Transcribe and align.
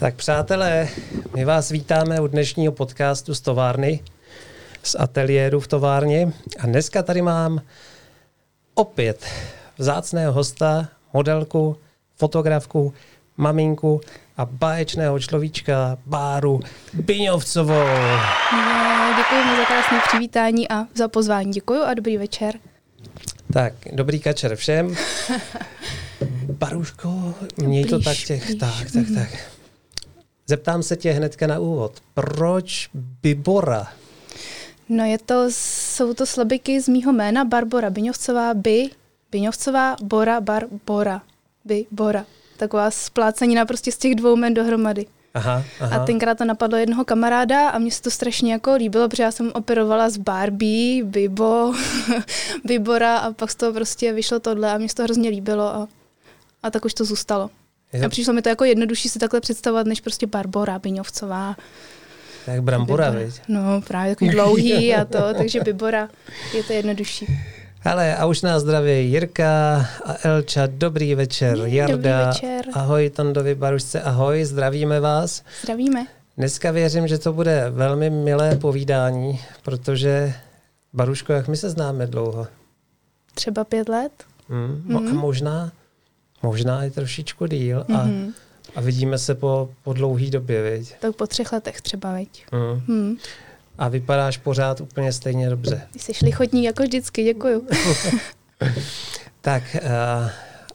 Tak 0.00 0.14
přátelé, 0.14 0.88
my 1.36 1.44
vás 1.44 1.70
vítáme 1.70 2.20
u 2.20 2.26
dnešního 2.26 2.72
podcastu 2.72 3.34
z 3.34 3.40
továrny, 3.40 4.00
z 4.82 4.96
ateliéru 4.98 5.60
v 5.60 5.68
továrně. 5.68 6.32
A 6.58 6.66
dneska 6.66 7.02
tady 7.02 7.22
mám 7.22 7.60
opět 8.74 9.26
vzácného 9.78 10.32
hosta, 10.32 10.88
modelku, 11.12 11.76
fotografku, 12.16 12.94
maminku 13.36 14.00
a 14.36 14.44
báječného 14.44 15.18
človíčka 15.20 15.98
Báru 16.06 16.60
Biňovcovou. 16.92 17.86
No, 18.52 19.14
děkuji 19.16 19.44
moc 19.44 19.56
za 19.56 19.64
krásné 19.64 20.00
přivítání 20.08 20.68
a 20.68 20.86
za 20.94 21.08
pozvání. 21.08 21.52
Děkuji 21.52 21.82
a 21.82 21.94
dobrý 21.94 22.16
večer. 22.16 22.54
Tak, 23.52 23.72
dobrý 23.92 24.20
kačer 24.20 24.56
všem. 24.56 24.94
Baruško, 26.58 27.34
měj 27.56 27.84
to 27.84 28.00
tak 28.00 28.16
těch, 28.16 28.46
blíž. 28.46 28.60
tak, 28.60 28.90
tak, 28.92 29.06
tak. 29.14 29.55
Zeptám 30.48 30.82
se 30.82 30.96
tě 30.96 31.12
hnedka 31.12 31.46
na 31.46 31.58
úvod. 31.58 31.92
Proč 32.14 32.90
Bibora? 33.22 33.86
No 34.88 35.04
je 35.04 35.18
to, 35.18 35.44
jsou 35.48 36.14
to 36.14 36.26
slabiky 36.26 36.80
z 36.80 36.88
mýho 36.88 37.12
jména, 37.12 37.44
Barbora 37.44 37.90
Biňovcová, 37.90 38.54
By, 38.54 38.90
Biňovcová, 39.32 39.96
Bora, 40.02 40.40
Barbora, 40.40 41.22
By, 41.64 41.86
Bora. 41.90 42.24
Taková 42.56 42.90
splácenina 42.90 43.66
prostě 43.66 43.92
z 43.92 43.96
těch 43.96 44.14
dvou 44.14 44.36
jmen 44.36 44.54
dohromady. 44.54 45.06
Aha, 45.34 45.64
aha. 45.80 45.96
A 45.96 46.06
tenkrát 46.06 46.38
to 46.38 46.44
napadlo 46.44 46.78
jednoho 46.78 47.04
kamaráda 47.04 47.68
a 47.68 47.78
mně 47.78 47.90
se 47.90 48.02
to 48.02 48.10
strašně 48.10 48.52
jako 48.52 48.74
líbilo, 48.74 49.08
protože 49.08 49.22
já 49.22 49.30
jsem 49.30 49.52
operovala 49.54 50.10
s 50.10 50.16
Barbie, 50.16 51.04
Bibo, 51.04 51.74
Bibora 52.64 53.16
a 53.18 53.32
pak 53.32 53.50
z 53.50 53.54
toho 53.54 53.72
prostě 53.72 54.12
vyšlo 54.12 54.40
tohle 54.40 54.72
a 54.72 54.78
mě 54.78 54.88
se 54.88 54.94
to 54.94 55.02
hrozně 55.02 55.28
líbilo 55.30 55.64
a, 55.64 55.88
a 56.62 56.70
tak 56.70 56.84
už 56.84 56.94
to 56.94 57.04
zůstalo. 57.04 57.50
A 58.04 58.08
přišlo 58.08 58.32
mi 58.32 58.42
to 58.42 58.48
jako 58.48 58.64
jednodušší 58.64 59.08
si 59.08 59.18
takhle 59.18 59.40
představovat, 59.40 59.86
než 59.86 60.00
prostě 60.00 60.26
Barbora 60.26 60.78
Biňovcová. 60.78 61.56
Tak 62.46 62.62
brambora, 62.62 63.10
veď? 63.10 63.40
No, 63.48 63.82
právě 63.86 64.14
takový 64.14 64.30
dlouhý 64.30 64.94
a 64.94 65.04
to, 65.04 65.34
takže 65.36 65.60
Bibora 65.60 66.08
je 66.54 66.62
to 66.62 66.72
jednodušší. 66.72 67.26
Ale 67.84 68.16
a 68.16 68.26
už 68.26 68.42
nás 68.42 68.62
zdraví 68.62 69.10
Jirka 69.10 69.86
a 70.04 70.28
Elča. 70.28 70.62
Dobrý 70.66 71.14
večer, 71.14 71.58
Jarda. 71.64 71.96
Dobrý 71.96 72.10
večer. 72.26 72.64
Ahoj 72.72 73.10
Tondovi 73.10 73.54
Barušce, 73.54 74.02
ahoj, 74.02 74.44
zdravíme 74.44 75.00
vás. 75.00 75.42
Zdravíme. 75.62 76.06
Dneska 76.36 76.70
věřím, 76.70 77.08
že 77.08 77.18
to 77.18 77.32
bude 77.32 77.70
velmi 77.70 78.10
milé 78.10 78.56
povídání, 78.56 79.40
protože 79.62 80.34
Baruško, 80.92 81.32
jak 81.32 81.48
my 81.48 81.56
se 81.56 81.70
známe 81.70 82.06
dlouho? 82.06 82.46
Třeba 83.34 83.64
pět 83.64 83.88
let. 83.88 84.12
Mm, 84.48 84.82
mm. 84.84 84.96
A 84.96 85.00
možná, 85.00 85.72
možná 86.42 86.84
i 86.84 86.90
trošičku 86.90 87.46
díl. 87.46 87.80
Mm-hmm. 87.80 88.00
A, 88.00 88.04
mhm. 88.04 88.32
a 88.74 88.80
vidíme 88.80 89.18
se 89.18 89.34
po, 89.34 89.70
po 89.84 89.92
dlouhé 89.92 90.30
době, 90.30 90.70
viď? 90.70 90.94
Tak 91.00 91.16
po 91.16 91.26
třech 91.26 91.52
letech 91.52 91.80
třeba, 91.80 92.14
viď? 92.14 92.46
Mm. 92.52 92.96
Mm 92.96 93.16
a 93.78 93.88
vypadáš 93.88 94.36
pořád 94.36 94.80
úplně 94.80 95.12
stejně 95.12 95.50
dobře. 95.50 95.88
Jsi 95.96 96.12
lichotní 96.22 96.64
jako 96.64 96.82
vždycky, 96.82 97.24
děkuju. 97.24 97.68
tak, 99.40 99.62
uh, 99.82 100.30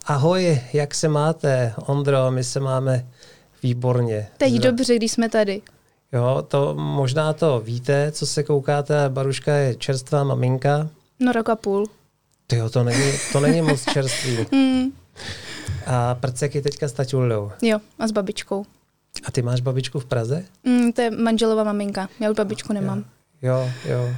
ahoj, 0.06 0.62
jak 0.73 0.95
se 0.95 1.08
máte, 1.08 1.73
Ondro, 1.86 2.31
my 2.31 2.44
se 2.44 2.59
máme 2.59 3.06
výborně. 3.64 4.28
Teď 4.38 4.53
Zdra... 4.53 4.72
dobře, 4.72 4.96
když 4.96 5.12
jsme 5.12 5.30
tady. 5.30 5.62
Jo, 6.14 6.46
to 6.48 6.75
možná 6.75 7.34
to 7.34 7.59
víte, 7.59 8.12
co 8.12 8.25
se 8.25 8.44
koukáte, 8.44 9.09
Baruška 9.09 9.53
je 9.53 9.75
čerstvá 9.75 10.23
maminka. 10.23 10.90
No 11.20 11.31
rok 11.31 11.50
a 11.50 11.56
půl. 11.56 11.86
Tyjo, 12.48 12.70
to 12.70 12.84
není, 12.84 13.12
to 13.31 13.40
není 13.40 13.62
moc 13.62 13.86
čerstvý. 13.94 14.38
mm. 14.52 14.92
A 15.86 16.16
prceky 16.16 16.62
teďka 16.62 16.88
stačuljou. 16.88 17.52
Jo, 17.62 17.80
a 18.00 18.08
s 18.08 18.12
babičkou. 18.12 18.66
A 19.26 19.31
ty 19.31 19.42
máš 19.42 19.62
babičku 19.62 20.00
v 20.00 20.06
Praze? 20.06 20.44
Mm, 20.64 20.92
to 20.92 21.02
je 21.02 21.12
manželová 21.12 21.64
maminka. 21.64 22.09
Já 22.19 22.30
už 22.30 22.35
babičku 22.35 22.74
nemám. 22.74 23.06
Jo, 23.41 23.69
jo. 23.85 24.03
Uh, 24.03 24.16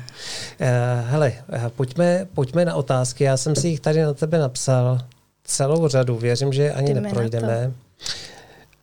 hele, 1.09 1.33
uh, 1.47 1.69
pojďme, 1.69 2.27
pojďme 2.33 2.65
na 2.65 2.75
otázky. 2.75 3.23
Já 3.23 3.37
jsem 3.37 3.55
si 3.55 3.67
jich 3.67 3.79
tady 3.79 4.01
na 4.01 4.13
tebe 4.13 4.39
napsal 4.39 4.99
celou 5.43 5.87
řadu. 5.87 6.17
Věřím, 6.17 6.53
že 6.53 6.71
ani 6.71 6.93
Jdeme 6.93 7.01
neprojdeme. 7.01 7.71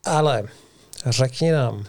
Ale 0.05 0.43
řekni 1.07 1.53
nám, 1.53 1.85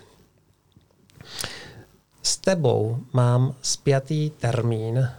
s 2.23 2.37
tebou 2.37 2.97
mám 3.13 3.55
spjatý 3.61 4.29
termín 4.29 5.09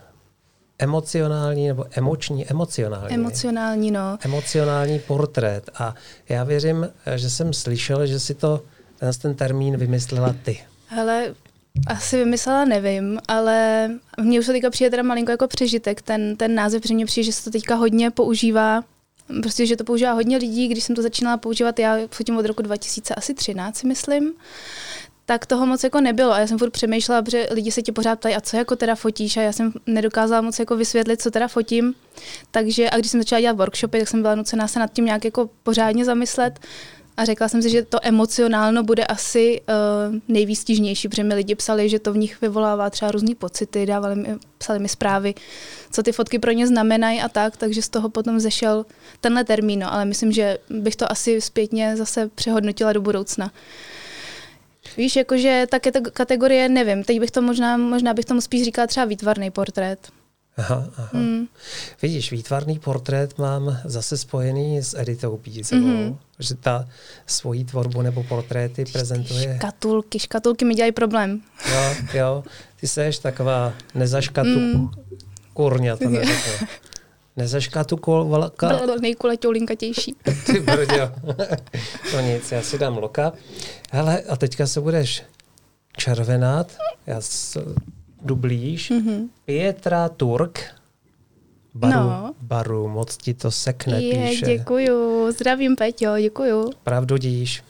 emocionální 0.83 1.69
nebo 1.69 1.85
emoční, 1.91 2.47
emocionální. 2.47 3.15
Emocionální, 3.15 3.91
no. 3.91 4.19
Emocionální 4.21 4.99
portrét. 4.99 5.71
A 5.75 5.95
já 6.29 6.45
věřím, 6.45 6.89
že 7.17 7.31
jsem 7.31 7.53
slyšel, 7.53 8.07
že 8.07 8.21
si 8.21 8.35
to 8.35 8.63
ten, 8.99 9.11
ten 9.23 9.35
termín 9.35 9.77
vymyslela 9.77 10.35
ty? 10.43 10.61
Hele, 10.87 11.35
asi 11.87 12.17
vymyslela 12.17 12.65
nevím, 12.65 13.19
ale 13.29 13.89
mně 14.21 14.41
už 14.41 14.47
se 14.47 14.53
teďka 14.53 14.71
přijde 14.71 14.91
teda 14.91 15.03
malinko 15.03 15.31
jako 15.31 15.49
přežitek, 15.49 16.03
ten, 16.03 16.37
ten 16.37 16.55
název, 16.55 16.83
protože 16.83 16.95
mně 16.95 17.07
přijde, 17.07 17.25
že 17.25 17.33
se 17.33 17.45
to 17.45 17.51
teďka 17.51 17.75
hodně 17.75 18.11
používá, 18.11 18.85
prostě, 19.43 19.67
že 19.67 19.77
to 19.77 19.85
používá 19.85 20.13
hodně 20.13 20.37
lidí, 20.37 20.69
když 20.69 20.85
jsem 20.85 20.97
to 20.97 21.03
začínala 21.03 21.37
používat, 21.37 21.79
já 21.79 21.99
fotím 22.11 22.37
od 22.37 22.47
roku 22.47 22.63
2013, 22.63 23.83
myslím, 23.83 24.33
tak 25.33 25.47
toho 25.47 25.67
moc 25.67 25.85
jako 25.85 26.01
nebylo 26.01 26.33
a 26.33 26.39
já 26.39 26.47
jsem 26.47 26.59
furt 26.59 26.71
přemýšlela, 26.71 27.23
protože 27.23 27.49
lidi 27.51 27.73
se 27.73 27.83
ti 27.83 27.93
pořád 27.93 28.19
ptají, 28.19 28.35
a 28.35 28.41
co 28.41 28.57
jako 28.57 28.77
teda 28.77 28.95
fotíš 28.95 29.37
a 29.37 29.43
já 29.43 29.53
jsem 29.53 29.73
nedokázala 29.87 30.41
moc 30.41 30.59
jako 30.59 30.77
vysvětlit, 30.77 31.23
co 31.23 31.31
teda 31.31 31.49
fotím, 31.49 31.95
takže 32.51 32.91
a 32.91 32.99
když 32.99 33.11
jsem 33.11 33.21
začala 33.21 33.41
dělat 33.41 33.57
workshopy, 33.57 33.99
tak 33.99 34.09
jsem 34.09 34.23
byla 34.23 34.35
nucená 34.35 34.69
se 34.69 34.79
nad 34.79 34.93
tím 34.93 35.05
nějak 35.05 35.25
jako 35.25 35.51
pořádně 35.63 36.05
zamyslet, 36.05 36.61
a 37.17 37.25
řekla 37.25 37.49
jsem 37.49 37.63
si, 37.63 37.71
že 37.71 37.83
to 37.83 37.99
emocionálno 38.03 38.83
bude 38.83 39.05
asi 39.05 39.61
uh, 39.61 40.15
nejvýstižnější, 40.29 41.09
protože 41.09 41.25
mi 41.25 41.35
lidi 41.35 41.55
psali, 41.55 41.89
že 41.89 41.99
to 41.99 42.13
v 42.13 42.17
nich 42.17 42.41
vyvolává 42.41 42.91
třeba 42.91 43.11
různé 43.11 43.35
pocity, 43.35 43.87
dávali 43.87 44.17
mi, 44.17 44.29
psali 44.59 44.79
mi 44.79 44.89
zprávy, 44.89 45.35
co 45.91 46.03
ty 46.03 46.13
fotky 46.13 46.39
pro 46.39 46.53
ně 46.53 46.67
znamenají 46.67 47.21
a 47.21 47.29
tak, 47.29 47.57
takže 47.57 47.83
z 47.83 47.89
toho 47.89 48.09
potom 48.09 48.41
zešel 48.41 48.87
tenhle 49.21 49.45
termín, 49.45 49.81
no, 49.81 49.93
ale 49.93 50.05
myslím, 50.05 50.33
že 50.33 50.59
bych 50.71 50.97
to 50.97 51.13
asi 51.13 51.41
zpětně 51.41 51.97
zase 51.97 52.31
přehodnotila 52.35 52.93
do 52.93 53.01
budoucna. 53.01 53.53
Víš, 54.97 55.17
jakože 55.17 55.67
ta 55.71 55.79
kategorie, 56.13 56.69
nevím, 56.69 57.05
teď 57.05 57.21
bych 57.21 57.31
to 57.31 57.43
možná, 57.43 57.77
možná 57.77 58.15
bych 58.15 58.25
tomu 58.25 58.41
spíš 58.41 58.65
říkala 58.65 58.87
třeba 58.87 59.07
výtvarný 59.07 59.51
portrét. 59.51 60.09
Aha, 60.57 60.85
aha. 60.97 61.11
Mm. 61.13 61.47
Vidíš, 62.03 62.31
výtvarný 62.31 62.79
portrét 62.79 63.39
mám 63.39 63.81
zase 63.85 64.19
spojený 64.19 64.83
s 64.83 64.99
Editou 64.99 65.37
Pízovou, 65.37 65.81
mm-hmm. 65.81 66.17
že 66.39 66.55
ta 66.55 66.89
svoji 67.27 67.65
tvorbu 67.65 68.03
nebo 68.03 68.23
portréty 68.23 68.85
prezentuje. 68.85 69.57
Škatulky, 69.57 70.19
škatulky 70.19 70.65
mi 70.65 70.75
dělají 70.75 70.93
problém. 70.93 71.41
Jo, 71.73 71.95
jo, 72.15 72.45
ty 72.81 72.89
seš 72.89 73.19
taková 73.19 73.73
nezaškatu 73.95 74.61
mm. 74.61 74.91
kurňa, 75.53 75.97
to 75.97 76.05
neřekl. 77.37 77.53
Nezaškatu 77.53 77.97
kolka. 77.97 78.81
Nejkuleťou 79.01 79.51
linkatější. 79.51 80.15
Ty 80.47 80.61
brďo. 80.61 81.11
no 82.15 82.21
nic, 82.21 82.53
já 82.53 82.63
si 82.63 82.79
dám 82.79 82.99
loka. 82.99 83.33
Hele, 83.93 84.23
a 84.23 84.37
teďka 84.37 84.67
se 84.67 84.81
budeš 84.81 85.23
červenat. 85.97 86.77
Já 87.07 87.21
jdu 88.23 88.37
blíž. 88.37 88.91
Mm-hmm. 88.91 89.29
Pietra 89.45 90.09
Turk, 90.09 90.61
baru, 91.75 91.93
no. 91.93 92.35
baru, 92.41 92.89
moc 92.89 93.17
ti 93.17 93.35
to 93.35 93.51
sekne, 93.51 94.03
je, 94.03 94.29
píše. 94.29 94.47
Děkuju, 94.47 95.33
zdravím 95.33 95.77
Peťo, 95.77 96.19
děkuju. 96.19 96.71
Pravdu 96.85 97.17
díš. 97.17 97.63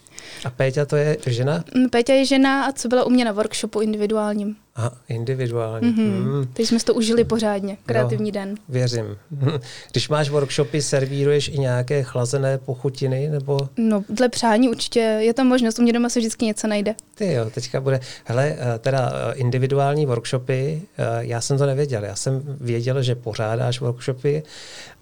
A 0.44 0.50
Péťa 0.50 0.87
to 0.87 0.97
je 0.97 1.17
žena? 1.27 1.65
Mm, 1.75 1.89
Péťa 1.91 2.15
je 2.15 2.25
žena 2.25 2.65
a 2.65 2.73
co 2.73 2.89
byla 2.89 3.05
u 3.05 3.11
mě 3.11 3.25
na 3.25 3.33
workshopu 3.33 3.81
individuálním. 3.81 4.56
A 4.77 4.91
individuálně. 5.09 5.88
Mm-hmm. 5.88 6.38
Mm. 6.38 6.47
Teď 6.53 6.66
jsme 6.66 6.78
to 6.81 6.94
užili 6.94 7.25
pořádně. 7.25 7.77
Kreativní 7.87 8.28
jo, 8.28 8.33
den. 8.33 8.55
Věřím. 8.69 9.16
Když 9.91 10.09
máš 10.09 10.31
workshopy, 10.31 10.83
servíruješ 10.83 11.49
i 11.49 11.59
nějaké 11.59 12.03
chlazené 12.03 12.58
pochutiny? 12.58 13.29
nebo? 13.29 13.58
No, 13.76 14.05
dle 14.08 14.29
přání 14.29 14.69
určitě. 14.69 15.00
Je 15.00 15.35
to 15.35 15.44
možnost. 15.44 15.79
U 15.79 15.82
mě 15.82 15.93
doma 15.93 16.08
se 16.08 16.19
vždycky 16.19 16.44
něco 16.44 16.67
najde. 16.67 16.94
Ty 17.14 17.32
jo, 17.32 17.50
teďka 17.50 17.81
bude. 17.81 18.00
Hele, 18.25 18.56
eh, 18.58 18.79
teda 18.79 19.12
eh, 19.14 19.35
individuální 19.35 20.06
workshopy, 20.06 20.82
eh, 20.99 21.05
já 21.19 21.41
jsem 21.41 21.58
to 21.58 21.67
nevěděl. 21.67 22.05
Já 22.05 22.17
jsem 22.17 22.43
věděl, 22.61 23.02
že 23.02 23.14
pořádáš 23.14 23.81
workshopy, 23.81 24.43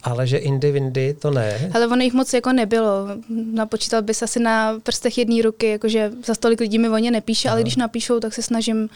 ale 0.03 0.27
že 0.27 0.39
Indy 0.39 0.73
Windy 0.73 1.15
to 1.15 1.31
ne. 1.31 1.71
Ale 1.75 1.87
ono 1.87 2.03
jich 2.03 2.12
moc 2.12 2.33
jako 2.33 2.53
nebylo. 2.53 3.09
Napočítal 3.53 4.03
bys 4.03 4.23
asi 4.23 4.41
na 4.41 4.79
prstech 4.83 5.19
jedné 5.19 5.43
ruky, 5.43 5.71
jakože 5.71 6.11
za 6.27 6.35
stolik 6.35 6.61
lidí 6.61 6.79
mi 6.79 6.89
o 6.89 6.99
ně 6.99 7.11
nepíše, 7.11 7.49
Aha. 7.49 7.55
ale 7.55 7.62
když 7.62 7.77
napíšou, 7.77 8.21
tak 8.21 8.35
se 8.35 8.43
snažím 8.43 8.89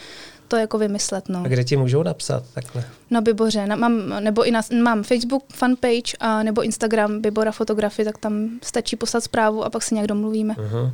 to 0.48 0.56
jako 0.56 0.78
vymyslet. 0.78 1.28
No. 1.28 1.42
A 1.44 1.48
kde 1.48 1.64
ti 1.64 1.76
můžou 1.76 2.02
napsat 2.02 2.44
takhle? 2.54 2.84
Na 3.10 3.20
Biboře, 3.20 3.66
na, 3.66 3.76
mám, 3.76 4.24
nebo 4.24 4.44
i 4.44 4.50
na, 4.50 4.60
mám 4.82 5.02
Facebook 5.02 5.44
fanpage 5.52 6.16
a 6.20 6.42
nebo 6.42 6.62
Instagram 6.62 7.20
Bibora 7.20 7.52
fotografie, 7.52 8.04
tak 8.04 8.18
tam 8.18 8.48
stačí 8.62 8.96
poslat 8.96 9.24
zprávu 9.24 9.64
a 9.64 9.70
pak 9.70 9.82
se 9.82 9.94
nějak 9.94 10.08
domluvíme. 10.08 10.54
Uh-huh. 10.54 10.92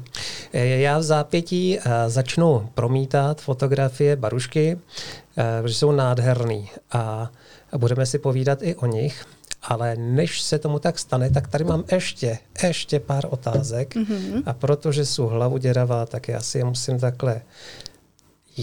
Já 0.53 0.99
v 0.99 1.03
zápětí 1.03 1.79
uh, 1.79 1.93
začnu 2.07 2.69
promítat 2.75 3.41
fotografie 3.41 4.17
Barušky, 4.17 4.75
uh, 4.75 5.45
protože 5.63 5.75
jsou 5.75 5.93
nádherný 5.93 6.71
a, 6.93 7.31
a 7.73 7.79
budeme 7.79 8.07
si 8.07 8.19
povídat 8.19 8.63
i 8.63 8.75
o 8.75 8.87
nich. 8.87 9.25
Ale 9.63 9.97
než 9.97 10.41
se 10.43 10.59
tomu 10.59 10.79
tak 10.79 10.99
stane, 10.99 11.31
tak 11.31 11.49
tady 11.49 11.65
mám 11.65 11.85
ještě, 11.93 12.39
ještě 12.63 13.01
pár 13.01 13.27
otázek. 13.31 13.95
Mm-hmm. 13.95 14.43
A 14.47 14.53
protože 14.53 15.07
jsou 15.07 15.27
hlavu 15.27 15.59
děravá, 15.59 16.07
tak 16.07 16.29
já 16.29 16.41
si 16.41 16.59
je 16.59 16.65
musím 16.65 16.99
takhle... 16.99 17.41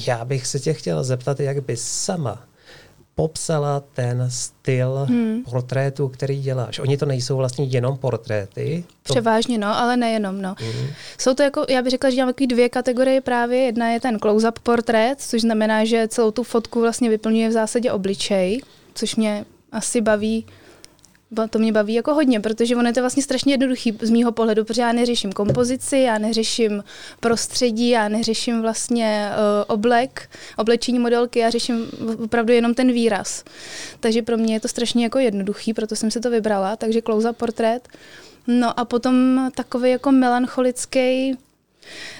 Já 0.08 0.26
bych 0.26 0.48
se 0.48 0.60
tě 0.60 0.74
chtěla 0.74 1.04
zeptat, 1.04 1.40
jak 1.40 1.64
by 1.64 1.78
sama 1.78 2.44
popsala 3.18 3.84
ten 3.94 4.26
styl 4.30 5.06
hmm. 5.10 5.44
portrétu, 5.44 6.08
který 6.08 6.42
děláš. 6.42 6.80
Oni 6.80 6.98
to 6.98 7.06
nejsou 7.06 7.38
vlastně 7.38 7.66
jenom 7.66 7.98
portréty. 7.98 8.84
To... 9.04 9.14
Převážně, 9.14 9.58
no, 9.58 9.78
ale 9.78 9.98
nejenom, 9.98 10.42
no. 10.42 10.56
Hmm. 10.60 10.90
Jsou 11.18 11.34
to 11.34 11.44
jako, 11.44 11.66
já 11.70 11.82
bych 11.82 11.92
řekla, 11.92 12.10
že 12.10 12.16
dělám 12.16 12.30
takový 12.30 12.48
dvě 12.48 12.70
kategorie 12.70 13.22
právě. 13.22 13.60
Jedna 13.60 13.90
je 13.90 14.00
ten 14.00 14.18
close-up 14.20 14.60
portrét, 14.60 15.22
což 15.22 15.42
znamená, 15.42 15.86
že 15.86 16.08
celou 16.08 16.32
tu 16.32 16.44
fotku 16.44 16.82
vlastně 16.82 17.10
vyplňuje 17.10 17.50
v 17.50 17.52
zásadě 17.52 17.92
obličej, 17.92 18.62
což 18.94 19.16
mě 19.16 19.46
asi 19.72 20.02
baví 20.02 20.46
to 21.50 21.60
mě 21.60 21.72
baví 21.72 21.94
jako 21.94 22.14
hodně, 22.14 22.40
protože 22.40 22.76
ono 22.76 22.88
je 22.88 22.94
to 22.94 23.02
vlastně 23.02 23.24
strašně 23.24 23.54
jednoduchý 23.54 23.98
z 24.02 24.10
mýho 24.10 24.32
pohledu, 24.32 24.66
protože 24.66 24.82
já 24.82 24.92
neřeším 24.92 25.32
kompozici, 25.32 25.98
já 25.98 26.18
neřeším 26.18 26.84
prostředí, 27.20 27.90
já 27.90 28.08
neřeším 28.10 28.62
vlastně 28.62 29.30
uh, 29.32 29.76
oblek, 29.76 30.30
oblečení 30.58 31.00
modelky, 31.00 31.40
já 31.40 31.50
řeším 31.50 31.86
opravdu 32.24 32.54
jenom 32.54 32.74
ten 32.74 32.92
výraz. 32.92 33.44
Takže 34.00 34.22
pro 34.22 34.38
mě 34.38 34.54
je 34.54 34.60
to 34.60 34.68
strašně 34.68 35.04
jako 35.04 35.20
jednoduchý, 35.20 35.74
proto 35.74 35.96
jsem 35.96 36.12
si 36.12 36.20
to 36.20 36.30
vybrala, 36.30 36.76
takže 36.76 37.02
close 37.02 37.34
portrét. 37.34 37.88
No 38.48 38.80
a 38.80 38.86
potom 38.86 39.48
takový 39.56 39.92
jako 39.92 40.12
melancholický 40.12 41.38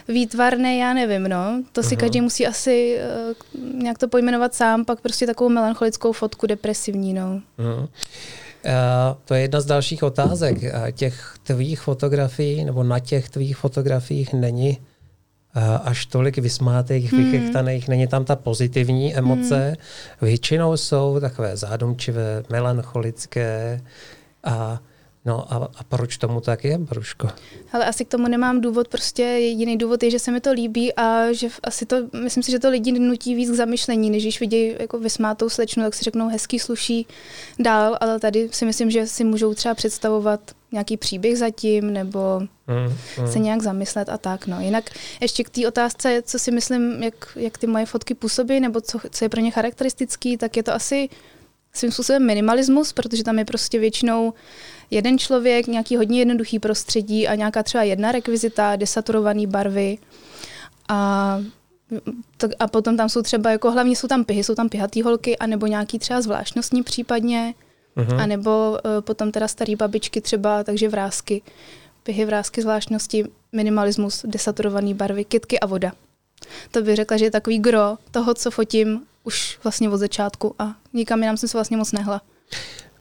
výtvarný, 0.08 0.80
já 0.80 0.94
nevím, 0.94 1.24
no. 1.24 1.64
To 1.72 1.84
si 1.84 1.96
uh-huh. 1.96 2.00
každý 2.00 2.22
musí 2.22 2.48
asi 2.48 3.00
uh, 3.56 3.84
nějak 3.84 3.98
to 3.98 4.08
pojmenovat 4.08 4.54
sám, 4.54 4.86
pak 4.86 5.02
prostě 5.02 5.26
takovou 5.26 5.50
melancholickou 5.50 6.12
fotku 6.12 6.48
depresivní, 6.48 7.14
no. 7.14 7.42
Uh-huh. 7.60 7.88
Uh, 8.66 8.72
to 9.26 9.34
je 9.34 9.42
jedna 9.42 9.62
z 9.62 9.66
dalších 9.66 10.04
otázek. 10.04 10.58
Uh, 10.64 10.92
těch 10.92 11.36
tvých 11.44 11.80
fotografií, 11.80 12.66
nebo 12.66 12.84
na 12.84 13.00
těch 13.00 13.30
tvých 13.30 13.58
fotografiích 13.58 14.34
není 14.34 14.78
uh, 15.56 15.64
až 15.84 16.06
tolik 16.06 16.38
vysmátých, 16.38 17.14
hmm. 17.14 17.24
vychechtaných, 17.24 17.88
není 17.88 18.08
tam 18.08 18.26
ta 18.26 18.36
pozitivní 18.36 19.16
emoce. 19.16 19.66
Hmm. 19.68 19.76
Většinou 20.22 20.78
jsou 20.78 21.20
takové 21.20 21.58
zádomčivé, 21.58 22.44
melancholické 22.50 23.82
a 24.44 24.80
No 25.28 25.54
a, 25.54 25.70
a 25.76 25.84
proč 25.84 26.18
tomu 26.18 26.42
tak 26.42 26.64
je, 26.64 26.78
Bruško? 26.78 27.30
Ale 27.74 27.86
asi 27.86 28.06
k 28.06 28.08
tomu 28.08 28.28
nemám 28.28 28.62
důvod, 28.62 28.88
prostě 28.88 29.24
jediný 29.24 29.78
důvod 29.78 30.04
je, 30.04 30.12
že 30.12 30.20
se 30.20 30.32
mi 30.32 30.42
to 30.42 30.52
líbí 30.52 30.94
a 30.94 31.34
že 31.34 31.48
asi 31.64 31.86
to, 31.86 31.96
myslím 32.24 32.44
si, 32.44 32.52
že 32.52 32.60
to 32.60 32.70
lidi 32.70 32.92
nutí 32.92 33.36
víc 33.36 33.52
k 33.52 33.54
zamyšlení, 33.54 34.10
než 34.10 34.24
když 34.24 34.40
vidějí 34.40 34.76
jako 34.80 35.00
vysmátou 35.00 35.50
slečnu, 35.50 35.84
tak 35.84 35.94
si 35.94 36.04
řeknou 36.04 36.30
hezký, 36.30 36.60
sluší 36.60 37.08
dál, 37.60 37.98
ale 38.02 38.20
tady 38.20 38.50
si 38.52 38.66
myslím, 38.66 38.92
že 38.92 39.08
si 39.08 39.24
můžou 39.24 39.54
třeba 39.54 39.76
představovat 39.76 40.40
nějaký 40.72 40.98
příběh 40.98 41.38
zatím, 41.38 41.94
nebo 41.94 42.40
mm, 42.40 42.96
mm. 43.24 43.32
se 43.32 43.40
nějak 43.40 43.62
zamyslet 43.62 44.10
a 44.10 44.18
tak. 44.18 44.48
No. 44.48 44.62
Jinak 44.62 44.90
ještě 45.22 45.44
k 45.44 45.50
té 45.50 45.68
otázce, 45.68 46.22
co 46.26 46.40
si 46.40 46.52
myslím, 46.52 47.04
jak, 47.04 47.28
jak 47.36 47.58
ty 47.58 47.68
moje 47.68 47.86
fotky 47.86 48.14
působí, 48.14 48.60
nebo 48.60 48.82
co, 48.82 49.00
co 49.12 49.26
je 49.26 49.30
pro 49.30 49.42
ně 49.42 49.52
charakteristický, 49.52 50.38
tak 50.38 50.58
je 50.58 50.64
to 50.64 50.74
asi 50.74 51.10
svým 51.74 51.92
způsobem 51.92 52.26
minimalismus, 52.26 52.94
protože 52.94 53.24
tam 53.24 53.40
je 53.40 53.46
prostě 53.46 53.80
většinou 53.80 54.34
jeden 54.92 55.18
člověk, 55.18 55.68
nějaký 55.68 55.98
hodně 55.98 56.20
jednoduchý 56.20 56.60
prostředí 56.60 57.28
a 57.28 57.36
nějaká 57.36 57.64
třeba 57.64 57.84
jedna 57.84 58.12
rekvizita, 58.12 58.76
desaturované 58.76 59.48
barvy. 59.48 59.98
A 60.90 61.40
a 62.60 62.68
potom 62.68 62.98
tam 62.98 63.10
jsou 63.10 63.22
třeba, 63.22 63.52
jako 63.52 63.72
hlavně 63.72 63.96
jsou 63.96 64.08
tam 64.08 64.24
pihy, 64.24 64.44
jsou 64.44 64.56
tam 64.56 64.70
pihatý 64.70 65.02
holky, 65.02 65.38
anebo 65.38 65.68
nějaký 65.68 66.00
třeba 66.00 66.22
zvláštnostní 66.22 66.84
případně, 66.84 67.54
uh-huh. 67.98 68.22
anebo 68.22 68.72
uh, 68.72 69.02
potom 69.02 69.32
teda 69.32 69.48
starý 69.48 69.76
babičky 69.76 70.22
třeba, 70.22 70.64
takže 70.64 70.90
vrázky, 70.90 71.42
pihy, 72.04 72.26
vrázky, 72.26 72.62
zvláštnosti, 72.62 73.26
minimalismus, 73.52 74.26
desaturované 74.28 74.94
barvy, 74.94 75.26
kitky 75.26 75.60
a 75.60 75.66
voda. 75.66 75.92
To 76.72 76.82
bych 76.82 76.96
řekla, 76.96 77.18
že 77.18 77.26
je 77.26 77.32
takový 77.32 77.60
gro 77.60 77.98
toho, 78.12 78.34
co 78.34 78.52
fotím 78.52 79.02
už 79.24 79.60
vlastně 79.64 79.90
od 79.90 79.98
začátku 79.98 80.56
a 80.60 80.76
nikam 80.94 81.22
jinam 81.22 81.38
jsem 81.38 81.50
se 81.50 81.58
vlastně 81.58 81.78
moc 81.78 81.92
nehla. 81.92 82.22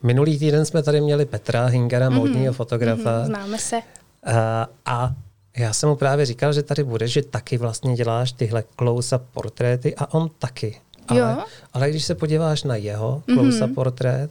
Minulý 0.03 0.39
týden 0.39 0.65
jsme 0.65 0.83
tady 0.83 1.01
měli 1.01 1.25
Petra 1.25 1.67
Hingera, 1.67 2.09
mm-hmm. 2.09 2.15
módního 2.15 2.53
fotografa. 2.53 3.03
Mm-hmm, 3.03 3.27
známe 3.27 3.59
se. 3.59 3.81
A, 4.27 4.69
a 4.87 5.13
já 5.57 5.73
jsem 5.73 5.89
mu 5.89 5.97
právě 5.97 6.27
říkal, 6.27 6.53
že 6.53 6.63
tady 6.63 6.85
bude, 6.85 7.09
že 7.09 7.23
taky 7.23 7.59
vlastně 7.59 7.95
děláš 7.95 8.33
tyhle 8.33 8.65
close-up 8.77 9.23
portréty 9.33 9.95
a 9.97 10.15
on 10.15 10.31
taky. 10.39 10.81
Ale, 11.09 11.21
jo? 11.21 11.45
ale 11.73 11.91
když 11.91 12.05
se 12.05 12.15
podíváš 12.15 12.63
na 12.63 12.77
jeho 12.77 13.23
close-up 13.27 13.71
mm-hmm. 13.71 13.75
portrét, 13.75 14.31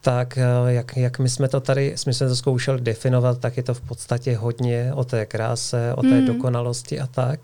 tak 0.00 0.38
eh, 0.38 0.44
jak, 0.66 0.96
jak 0.96 1.18
my 1.18 1.28
jsme 1.28 1.48
to 1.48 1.60
tady, 1.60 1.92
jsme 1.96 2.12
se 2.12 2.28
to 2.28 2.36
zkoušeli 2.36 2.80
definovat, 2.80 3.38
tak 3.38 3.56
je 3.56 3.62
to 3.62 3.74
v 3.74 3.80
podstatě 3.80 4.36
hodně 4.36 4.90
o 4.94 5.04
té 5.04 5.26
kráse, 5.26 5.94
o 5.94 6.02
té 6.02 6.20
mm. 6.20 6.26
dokonalosti 6.26 7.00
a 7.00 7.06
tak. 7.06 7.40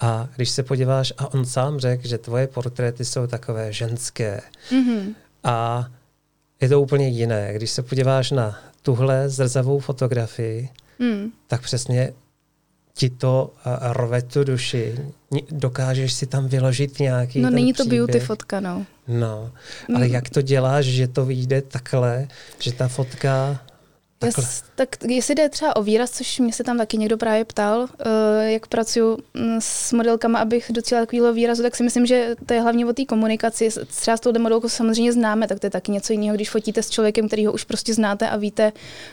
A 0.00 0.28
když 0.36 0.50
se 0.50 0.62
podíváš, 0.62 1.12
a 1.18 1.34
on 1.34 1.44
sám 1.44 1.78
řekl, 1.78 2.08
že 2.08 2.18
tvoje 2.18 2.46
portréty 2.46 3.04
jsou 3.04 3.26
takové 3.26 3.72
ženské. 3.72 4.40
Mm-hmm. 4.70 5.14
A 5.44 5.86
je 6.60 6.68
to 6.68 6.80
úplně 6.80 7.08
jiné. 7.08 7.52
Když 7.54 7.70
se 7.70 7.82
podíváš 7.82 8.30
na 8.30 8.58
tuhle 8.82 9.28
zrzavou 9.28 9.78
fotografii, 9.78 10.68
mm. 10.98 11.30
tak 11.46 11.62
přesně 11.62 12.12
ti 12.94 13.10
to 13.10 13.52
rve 13.92 14.22
tu 14.22 14.44
duši. 14.44 14.94
Dokážeš 15.50 16.12
si 16.12 16.26
tam 16.26 16.48
vyložit 16.48 16.98
nějaký 16.98 17.40
No 17.40 17.50
není 17.50 17.72
to 17.72 17.82
příběh. 17.82 17.98
beauty 18.00 18.20
fotka, 18.20 18.60
no. 18.60 18.86
No, 19.08 19.50
ale 19.94 20.06
mm. 20.06 20.12
jak 20.12 20.30
to 20.30 20.42
děláš, 20.42 20.84
že 20.84 21.08
to 21.08 21.24
vyjde 21.24 21.62
takhle, 21.62 22.28
že 22.58 22.72
ta 22.72 22.88
fotka 22.88 23.60
Jas, 24.24 24.64
tak 24.74 24.88
jestli 25.08 25.34
jde 25.34 25.48
třeba 25.48 25.76
o 25.76 25.82
výraz, 25.82 26.10
což 26.10 26.38
mě 26.38 26.52
se 26.52 26.64
tam 26.64 26.78
taky 26.78 26.98
někdo 26.98 27.16
právě 27.16 27.44
ptal, 27.44 27.80
uh, 27.80 27.86
jak 28.40 28.66
pracuji 28.66 29.18
mm, 29.34 29.56
s 29.60 29.92
modelkama, 29.92 30.38
abych 30.38 30.70
docílila 30.70 31.06
takového 31.06 31.32
výrazu, 31.32 31.62
tak 31.62 31.76
si 31.76 31.82
myslím, 31.82 32.06
že 32.06 32.34
to 32.46 32.54
je 32.54 32.60
hlavně 32.60 32.86
o 32.86 32.92
té 32.92 33.04
komunikaci. 33.04 33.68
Třeba 33.86 34.16
s 34.16 34.20
tou 34.20 34.38
modelkou 34.38 34.68
samozřejmě 34.68 35.12
známe, 35.12 35.48
tak 35.48 35.60
to 35.60 35.66
je 35.66 35.70
taky 35.70 35.92
něco 35.92 36.12
jiného, 36.12 36.34
když 36.34 36.50
fotíte 36.50 36.82
s 36.82 36.90
člověkem, 36.90 37.26
který 37.26 37.46
ho 37.46 37.52
už 37.52 37.64
prostě 37.64 37.94
znáte 37.94 38.28
a 38.28 38.36
víte, 38.36 38.72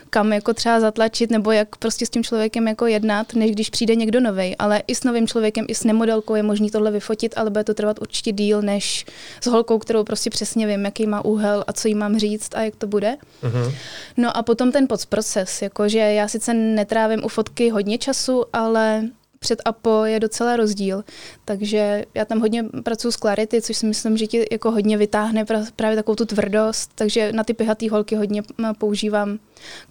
kam 0.09 0.33
jako 0.33 0.53
třeba 0.53 0.79
zatlačit, 0.79 1.31
nebo 1.31 1.51
jak 1.51 1.75
prostě 1.75 2.05
s 2.05 2.09
tím 2.09 2.23
člověkem 2.23 2.67
jako 2.67 2.85
jednat, 2.85 3.33
než 3.33 3.51
když 3.51 3.69
přijde 3.69 3.95
někdo 3.95 4.19
nový. 4.19 4.57
Ale 4.57 4.83
i 4.87 4.95
s 4.95 5.03
novým 5.03 5.27
člověkem, 5.27 5.65
i 5.67 5.75
s 5.75 5.83
nemodelkou 5.83 6.35
je 6.35 6.43
možné 6.43 6.69
tohle 6.71 6.91
vyfotit, 6.91 7.33
ale 7.37 7.49
bude 7.49 7.63
to 7.63 7.73
trvat 7.73 8.01
určitě 8.01 8.31
díl, 8.31 8.61
než 8.61 9.05
s 9.41 9.47
holkou, 9.47 9.79
kterou 9.79 10.03
prostě 10.03 10.29
přesně 10.29 10.67
vím, 10.67 10.85
jaký 10.85 11.07
má 11.07 11.25
úhel 11.25 11.63
a 11.67 11.73
co 11.73 11.87
jí 11.87 11.95
mám 11.95 12.19
říct 12.19 12.55
a 12.55 12.61
jak 12.61 12.75
to 12.75 12.87
bude. 12.87 13.17
Uh-huh. 13.43 13.73
No 14.17 14.37
a 14.37 14.43
potom 14.43 14.71
ten 14.71 14.87
proces, 15.05 15.61
jakože 15.61 15.99
já 15.99 16.27
sice 16.27 16.53
netrávím 16.53 17.25
u 17.25 17.27
fotky 17.27 17.69
hodně 17.69 17.97
času, 17.97 18.45
ale 18.53 19.03
před 19.43 19.61
a 19.65 19.71
po 19.71 20.05
je 20.05 20.19
docela 20.19 20.55
rozdíl. 20.55 21.03
Takže 21.45 22.05
já 22.13 22.25
tam 22.25 22.39
hodně 22.39 22.63
pracuji 22.83 23.11
s 23.11 23.15
clarity, 23.15 23.61
což 23.61 23.77
si 23.77 23.85
myslím, 23.85 24.17
že 24.17 24.27
ti 24.27 24.45
jako 24.51 24.71
hodně 24.71 24.97
vytáhne 24.97 25.45
právě 25.75 25.95
takovou 25.95 26.15
tu 26.15 26.25
tvrdost. 26.25 26.91
Takže 26.95 27.31
na 27.33 27.43
ty 27.43 27.53
pihatý 27.53 27.89
holky 27.89 28.15
hodně 28.15 28.43
používám 28.77 29.39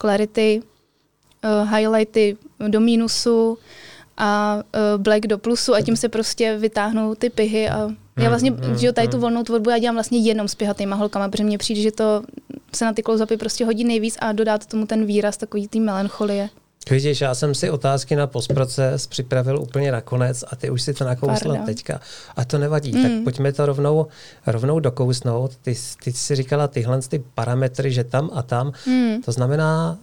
clarity, 0.01 0.63
uh, 1.45 1.75
highlighty 1.75 2.37
do 2.69 2.81
mínusu 2.81 3.59
a 4.17 4.57
uh, 4.57 5.03
black 5.03 5.27
do 5.27 5.39
plusu 5.39 5.75
a 5.75 5.81
tím 5.81 5.97
se 5.97 6.09
prostě 6.09 6.57
vytáhnou 6.57 7.15
ty 7.15 7.31
pihy 7.31 7.69
a 7.69 7.91
já 8.19 8.29
vlastně, 8.29 8.51
mm, 8.51 8.79
že 8.79 8.93
tady 8.93 9.09
tu 9.09 9.19
volnou 9.19 9.43
tvorbu 9.43 9.71
já 9.71 9.79
dělám 9.79 9.95
vlastně 9.95 10.19
jenom 10.19 10.49
s 10.49 10.55
pihatýma 10.55 10.97
holkama, 10.97 11.29
protože 11.29 11.45
mně 11.45 11.59
přijde, 11.59 11.81
že 11.81 11.93
to 11.93 12.23
se 12.75 12.85
na 12.85 12.93
ty 12.93 13.03
close 13.03 13.27
prostě 13.27 13.65
hodí 13.65 13.85
nejvíc 13.85 14.17
a 14.21 14.33
dodá 14.33 14.59
to 14.59 14.67
tomu 14.67 14.87
ten 14.87 15.07
výraz 15.07 15.37
takový 15.37 15.69
té 15.69 15.81
melancholie. 15.81 16.49
Vidíš, 16.91 17.21
já 17.21 17.35
jsem 17.35 17.55
si 17.55 17.71
otázky 17.71 18.17
na 18.17 18.27
postproces 18.27 19.07
připravil 19.07 19.61
úplně 19.61 19.93
nakonec 19.93 20.45
a 20.51 20.57
ty 20.57 20.71
už 20.71 20.83
si 20.83 20.95
to 20.95 21.05
nakousla 21.05 21.57
teďka. 21.67 22.01
A 22.37 22.45
to 22.45 22.59
nevadí, 22.59 22.93
mm. 22.93 23.03
tak 23.03 23.13
pojďme 23.25 23.53
to 23.53 23.67
rovnou, 23.67 24.07
rovnou 24.47 24.81
dokousnout. 24.81 25.57
Ty, 25.63 25.75
ty 26.05 26.13
jsi 26.13 26.37
říkala 26.37 26.69
tyhle 26.69 27.03
ty 27.03 27.25
parametry, 27.35 27.93
že 27.93 28.05
tam 28.05 28.31
a 28.33 28.43
tam. 28.43 28.73
Mm. 28.87 29.23
To 29.25 29.33
znamená 29.33 29.99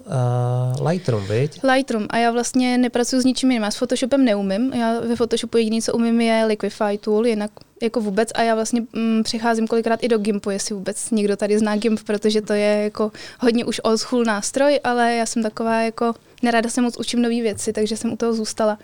uh, 0.79 0.88
Lightroom, 0.88 1.25
viď? 1.25 1.63
Lightroom. 1.63 2.07
A 2.09 2.17
já 2.17 2.31
vlastně 2.31 2.77
nepracuji 2.77 3.21
s 3.21 3.25
ničím 3.25 3.51
jiným. 3.51 3.63
Já 3.63 3.71
s 3.71 3.75
Photoshopem 3.75 4.25
neumím. 4.25 4.74
Já 4.74 5.00
ve 5.00 5.15
Photoshopu 5.15 5.57
jediný, 5.57 5.81
co 5.81 5.93
umím, 5.93 6.21
je 6.21 6.45
Liquify 6.45 6.98
tool, 7.00 7.27
jinak 7.27 7.51
jako 7.81 8.01
vůbec 8.01 8.29
a 8.36 8.41
já 8.41 8.55
vlastně 8.55 8.81
mm, 8.93 9.24
přicházím 9.24 9.67
kolikrát 9.67 10.03
i 10.03 10.07
do 10.07 10.17
Gimpu, 10.17 10.50
jestli 10.50 10.75
vůbec 10.75 11.12
někdo 11.12 11.38
tady 11.38 11.59
zná 11.59 11.75
Gimp, 11.75 12.00
protože 12.05 12.41
to 12.41 12.53
je 12.53 12.83
jako 12.83 13.12
hodně 13.39 13.65
už 13.65 13.81
old 13.83 14.00
school 14.00 14.24
nástroj, 14.24 14.79
ale 14.83 15.13
já 15.13 15.25
jsem 15.25 15.43
taková 15.43 15.81
jako 15.81 16.13
nerada 16.41 16.69
se 16.69 16.81
moc 16.81 16.98
učím 16.98 17.22
nové 17.22 17.41
věci, 17.41 17.74
takže 17.74 17.98
jsem 17.98 18.13
u 18.13 18.15
toho 18.15 18.34
zůstala. 18.34 18.77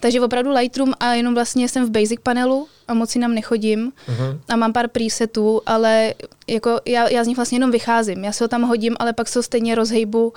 Takže 0.00 0.20
opravdu 0.20 0.50
Lightroom 0.50 0.92
a 1.00 1.14
jenom 1.14 1.34
vlastně 1.34 1.68
jsem 1.68 1.86
v 1.86 1.90
Basic 1.90 2.20
panelu 2.22 2.68
a 2.88 2.94
moc 2.94 3.14
jinam 3.14 3.34
nechodím 3.34 3.92
uh-huh. 4.08 4.38
a 4.48 4.56
mám 4.56 4.72
pár 4.72 4.88
presetů, 4.88 5.60
ale 5.66 6.14
jako 6.46 6.80
já, 6.86 7.08
já 7.08 7.24
z 7.24 7.26
nich 7.26 7.36
vlastně 7.36 7.56
jenom 7.56 7.70
vycházím. 7.70 8.24
Já 8.24 8.32
se 8.32 8.44
ho 8.44 8.48
tam 8.48 8.62
hodím, 8.62 8.96
ale 8.98 9.12
pak 9.12 9.28
se 9.28 9.38
ho 9.38 9.42
stejně 9.42 9.74
rozhejbu 9.74 10.32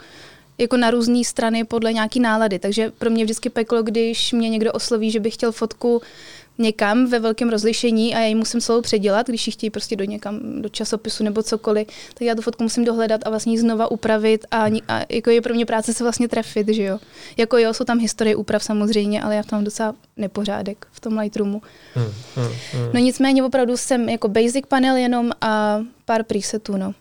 jako 0.57 0.77
na 0.77 0.91
různé 0.91 1.23
strany 1.23 1.63
podle 1.63 1.93
nějaký 1.93 2.19
nálady. 2.19 2.59
Takže 2.59 2.91
pro 2.97 3.09
mě 3.09 3.23
vždycky 3.23 3.49
peklo, 3.49 3.83
když 3.83 4.33
mě 4.33 4.49
někdo 4.49 4.73
osloví, 4.73 5.11
že 5.11 5.19
by 5.19 5.31
chtěl 5.31 5.51
fotku 5.51 6.01
někam 6.57 7.09
ve 7.09 7.19
velkém 7.19 7.49
rozlišení 7.49 8.15
a 8.15 8.19
já 8.19 8.25
ji 8.25 8.35
musím 8.35 8.61
celou 8.61 8.81
předělat, 8.81 9.27
když 9.27 9.47
ji 9.47 9.53
chtějí 9.53 9.69
prostě 9.69 9.95
do 9.95 10.03
někam, 10.03 10.61
do 10.61 10.69
časopisu 10.69 11.23
nebo 11.23 11.43
cokoliv, 11.43 11.87
tak 12.13 12.21
já 12.21 12.35
tu 12.35 12.41
fotku 12.41 12.63
musím 12.63 12.85
dohledat 12.85 13.21
a 13.25 13.29
vlastně 13.29 13.53
ji 13.53 13.59
znova 13.59 13.91
upravit 13.91 14.45
a, 14.51 14.65
a 14.87 15.05
jako 15.09 15.29
je 15.29 15.41
pro 15.41 15.53
mě 15.53 15.65
práce 15.65 15.93
se 15.93 16.03
vlastně 16.03 16.27
trefit, 16.27 16.67
že 16.69 16.83
jo. 16.83 16.99
Jako 17.37 17.57
jo, 17.57 17.73
jsou 17.73 17.83
tam 17.83 17.99
historie 17.99 18.35
úprav 18.35 18.63
samozřejmě, 18.63 19.21
ale 19.21 19.35
já 19.35 19.43
tam 19.43 19.63
docela 19.63 19.95
nepořádek 20.17 20.87
v 20.91 20.99
tom 20.99 21.17
Lightroomu. 21.17 21.61
Hmm, 21.93 22.13
hmm, 22.35 22.53
hmm. 22.73 22.89
No 22.93 22.99
nicméně 22.99 23.43
opravdu 23.43 23.77
jsem 23.77 24.09
jako 24.09 24.27
basic 24.27 24.65
panel 24.67 24.95
jenom 24.95 25.31
a 25.41 25.79
pár 26.05 26.23
presetů, 26.23 26.77
no. 26.77 26.93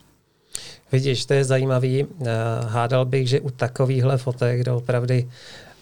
Vidíš, 0.92 1.26
to 1.26 1.34
je 1.34 1.44
zajímavý. 1.44 2.06
Eh, 2.20 2.26
hádal 2.66 3.04
bych, 3.04 3.28
že 3.28 3.40
u 3.40 3.50
takovýchhle 3.50 4.18
fotek, 4.18 4.60
kde 4.60 4.72
opravdu 4.72 5.14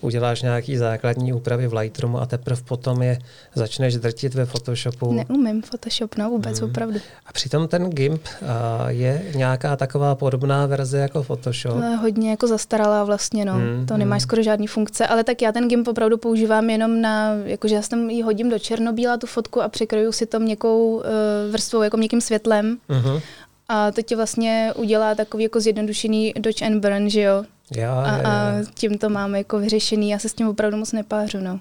uděláš 0.02 0.42
nějaký 0.42 0.76
základní 0.76 1.32
úpravy 1.32 1.66
v 1.66 1.74
Lightroomu 1.74 2.20
a 2.20 2.26
teprve 2.26 2.62
potom 2.62 3.02
je 3.02 3.18
začneš 3.54 3.96
drtit 3.96 4.34
ve 4.34 4.46
Photoshopu. 4.46 5.12
Neumím 5.12 5.62
Photoshop, 5.62 6.16
no 6.16 6.30
vůbec, 6.30 6.60
hmm. 6.60 6.70
opravdu. 6.70 6.98
A 7.26 7.32
přitom 7.32 7.68
ten 7.68 7.90
GIMP 7.90 8.22
a, 8.46 8.90
je 8.90 9.22
nějaká 9.34 9.76
taková 9.76 10.14
podobná 10.14 10.66
verze 10.66 10.98
jako 10.98 11.22
Photoshop. 11.22 11.76
No, 11.80 11.96
hodně 11.96 12.30
jako 12.30 12.46
zastaralá 12.46 13.04
vlastně, 13.04 13.44
no. 13.44 13.52
Hmm. 13.52 13.86
To 13.86 13.96
nemáš 13.96 14.22
hmm. 14.22 14.28
skoro 14.28 14.42
žádný 14.42 14.66
funkce, 14.66 15.06
ale 15.06 15.24
tak 15.24 15.42
já 15.42 15.52
ten 15.52 15.68
GIMP 15.68 15.88
opravdu 15.88 16.18
používám 16.18 16.70
jenom 16.70 17.00
na, 17.00 17.34
jakože 17.44 17.74
já 17.74 17.82
tam 17.82 18.10
ji 18.10 18.22
hodím 18.22 18.50
do 18.50 18.58
černobíla 18.58 19.16
tu 19.16 19.26
fotku 19.26 19.62
a 19.62 19.68
překroju 19.68 20.12
si 20.12 20.26
to 20.26 20.40
měkkou 20.40 20.96
uh, 20.96 21.02
vrstvou, 21.50 21.82
jako 21.82 21.96
měkkým 21.96 22.20
světlem. 22.20 22.78
Uh-huh. 22.90 23.20
A 23.68 23.90
to 23.90 24.02
ti 24.02 24.16
vlastně 24.16 24.72
udělá 24.76 25.14
takový 25.14 25.42
jako 25.42 25.60
zjednodušený 25.60 26.34
Dodge 26.38 26.66
and 26.66 26.80
Burn, 26.80 27.10
že 27.10 27.20
jo? 27.20 27.44
Já, 27.76 27.94
a, 27.94 28.30
a 28.30 28.52
tím 28.74 28.98
to 28.98 29.08
máme 29.08 29.38
jako 29.38 29.58
vyřešený. 29.58 30.10
Já 30.10 30.18
se 30.18 30.28
s 30.28 30.34
tím 30.34 30.48
opravdu 30.48 30.76
moc 30.76 30.92
nepářu, 30.92 31.38
no. 31.40 31.60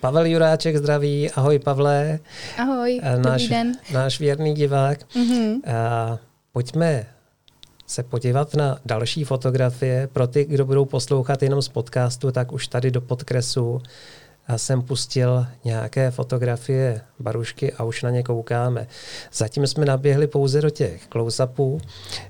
Pavel 0.00 0.26
Juráček 0.26 0.76
zdraví. 0.76 1.30
Ahoj 1.30 1.58
Pavle. 1.58 2.18
Ahoj, 2.58 3.00
náš, 3.02 3.42
dobrý 3.42 3.48
den. 3.48 3.72
Náš 3.92 4.20
věrný 4.20 4.54
divák. 4.54 4.98
Mm-hmm. 5.00 5.60
A, 5.66 6.18
pojďme 6.52 7.06
se 7.86 8.02
podívat 8.02 8.54
na 8.54 8.78
další 8.84 9.24
fotografie. 9.24 10.08
Pro 10.12 10.26
ty, 10.26 10.44
kdo 10.44 10.64
budou 10.64 10.84
poslouchat 10.84 11.42
jenom 11.42 11.62
z 11.62 11.68
podcastu, 11.68 12.32
tak 12.32 12.52
už 12.52 12.68
tady 12.68 12.90
do 12.90 13.00
podkresu 13.00 13.82
jsem 14.56 14.82
pustil 14.82 15.46
nějaké 15.64 16.10
fotografie 16.10 17.00
barušky 17.18 17.72
a 17.72 17.84
už 17.84 18.02
na 18.02 18.10
ně 18.10 18.22
koukáme. 18.22 18.86
Zatím 19.32 19.66
jsme 19.66 19.84
naběhli 19.84 20.26
pouze 20.26 20.60
do 20.60 20.70
těch 20.70 21.08
close-upů. 21.08 21.80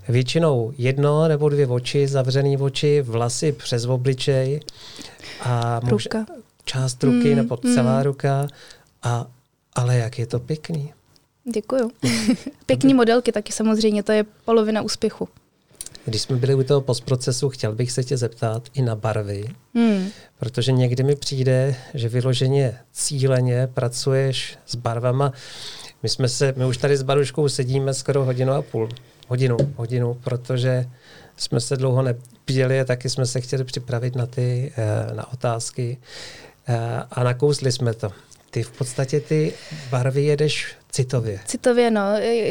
Většinou 0.08 0.72
jedno 0.78 1.28
nebo 1.28 1.48
dvě 1.48 1.66
oči, 1.66 2.08
zavřený 2.08 2.56
oči, 2.56 3.00
vlasy 3.02 3.52
přes 3.52 3.84
obličej 3.84 4.60
a 5.40 5.80
Ruka. 5.88 6.26
část 6.64 7.04
ruky 7.04 7.30
mm, 7.30 7.36
nebo 7.36 7.56
celá 7.56 7.96
mm. 7.98 8.02
ruka. 8.02 8.48
A, 9.02 9.26
ale 9.74 9.96
jak 9.96 10.18
je 10.18 10.26
to 10.26 10.38
pěkný. 10.38 10.92
Děkuju. 11.54 11.90
Pěkný 12.66 12.94
modelky 12.94 13.32
taky 13.32 13.52
samozřejmě, 13.52 14.02
to 14.02 14.12
je 14.12 14.24
polovina 14.44 14.82
úspěchu. 14.82 15.28
Když 16.04 16.22
jsme 16.22 16.36
byli 16.36 16.54
u 16.54 16.62
toho 16.62 16.80
postprocesu, 16.80 17.48
chtěl 17.48 17.74
bych 17.74 17.92
se 17.92 18.04
tě 18.04 18.16
zeptat 18.16 18.68
i 18.74 18.82
na 18.82 18.96
barvy, 18.96 19.44
hmm. 19.74 20.08
protože 20.38 20.72
někdy 20.72 21.02
mi 21.02 21.16
přijde, 21.16 21.76
že 21.94 22.08
vyloženě 22.08 22.78
cíleně 22.92 23.68
pracuješ 23.74 24.58
s 24.66 24.74
barvama. 24.74 25.32
My 26.02 26.08
jsme 26.08 26.28
se, 26.28 26.54
my 26.56 26.64
už 26.64 26.76
tady 26.76 26.96
s 26.96 27.02
Baruškou 27.02 27.48
sedíme 27.48 27.94
skoro 27.94 28.24
hodinu 28.24 28.52
a 28.52 28.62
půl, 28.62 28.88
hodinu, 29.28 29.56
hodinu, 29.76 30.14
protože 30.24 30.86
jsme 31.36 31.60
se 31.60 31.76
dlouho 31.76 32.02
nepěli 32.02 32.80
a 32.80 32.84
taky 32.84 33.10
jsme 33.10 33.26
se 33.26 33.40
chtěli 33.40 33.64
připravit 33.64 34.16
na 34.16 34.26
ty 34.26 34.72
eh, 34.76 35.14
na 35.14 35.32
otázky 35.32 35.96
eh, 36.68 37.02
a 37.10 37.24
nakousli 37.24 37.72
jsme 37.72 37.94
to. 37.94 38.12
Ty 38.54 38.62
v 38.62 38.70
podstatě 38.70 39.20
ty 39.20 39.52
barvy 39.90 40.24
jedeš 40.24 40.74
citově. 40.90 41.40
Citově, 41.46 41.90
no. 41.90 42.02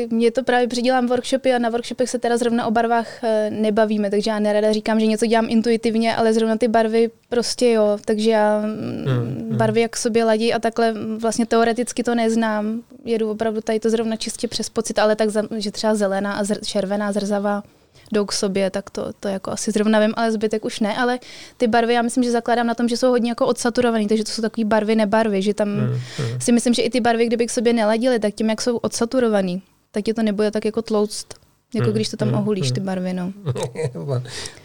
Mě 0.10 0.32
to 0.32 0.44
právě 0.44 0.68
předělám 0.68 1.08
workshopy 1.08 1.54
a 1.54 1.58
na 1.58 1.70
workshopech 1.70 2.10
se 2.10 2.20
teda 2.20 2.38
zrovna 2.38 2.66
o 2.66 2.72
barvách 2.72 3.24
eh, 3.24 3.50
nebavíme, 3.50 4.10
takže 4.10 4.32
já 4.32 4.40
nerada 4.40 4.72
říkám, 4.72 5.00
že 5.00 5.06
něco 5.06 5.26
dělám 5.26 5.50
intuitivně, 5.50 6.16
ale 6.16 6.34
zrovna 6.34 6.58
ty 6.58 6.68
barvy 6.68 7.10
prostě 7.30 7.72
jo, 7.72 7.98
takže 8.06 8.32
já 8.32 8.60
mm, 8.60 9.48
mm. 9.50 9.58
barvy 9.58 9.82
jak 9.82 9.98
sobě 9.98 10.24
ladí 10.24 10.54
a 10.54 10.60
takhle 10.60 10.94
vlastně 11.18 11.46
teoreticky 11.46 12.04
to 12.04 12.16
neznám. 12.16 12.82
Jedu 13.06 13.32
opravdu 13.32 13.62
tady 13.62 13.80
to 13.80 13.90
zrovna 13.90 14.16
čistě 14.16 14.48
přes 14.48 14.70
pocit, 14.70 15.00
ale 15.00 15.16
tak, 15.16 15.30
že 15.58 15.72
třeba 15.72 15.96
zelená 15.96 16.34
a 16.34 16.44
zr- 16.44 16.66
červená, 16.66 17.12
zrzavá 17.12 17.64
jdou 18.12 18.26
k 18.26 18.34
sobě, 18.34 18.70
tak 18.70 18.90
to, 18.90 19.14
to 19.20 19.28
jako 19.28 19.52
asi 19.52 19.72
zrovna 19.72 20.00
vím, 20.00 20.14
ale 20.16 20.32
zbytek 20.32 20.66
už 20.66 20.80
ne, 20.80 20.98
ale 20.98 21.20
ty 21.58 21.68
barvy 21.68 21.94
já 21.94 22.02
myslím, 22.02 22.24
že 22.24 22.32
zakládám 22.32 22.68
na 22.68 22.76
tom, 22.76 22.90
že 22.90 22.98
jsou 22.98 23.10
hodně 23.10 23.32
jako 23.32 23.48
odsaturované, 23.48 24.08
takže 24.08 24.24
to 24.24 24.32
jsou 24.32 24.42
takové 24.42 24.66
barvy, 24.66 24.96
nebarvy, 24.96 25.42
že 25.42 25.54
tam 25.54 25.70
mm, 25.70 25.86
mm. 25.86 26.42
si 26.42 26.52
myslím, 26.52 26.74
že 26.74 26.82
i 26.82 26.90
ty 26.90 27.00
barvy, 27.00 27.26
kdyby 27.26 27.48
k 27.48 27.52
sobě 27.52 27.74
neladily, 27.74 28.20
tak 28.20 28.34
tím, 28.34 28.50
jak 28.50 28.62
jsou 28.62 28.78
odsaturovaný, 28.78 29.62
tak 29.92 30.08
je 30.08 30.14
to 30.14 30.24
nebude 30.24 30.52
tak 30.52 30.66
jako 30.66 30.82
tlouct. 30.82 31.28
Jako 31.76 31.88
mm, 31.88 31.94
když 31.94 32.10
to 32.10 32.18
tam 32.18 32.28
mm, 32.28 32.34
ohulíš, 32.34 32.70
mm. 32.70 32.76
ty 32.76 32.82
barvy, 32.82 33.14
no. 33.14 33.34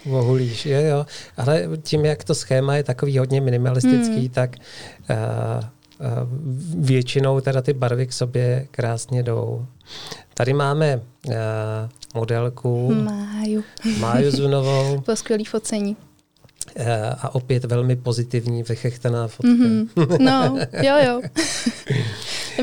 ohulíš, 0.11 0.67
jo, 0.67 0.81
jo. 0.81 1.07
Ale 1.37 1.69
tím, 1.83 2.05
jak 2.05 2.25
to 2.25 2.35
schéma 2.35 2.77
je 2.77 2.85
takový 2.85 3.19
hodně 3.19 3.41
minimalistický, 3.41 4.21
mm. 4.21 4.29
tak 4.29 4.57
uh, 4.57 5.65
uh, 6.01 6.87
většinou 6.87 7.41
teda 7.41 7.63
ty 7.63 7.73
barvy 7.73 8.07
k 8.07 8.13
sobě 8.13 8.67
krásně 8.71 9.23
jdou. 9.23 9.67
Tady 10.39 10.53
máme 10.53 11.01
uh, 11.27 11.35
modelku. 12.15 12.95
Máju. 12.95 13.65
Máju 13.99 14.31
Zunovou. 14.31 15.01
Bylo 15.07 15.17
skvělý 15.17 15.45
focení. 15.45 15.97
Eh, 16.77 17.11
a 17.19 17.35
opět 17.35 17.65
velmi 17.65 17.97
pozitivní, 17.97 18.63
vychechtaná 18.63 19.29
fotka. 19.29 19.53
Mm-hmm. 19.53 20.17
No, 20.25 20.59
jo, 20.83 20.95
jo. 21.07 21.21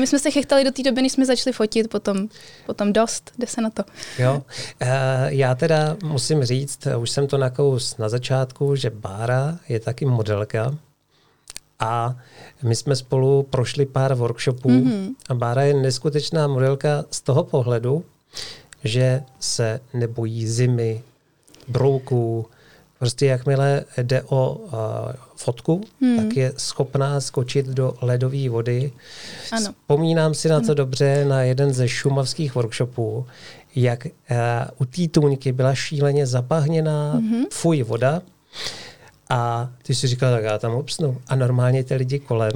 My 0.00 0.06
jsme 0.06 0.18
se 0.18 0.30
chechtali 0.30 0.64
do 0.64 0.70
té 0.70 0.82
doby, 0.82 1.02
než 1.02 1.12
jsme 1.12 1.26
začali 1.26 1.54
fotit, 1.54 1.90
potom, 1.90 2.28
potom 2.66 2.92
dost, 2.92 3.32
jde 3.38 3.46
se 3.46 3.60
na 3.60 3.70
to. 3.70 3.82
Jo, 4.18 4.42
eh, 4.80 5.26
já 5.28 5.54
teda 5.54 5.96
musím 6.04 6.44
říct, 6.44 6.88
už 6.98 7.10
jsem 7.10 7.26
to 7.26 7.38
nakous 7.38 7.96
na 7.96 8.08
začátku, 8.08 8.76
že 8.76 8.90
Bára 8.90 9.58
je 9.68 9.80
taky 9.80 10.04
modelka 10.04 10.74
a 11.80 12.16
my 12.62 12.76
jsme 12.76 12.96
spolu 12.96 13.42
prošli 13.42 13.86
pár 13.86 14.14
workshopů 14.14 14.68
mm-hmm. 14.68 15.14
a 15.28 15.34
Bára 15.34 15.62
je 15.62 15.74
neskutečná 15.74 16.46
modelka 16.46 17.04
z 17.10 17.20
toho 17.20 17.44
pohledu, 17.44 18.04
že 18.84 19.22
se 19.40 19.80
nebojí 19.94 20.46
zimy, 20.48 21.02
brouků. 21.68 22.46
Prostě 22.98 23.26
jakmile 23.26 23.84
jde 24.02 24.22
o 24.22 24.52
uh, 24.52 24.70
fotku, 25.36 25.80
hmm. 26.00 26.16
tak 26.16 26.36
je 26.36 26.52
schopná 26.56 27.20
skočit 27.20 27.66
do 27.66 27.94
ledové 28.02 28.48
vody. 28.48 28.92
Ano. 29.52 29.72
Vzpomínám 29.80 30.34
si 30.34 30.48
na 30.48 30.60
to 30.60 30.66
ano. 30.66 30.74
dobře 30.74 31.24
na 31.24 31.42
jeden 31.42 31.72
ze 31.72 31.88
šumavských 31.88 32.54
workshopů, 32.54 33.26
jak 33.74 34.06
uh, 34.06 34.12
u 34.78 34.84
té 34.84 35.08
tůňky 35.08 35.52
byla 35.52 35.74
šíleně 35.74 36.26
zapahněná 36.26 37.14
mm-hmm. 37.14 37.44
fuj 37.50 37.82
voda 37.82 38.22
a 39.30 39.70
ty 39.82 39.94
si 39.94 40.06
říkal, 40.06 40.32
tak 40.32 40.44
já 40.44 40.58
tam 40.58 40.72
obsnu. 40.72 41.20
A 41.28 41.34
normálně 41.36 41.84
ty 41.84 41.94
lidi 41.94 42.18
kolem 42.18 42.52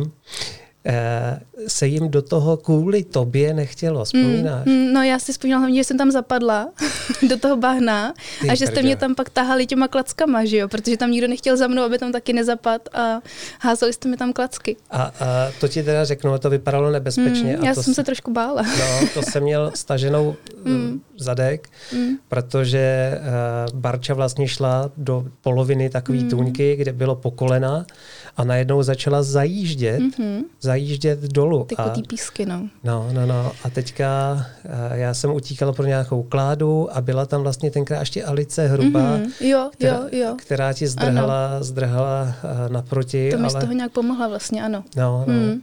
se 1.67 1.87
jim 1.87 2.09
do 2.09 2.23
toho 2.23 2.57
kvůli 2.57 3.05
tobě 3.05 3.55
nechtělo, 3.55 4.05
vzpomínáš? 4.05 4.67
Mm, 4.67 4.93
no 4.93 5.03
já 5.03 5.19
si 5.19 5.33
vzpomínala 5.33 5.61
hlavně, 5.61 5.81
že 5.81 5.85
jsem 5.85 5.99
tam 5.99 6.11
zapadla 6.11 6.69
do 7.29 7.39
toho 7.39 7.57
bahna 7.57 8.15
Ty 8.41 8.49
a 8.49 8.55
že 8.55 8.67
jste 8.67 8.83
mě 8.83 8.97
tam 8.97 9.15
pak 9.15 9.31
tahali 9.31 9.67
těma 9.67 9.89
klackama, 9.89 10.45
že 10.45 10.57
jo, 10.57 10.69
protože 10.69 10.97
tam 10.97 11.11
nikdo 11.11 11.29
nechtěl 11.29 11.57
za 11.57 11.67
mnou, 11.67 11.83
aby 11.83 11.99
tam 11.99 12.13
taky 12.13 12.33
nezapad 12.33 12.89
a 12.93 13.21
házeli 13.61 13.93
jste 13.93 14.09
mi 14.09 14.17
tam 14.17 14.33
klacky. 14.33 14.77
A, 14.91 15.03
a 15.03 15.13
to 15.61 15.69
ti 15.69 15.83
teda 15.83 16.05
řeknu, 16.05 16.39
to 16.39 16.51
vypadalo 16.51 16.91
nebezpečně. 16.91 17.57
Mm, 17.57 17.65
já 17.65 17.73
a 17.73 17.75
to 17.75 17.83
jsem 17.83 17.95
se 17.95 18.05
trošku 18.05 18.33
bála. 18.33 18.63
No, 18.63 19.09
to 19.15 19.23
jsem 19.23 19.43
měl 19.43 19.73
staženou 19.75 20.37
mm. 20.65 21.01
zadek, 21.19 21.69
mm. 21.93 22.17
protože 22.29 23.19
uh, 23.73 23.81
Barča 23.81 24.15
vlastně 24.15 24.49
šla 24.49 24.91
do 24.97 25.27
poloviny 25.41 25.91
takové 25.91 26.19
mm. 26.19 26.31
tůňky, 26.31 26.77
kde 26.77 26.93
bylo 26.93 27.17
po 27.17 27.31
kolena 27.31 27.87
a 28.41 28.45
najednou 28.45 28.83
začala 28.83 29.23
zajíždět, 29.23 30.01
mm-hmm. 30.01 30.45
zajíždět 30.61 31.21
dolů. 31.21 31.65
Ty 31.65 31.77
a, 31.77 31.95
písky, 32.09 32.47
no. 32.47 32.69
No, 32.85 33.09
no, 33.13 33.27
no. 33.27 33.53
A 33.65 33.71
teďka 33.71 34.33
uh, 34.65 34.71
já 34.93 35.15
jsem 35.15 35.31
utíkala 35.31 35.73
pro 35.73 35.87
nějakou 35.87 36.23
kládu 36.23 36.97
a 36.97 37.01
byla 37.01 37.27
tam 37.27 37.43
vlastně 37.43 37.71
tenkrát 37.71 38.01
ještě 38.01 38.25
Alice 38.25 38.67
Hruba, 38.67 39.01
mm-hmm. 39.01 39.31
jo, 39.41 39.71
která, 39.73 39.97
jo, 39.97 40.09
jo. 40.13 40.37
která 40.39 40.73
ti 40.73 40.87
zdrhala, 40.87 41.63
zdrhala 41.63 42.23
uh, 42.23 42.73
naproti. 42.73 43.31
To 43.31 43.39
mi 43.39 43.43
ale... 43.43 43.51
z 43.51 43.55
toho 43.55 43.73
nějak 43.73 43.93
pomohla 43.93 44.29
vlastně, 44.29 44.65
ano. 44.65 44.85
No, 44.97 45.25
no. 45.27 45.35
Mm. 45.35 45.63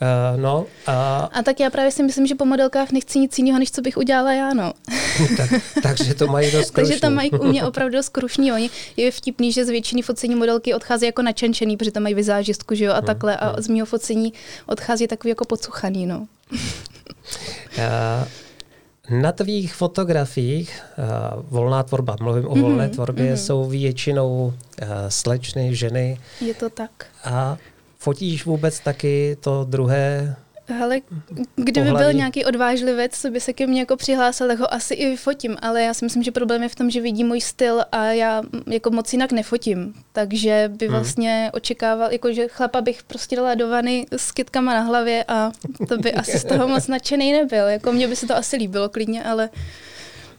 Uh, 0.00 0.40
no, 0.40 0.66
a... 0.86 1.16
a 1.32 1.42
tak 1.42 1.60
já 1.60 1.70
právě 1.70 1.90
si 1.90 2.02
myslím, 2.02 2.26
že 2.26 2.34
po 2.34 2.44
modelkách 2.44 2.92
nechci 2.92 3.18
nic 3.18 3.38
jiného, 3.38 3.58
než 3.58 3.70
co 3.70 3.82
bych 3.82 3.96
udělala 3.96 4.32
já, 4.32 4.54
no. 4.54 4.72
tak, 5.36 5.50
takže 5.82 6.14
to 6.14 6.26
mají 6.26 6.50
dost 6.50 6.70
krušný. 6.70 6.88
takže 6.88 7.00
to 7.00 7.10
mají 7.10 7.30
u 7.30 7.44
mě 7.44 7.64
opravdu 7.64 7.96
dost 7.96 8.08
krušný. 8.08 8.52
Oni 8.52 8.70
je 8.96 9.10
vtipný, 9.10 9.52
že 9.52 9.64
z 9.64 9.68
většiny 9.68 10.02
focení 10.02 10.34
modelky 10.34 10.74
odchází 10.74 11.06
jako 11.06 11.22
načenčený, 11.22 11.76
protože 11.76 11.90
tam 11.90 12.02
mají 12.02 12.14
vizážistku, 12.14 12.74
že 12.74 12.84
jo, 12.84 12.92
a 12.92 12.96
hmm, 12.96 13.06
takhle. 13.06 13.36
A 13.36 13.48
hmm. 13.48 13.62
z 13.62 13.68
mého 13.68 13.86
focení 13.86 14.32
odchází 14.66 15.06
takový 15.06 15.28
jako 15.28 15.44
pocuchaný, 15.44 16.06
no. 16.06 16.26
uh, 16.52 16.58
na 19.20 19.32
tvých 19.32 19.74
fotografiích, 19.74 20.82
uh, 20.98 21.42
volná 21.50 21.82
tvorba, 21.82 22.16
mluvím 22.20 22.46
o 22.46 22.54
mm-hmm, 22.54 22.60
volné 22.60 22.88
tvorbě, 22.88 23.32
mm-hmm. 23.32 23.46
jsou 23.46 23.64
většinou 23.64 24.52
uh, 24.82 24.88
slečny, 25.08 25.74
ženy. 25.74 26.18
Je 26.40 26.54
to 26.54 26.70
tak. 26.70 26.90
A 27.24 27.56
Fotíš 28.06 28.44
vůbec 28.44 28.80
taky 28.80 29.36
to 29.40 29.64
druhé 29.64 30.36
Hele, 30.68 31.00
kdyby 31.56 31.80
Pohlaví. 31.80 32.04
byl 32.04 32.12
nějaký 32.12 32.44
odvážlivec, 32.44 33.20
co 33.20 33.30
by 33.30 33.40
se 33.40 33.52
ke 33.52 33.66
mně 33.66 33.80
jako 33.80 33.96
přihlásil, 33.96 34.48
tak 34.48 34.58
ho 34.58 34.74
asi 34.74 34.94
i 34.94 35.06
vyfotím, 35.10 35.56
ale 35.62 35.82
já 35.82 35.94
si 35.94 36.04
myslím, 36.04 36.22
že 36.22 36.30
problém 36.30 36.62
je 36.62 36.68
v 36.68 36.74
tom, 36.74 36.90
že 36.90 37.00
vidí 37.00 37.24
můj 37.24 37.40
styl 37.40 37.84
a 37.92 38.04
já 38.04 38.40
mm, 38.40 38.72
jako 38.72 38.90
moc 38.90 39.12
jinak 39.12 39.32
nefotím, 39.32 39.94
takže 40.12 40.70
by 40.78 40.86
Hmm. 40.86 40.94
vlastně 40.94 41.50
očekával, 41.54 42.12
jako 42.12 42.32
že 42.32 42.48
chlapa 42.48 42.80
bych 42.80 43.02
prostě 43.02 43.36
dala 43.36 43.54
do 43.54 43.68
vany 43.68 44.06
s 44.16 44.32
kytkama 44.32 44.74
na 44.74 44.80
hlavě 44.80 45.24
a 45.28 45.50
to 45.88 45.98
by 45.98 46.12
asi 46.12 46.38
z 46.38 46.44
toho 46.44 46.68
moc 46.68 46.86
nadšený 46.86 47.32
nebyl, 47.32 47.66
jako 47.66 47.92
mně 47.92 48.08
by 48.08 48.16
se 48.16 48.26
to 48.26 48.36
asi 48.36 48.56
líbilo 48.56 48.88
klidně, 48.88 49.24
ale 49.24 49.50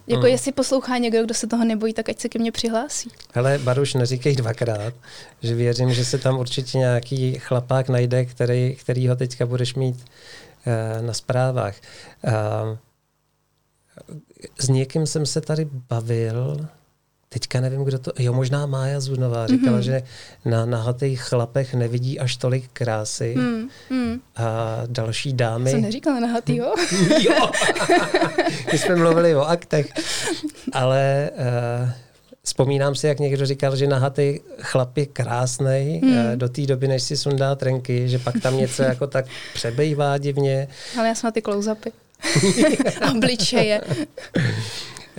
jako 0.07 0.21
Hmm. 0.21 0.31
jestli 0.31 0.51
poslouchá 0.51 0.97
někdo, 0.97 1.23
kdo 1.23 1.33
se 1.33 1.47
toho 1.47 1.65
nebojí, 1.65 1.93
tak 1.93 2.09
ať 2.09 2.19
se 2.19 2.29
ke 2.29 2.39
mně 2.39 2.51
přihlásí. 2.51 3.11
Hele, 3.33 3.57
Baruš, 3.57 3.93
neříkej 3.93 4.35
dvakrát, 4.35 4.93
že 5.41 5.55
věřím, 5.55 5.93
že 5.93 6.05
se 6.05 6.17
tam 6.17 6.39
určitě 6.39 6.77
nějaký 6.77 7.39
chlapák 7.39 7.89
najde, 7.89 8.25
který, 8.25 8.75
který 8.75 9.07
ho 9.07 9.15
teďka 9.15 9.45
budeš 9.45 9.75
mít 9.75 9.95
uh, 9.95 11.05
na 11.05 11.13
zprávách. 11.13 11.75
Uh, 12.23 12.77
s 14.59 14.69
někým 14.69 15.07
jsem 15.07 15.25
se 15.25 15.41
tady 15.41 15.67
bavil, 15.89 16.67
teďka 17.29 17.61
nevím, 17.61 17.83
kdo 17.83 17.99
to, 17.99 18.11
jo, 18.19 18.33
možná 18.33 18.65
Mája 18.65 18.99
Zunová 18.99 19.47
říkala, 19.47 19.77
mm-hmm. 19.77 19.81
že 19.81 20.03
na 20.45 20.65
nahatých 20.65 21.21
chlapech 21.21 21.73
nevidí 21.73 22.19
až 22.19 22.37
tolik 22.37 22.69
krásy 22.73 23.33
Hmm, 23.37 23.69
hmm. 23.89 24.21
a 24.35 24.81
další 24.85 25.33
dámy. 25.33 25.71
Jsem 25.71 25.81
neříkala 25.81 26.19
nahatýho. 26.19 26.73
jo, 27.19 27.51
my 28.71 28.77
jsme 28.77 28.95
mluvili 28.95 29.35
o 29.35 29.41
aktech, 29.41 29.93
ale 30.73 31.29
uh, 31.33 31.89
vzpomínám 32.43 32.95
si, 32.95 33.07
jak 33.07 33.19
někdo 33.19 33.45
říkal, 33.45 33.75
že 33.75 33.87
nahatý 33.87 34.39
chlap 34.61 34.97
je 34.97 35.05
krásný 35.05 36.01
hmm. 36.03 36.11
uh, 36.11 36.35
do 36.35 36.49
té 36.49 36.61
doby, 36.61 36.87
než 36.87 37.03
si 37.03 37.17
sundá 37.17 37.55
trenky, 37.55 38.09
že 38.09 38.19
pak 38.19 38.35
tam 38.41 38.57
něco 38.57 38.83
jako 38.83 39.07
tak 39.07 39.25
přebejvá 39.53 40.17
divně. 40.17 40.67
Ale 40.97 41.07
já 41.07 41.15
jsem 41.15 41.27
na 41.27 41.31
ty 41.31 41.41
close-upy. 41.41 41.91
Obličeje. 43.11 43.81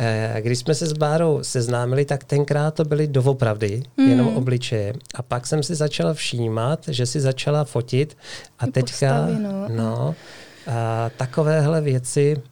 Eh, 0.01 0.41
Když 0.41 0.59
jsme 0.59 0.75
se 0.75 0.87
s 0.87 0.93
Bárou 0.93 1.39
seznámili, 1.43 2.05
tak 2.05 2.25
tenkrát 2.25 2.75
to 2.75 2.85
byly 2.85 3.07
doopravdy, 3.07 3.83
mm. 3.97 4.09
jenom 4.09 4.37
obličeje. 4.37 4.93
A 5.15 5.23
pak 5.23 5.47
jsem 5.47 5.63
si 5.63 5.75
začala 5.75 6.15
všímat, 6.15 6.89
že 6.89 7.07
si 7.07 7.21
začala 7.21 7.65
fotit 7.65 8.17
a 8.59 8.67
I 8.67 8.71
teďka, 8.71 9.27
postavy, 9.27 9.43
no. 9.43 9.69
no, 9.69 10.15
a 10.67 11.11
takovéhle 11.17 11.81
věci, 11.81 12.43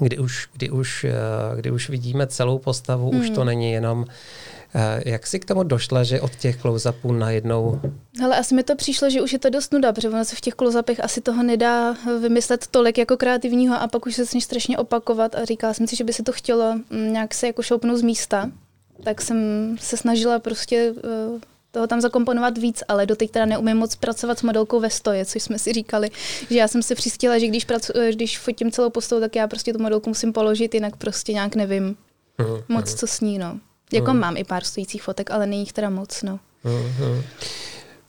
kdy 0.00 0.18
už, 0.18 0.48
kdy 0.52 0.70
už, 0.70 1.04
eh, 1.04 1.12
kdy 1.56 1.70
už 1.70 1.88
vidíme 1.88 2.26
celou 2.26 2.58
postavu, 2.58 3.12
mm. 3.12 3.20
už 3.20 3.30
to 3.30 3.44
není 3.44 3.72
jenom 3.72 4.04
eh, 4.08 4.12
jak 5.04 5.26
si 5.26 5.40
k 5.40 5.44
tomu 5.44 5.62
došla, 5.62 6.04
že 6.04 6.20
od 6.20 6.36
těch 6.36 6.56
close-upů 6.60 7.12
najednou... 7.12 7.80
Hele, 8.20 8.36
asi 8.36 8.54
mi 8.54 8.62
to 8.62 8.76
přišlo, 8.76 9.10
že 9.10 9.22
už 9.22 9.32
je 9.32 9.38
to 9.38 9.50
dost 9.50 9.72
nuda, 9.72 9.92
protože 9.92 10.08
ono 10.08 10.24
se 10.24 10.36
v 10.36 10.40
těch 10.40 10.54
close 10.54 10.82
asi 11.02 11.20
toho 11.20 11.42
nedá 11.42 11.96
vymyslet 12.20 12.66
tolik 12.66 12.98
jako 12.98 13.16
kreativního 13.16 13.76
a 13.76 13.88
pak 13.88 14.06
už 14.06 14.14
se 14.14 14.24
začneš 14.24 14.44
strašně 14.44 14.78
opakovat 14.78 15.34
a 15.34 15.44
říkala 15.44 15.74
jsem 15.74 15.86
si, 15.86 15.96
že 15.96 16.04
by 16.04 16.12
se 16.12 16.22
to 16.22 16.32
chtělo 16.32 16.74
mm, 16.90 17.12
nějak 17.12 17.34
se 17.34 17.46
jako 17.46 17.62
šoupnout 17.62 17.98
z 17.98 18.02
místa. 18.02 18.50
Tak 19.04 19.20
jsem 19.20 19.36
se 19.80 19.96
snažila 19.96 20.38
prostě 20.38 20.92
uh, 20.92 21.40
toho 21.70 21.86
tam 21.86 22.00
zakomponovat 22.00 22.58
víc, 22.58 22.82
ale 22.88 23.06
doteď 23.06 23.30
teda 23.30 23.44
neumím 23.44 23.76
moc 23.76 23.96
pracovat 23.96 24.38
s 24.38 24.42
modelkou 24.42 24.80
ve 24.80 24.90
stoje, 24.90 25.24
což 25.24 25.42
jsme 25.42 25.58
si 25.58 25.72
říkali, 25.72 26.10
že 26.50 26.58
já 26.58 26.68
jsem 26.68 26.82
si 26.82 26.94
přistila, 26.94 27.38
že 27.38 27.46
když, 27.46 27.64
pracu, 27.64 27.92
eh, 27.96 28.12
když 28.12 28.38
fotím 28.38 28.70
celou 28.70 28.90
postavu, 28.90 29.20
tak 29.20 29.36
já 29.36 29.46
prostě 29.48 29.72
tu 29.72 29.82
modelku 29.82 30.10
musím 30.10 30.32
položit, 30.32 30.74
jinak 30.74 30.96
prostě 30.96 31.32
nějak 31.32 31.54
nevím 31.54 31.96
Mhm, 32.38 32.62
moc, 32.68 32.94
co 32.94 33.06
s 33.06 33.20
ní, 33.20 33.38
no. 33.38 33.58
Jako 33.92 34.14
mám 34.14 34.36
i 34.36 34.44
pár 34.44 34.64
stojících 34.64 35.02
fotek, 35.02 35.30
ale 35.30 35.46
není 35.46 35.60
jich 35.62 35.72
teda 35.72 35.90
moc, 35.90 36.22
no. 36.22 36.38
Mhm. 36.64 37.22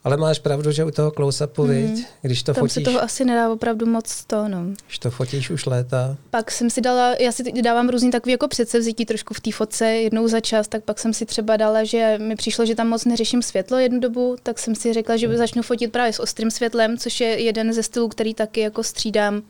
Ale 0.04 0.18
máš 0.18 0.40
pravdu, 0.40 0.72
že 0.72 0.84
u 0.84 0.92
toho 0.92 1.12
close-upu, 1.12 1.66
mm. 1.66 2.04
když 2.22 2.44
to. 2.44 2.54
Tam 2.54 2.70
se 2.70 2.74
fotíš, 2.74 2.84
toho 2.84 3.04
asi 3.04 3.25
nedá 3.25 3.50
opravdu 3.52 3.86
moc 3.86 4.25
to, 4.25 4.48
no. 4.48 4.66
když 4.86 5.00
to 5.00 5.12
fotíš 5.12 5.50
už 5.50 5.66
léta, 5.66 6.18
Pak 6.30 6.52
jsem 6.52 6.70
si 6.70 6.82
dala, 6.82 7.16
já 7.20 7.32
si 7.32 7.62
dávám 7.62 7.90
různý 7.90 8.12
takový 8.12 8.32
jako 8.32 8.48
předsevzítí 8.48 9.06
trošku 9.06 9.34
v 9.34 9.40
té 9.40 9.52
fotce 9.52 9.88
jednou 9.88 10.28
za 10.28 10.40
čas, 10.40 10.68
tak 10.68 10.84
pak 10.84 11.00
jsem 11.00 11.13
si 11.13 11.25
třeba 11.25 11.58
dala, 11.58 11.84
že 11.84 12.18
mi 12.22 12.36
přišlo, 12.36 12.66
že 12.66 12.75
tam 12.75 12.88
moc 12.88 13.06
neřeším 13.06 13.42
světlo 13.42 13.78
jednu 13.78 14.00
dobu, 14.00 14.36
tak 14.44 14.60
jsem 14.60 14.75
si 14.75 14.94
řekla, 14.94 15.18
že 15.18 15.38
začnu 15.38 15.62
fotit 15.62 15.92
právě 15.92 16.13
s 16.13 16.20
ostrým 16.20 16.52
světlem, 16.52 16.98
což 16.98 17.19
je 17.19 17.28
jeden 17.28 17.74
ze 17.74 17.84
stylů, 17.84 18.08
který 18.08 18.34
taky 18.34 18.60
jako 18.62 18.84
střídám. 18.84 19.41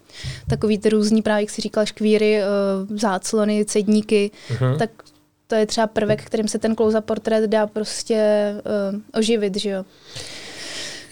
Takový 0.49 0.77
ty 0.77 0.89
různý 0.89 1.21
právě, 1.21 1.43
jak 1.43 1.49
si 1.49 1.61
říkala, 1.61 1.85
škvíry, 1.85 2.41
eh, 2.41 2.45
záclony, 2.89 3.65
cedníky, 3.65 4.31
Mhm. 4.49 4.77
tak 4.79 4.89
to 5.47 5.55
je 5.55 5.65
třeba 5.65 5.87
prvek, 5.87 6.23
kterým 6.23 6.47
se 6.47 6.59
ten 6.59 6.75
close-up 6.75 7.05
portrét 7.05 7.49
dá 7.49 7.67
prostě 7.67 8.49
uh, 8.93 9.19
oživit, 9.19 9.57
že 9.57 9.69
jo. 9.69 9.85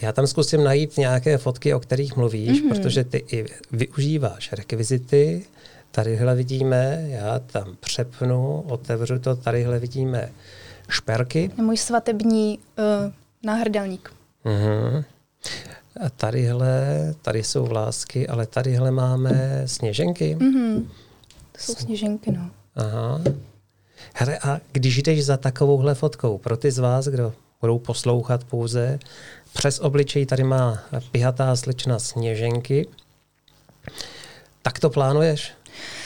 Já 0.00 0.12
tam 0.12 0.26
zkusím 0.26 0.64
najít 0.64 0.96
nějaké 0.96 1.38
fotky, 1.38 1.74
o 1.74 1.80
kterých 1.80 2.16
mluvíš, 2.16 2.62
mm-hmm. 2.62 2.68
protože 2.68 3.04
ty 3.04 3.24
i 3.32 3.46
využíváš 3.72 4.52
rekvizity. 4.52 5.46
Tadyhle 5.90 6.34
vidíme, 6.34 7.06
já 7.08 7.38
tam 7.38 7.76
přepnu, 7.80 8.60
otevřu 8.60 9.18
to, 9.18 9.36
tadyhle 9.36 9.78
vidíme 9.78 10.32
šperky. 10.88 11.50
Můj 11.56 11.76
svatební 11.76 12.58
uh, 12.58 13.12
náhrdelník. 13.42 14.12
Mm-hmm. 14.44 15.04
A 16.06 16.10
tadyhle, 16.10 17.14
tady 17.22 17.42
jsou 17.42 17.64
vlásky, 17.64 18.28
ale 18.28 18.46
tadyhle 18.46 18.90
máme 18.90 19.62
sněženky. 19.66 20.36
Mm-hmm. 20.36 20.86
To 21.52 21.58
jsou 21.58 21.74
sněženky, 21.74 22.32
no. 22.32 22.50
Aha. 22.76 23.20
Hele, 24.14 24.38
a 24.38 24.60
když 24.72 25.02
jdeš 25.02 25.24
za 25.24 25.36
takovouhle 25.36 25.94
fotkou, 25.94 26.38
pro 26.38 26.56
ty 26.56 26.70
z 26.70 26.78
vás, 26.78 27.06
kdo 27.06 27.32
budou 27.60 27.78
poslouchat 27.78 28.44
pouze, 28.44 28.98
přes 29.52 29.78
obličej 29.78 30.26
tady 30.26 30.44
má 30.44 30.78
pihatá 31.12 31.56
slečna 31.56 31.98
sněženky, 31.98 32.88
tak 34.62 34.78
to 34.78 34.90
plánuješ? 34.90 35.52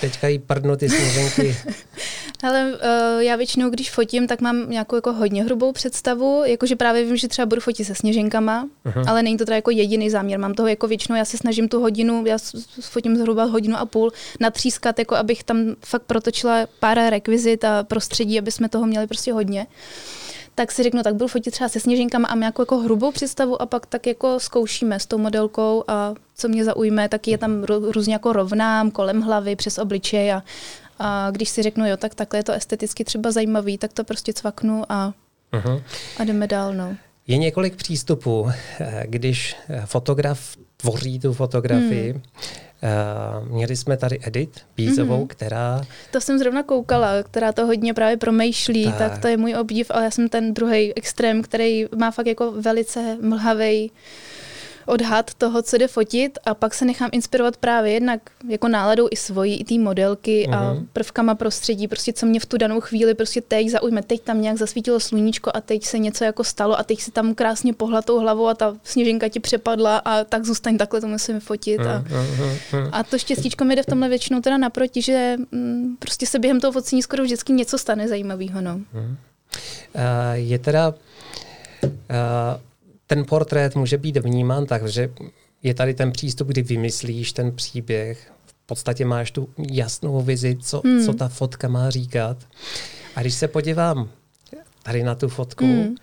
Teďka 0.00 0.28
jí 0.28 0.38
prdnu 0.38 0.76
ty 0.76 0.88
sněženky. 0.88 1.56
Ale 2.42 2.72
uh, 2.72 3.22
já 3.22 3.36
většinou, 3.36 3.70
když 3.70 3.90
fotím, 3.90 4.26
tak 4.26 4.40
mám 4.40 4.70
nějakou 4.70 4.96
jako 4.96 5.12
hodně 5.12 5.44
hrubou 5.44 5.72
představu, 5.72 6.42
jakože 6.44 6.76
právě 6.76 7.04
vím, 7.04 7.16
že 7.16 7.28
třeba 7.28 7.46
budu 7.46 7.60
fotit 7.60 7.86
se 7.86 7.94
sněženkama, 7.94 8.68
uh-huh. 8.86 9.04
ale 9.10 9.22
není 9.22 9.36
to 9.36 9.44
teda 9.44 9.56
jako 9.56 9.70
jediný 9.70 10.10
záměr. 10.10 10.38
Mám 10.38 10.54
toho 10.54 10.68
jako 10.68 10.88
většinou, 10.88 11.16
já 11.16 11.24
se 11.24 11.36
snažím 11.36 11.68
tu 11.68 11.80
hodinu, 11.80 12.26
já 12.26 12.38
fotím 12.80 13.16
zhruba 13.16 13.44
hodinu 13.44 13.76
a 13.76 13.86
půl, 13.86 14.12
natřískat, 14.40 14.98
jako 14.98 15.16
abych 15.16 15.44
tam 15.44 15.74
fakt 15.84 16.02
protočila 16.02 16.66
pár 16.80 16.98
rekvizit 17.08 17.64
a 17.64 17.82
prostředí, 17.82 18.38
aby 18.38 18.50
jsme 18.50 18.68
toho 18.68 18.86
měli 18.86 19.06
prostě 19.06 19.32
hodně. 19.32 19.66
Tak 20.54 20.72
si 20.72 20.82
řeknu, 20.82 21.02
tak 21.02 21.14
budu 21.14 21.28
fotit 21.28 21.52
třeba 21.52 21.68
se 21.68 21.80
sněženkama 21.80 22.28
a 22.28 22.34
mám 22.34 22.40
nějakou 22.40 22.62
jako 22.62 22.78
hrubou 22.78 23.12
představu 23.12 23.62
a 23.62 23.66
pak 23.66 23.86
tak 23.86 24.06
jako 24.06 24.40
zkoušíme 24.40 25.00
s 25.00 25.06
tou 25.06 25.18
modelkou 25.18 25.84
a 25.88 26.14
co 26.36 26.48
mě 26.48 26.64
zaujme, 26.64 27.08
tak 27.08 27.28
je 27.28 27.38
tam 27.38 27.64
různě 27.64 28.12
jako 28.12 28.32
rovnám 28.32 28.90
kolem 28.90 29.20
hlavy, 29.20 29.56
přes 29.56 29.78
obličej 29.78 30.32
a, 30.32 30.42
a 30.98 31.30
když 31.30 31.48
si 31.48 31.62
řeknu, 31.62 31.88
jo, 31.88 31.96
tak 31.96 32.14
takhle 32.14 32.38
je 32.38 32.44
to 32.44 32.52
esteticky 32.52 33.04
třeba 33.04 33.30
zajímavý, 33.30 33.78
tak 33.78 33.92
to 33.92 34.04
prostě 34.04 34.32
cvaknu 34.32 34.82
a, 34.88 35.14
uh-huh. 35.52 35.82
a 36.18 36.24
jdeme 36.24 36.46
dál, 36.46 36.74
no. 36.74 36.96
Je 37.26 37.36
několik 37.36 37.76
přístupů, 37.76 38.50
eh, 38.80 39.04
když 39.08 39.56
eh, 39.68 39.82
fotograf 39.84 40.56
tvoří 40.76 41.18
tu 41.18 41.32
fotografii. 41.32 42.12
Hmm. 42.12 42.22
Měli 43.48 43.76
jsme 43.76 43.96
tady 43.96 44.18
Edith 44.22 44.60
Bízovou, 44.76 45.18
hmm. 45.18 45.26
která 45.26 45.80
To 46.10 46.20
jsem 46.20 46.38
zrovna 46.38 46.62
koukala, 46.62 47.22
která 47.22 47.52
to 47.52 47.66
hodně 47.66 47.94
právě 47.94 48.16
promýšlí, 48.16 48.84
Tak. 48.84 48.98
tak, 48.98 49.12
tak 49.12 49.22
to 49.22 49.28
je 49.28 49.36
můj 49.36 49.54
obdiv, 49.54 49.90
ale 49.90 50.04
já 50.04 50.10
jsem 50.10 50.28
ten 50.28 50.54
druhý 50.54 50.94
extrém, 50.94 51.42
který 51.42 51.86
má 51.96 52.10
fakt 52.10 52.26
jako 52.26 52.52
velice 52.52 53.18
mlhavej 53.22 53.90
odhad 54.86 55.34
toho, 55.34 55.62
co 55.62 55.78
jde 55.78 55.88
fotit 55.88 56.38
a 56.44 56.54
pak 56.54 56.74
se 56.74 56.84
nechám 56.84 57.10
inspirovat 57.12 57.56
právě 57.56 57.92
jednak 57.92 58.20
jako 58.48 58.68
náladou 58.68 59.08
i 59.10 59.16
svojí, 59.16 59.56
i 59.60 59.64
té 59.64 59.78
modelky 59.78 60.46
a 60.46 60.72
Mhm. 60.72 60.88
prvkama 60.92 61.34
prostředí, 61.34 61.88
prostě 61.88 62.12
co 62.12 62.26
mě 62.26 62.40
v 62.40 62.46
tu 62.46 62.58
danou 62.58 62.80
chvíli 62.80 63.14
prostě 63.14 63.40
teď 63.40 63.68
zaujme. 63.68 64.02
Teď 64.02 64.20
tam 64.22 64.42
nějak 64.42 64.56
zasvítilo 64.56 65.00
sluníčko 65.00 65.50
a 65.54 65.60
teď 65.60 65.84
se 65.84 65.98
něco 65.98 66.24
jako 66.24 66.44
stalo 66.44 66.78
a 66.78 66.82
teď 66.82 67.00
si 67.00 67.10
tam 67.10 67.34
krásně 67.34 67.72
pohlatou 67.74 68.18
hlavou 68.20 68.46
a 68.46 68.54
ta 68.54 68.76
sněženka 68.84 69.28
ti 69.28 69.40
přepadla 69.40 69.96
a 70.04 70.24
tak 70.24 70.44
zůstaň 70.44 70.78
takhle, 70.78 71.00
to 71.00 71.06
musím 71.08 71.40
fotit. 71.40 71.80
A, 71.80 72.04
uh-huh. 72.08 72.88
a 72.92 73.02
to 73.02 73.18
štěstíčko 73.18 73.64
mi 73.64 73.76
jde 73.76 73.82
v 73.82 73.86
tomhle 73.86 74.08
většinou 74.08 74.40
teda 74.40 74.58
naproti, 74.58 75.02
že 75.02 75.36
mm, 75.52 75.96
prostě 75.98 76.26
se 76.26 76.38
během 76.38 76.60
toho 76.60 76.72
focení 76.72 77.02
skoro 77.02 77.22
vždycky 77.22 77.52
něco 77.52 77.78
stane 77.78 78.08
zajímavého. 78.08 78.60
No. 78.60 78.80
je 80.32 80.58
teda 80.58 80.88
uh, 80.88 81.90
ten 83.06 83.24
portrét 83.24 83.76
může 83.76 83.98
být 83.98 84.16
vnímán 84.16 84.66
tak, 84.66 84.88
že 84.88 85.10
je 85.62 85.74
tady 85.74 85.94
ten 85.94 86.12
přístup, 86.12 86.48
kdy 86.48 86.62
vymyslíš 86.62 87.32
ten 87.32 87.52
příběh, 87.52 88.32
v 88.46 88.66
podstatě 88.66 89.04
máš 89.04 89.30
tu 89.30 89.48
jasnou 89.70 90.22
vizi, 90.22 90.58
co, 90.62 90.82
hmm. 90.84 91.04
co 91.04 91.12
ta 91.12 91.28
fotka 91.28 91.68
má 91.68 91.90
říkat. 91.90 92.36
A 93.16 93.20
když 93.20 93.34
se 93.34 93.48
podívám 93.48 94.10
tady 94.82 95.02
na 95.02 95.14
tu 95.14 95.28
fotku, 95.28 95.64
hmm. 95.64 95.94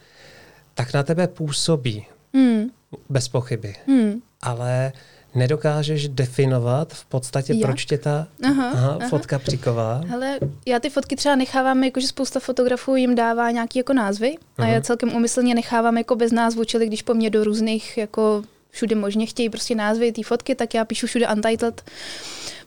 tak 0.74 0.94
na 0.94 1.04
tebe 1.04 1.28
působí, 1.28 2.06
Hmm. 2.34 2.70
bez 3.10 3.28
pochyby. 3.28 3.76
Hmm. 3.88 4.22
Ale 4.42 4.94
nedokážeš 5.36 6.08
definovat 6.08 6.94
v 6.94 7.06
podstatě, 7.06 7.54
Jak? 7.54 7.62
proč 7.62 7.86
tě 7.86 7.98
ta 7.98 8.28
Aha, 8.44 8.70
aha, 8.74 8.98
aha. 9.00 9.10
fotka 9.10 9.40
přiková. 9.40 10.02
Hele, 10.08 10.40
já 10.66 10.80
ty 10.80 10.90
fotky 10.90 11.16
třeba 11.16 11.36
nechávám, 11.36 11.84
jakože 11.84 12.08
spousta 12.08 12.40
fotografů 12.40 12.96
jim 12.96 13.16
dává 13.16 13.52
nějaký 13.52 13.80
jako 13.80 13.94
názvy 13.94 14.36
a 14.58 14.62
Mhm. 14.64 14.72
já 14.74 14.82
celkem 14.82 15.14
umyslně 15.16 15.56
nechávám 15.56 15.98
jako 15.98 16.16
bez 16.16 16.32
názvu, 16.32 16.64
čili 16.66 16.88
když 16.88 17.02
po 17.02 17.14
mně 17.14 17.30
do 17.30 17.44
různých 17.44 17.98
jako 17.98 18.44
všude 18.72 18.96
možně 18.96 19.26
chtějí 19.26 19.50
prostě 19.50 19.76
názvy 19.76 20.12
té 20.12 20.24
fotky, 20.24 20.56
tak 20.56 20.74
já 20.74 20.86
píšu 20.86 21.08
všude 21.08 21.28
untitled, 21.28 21.82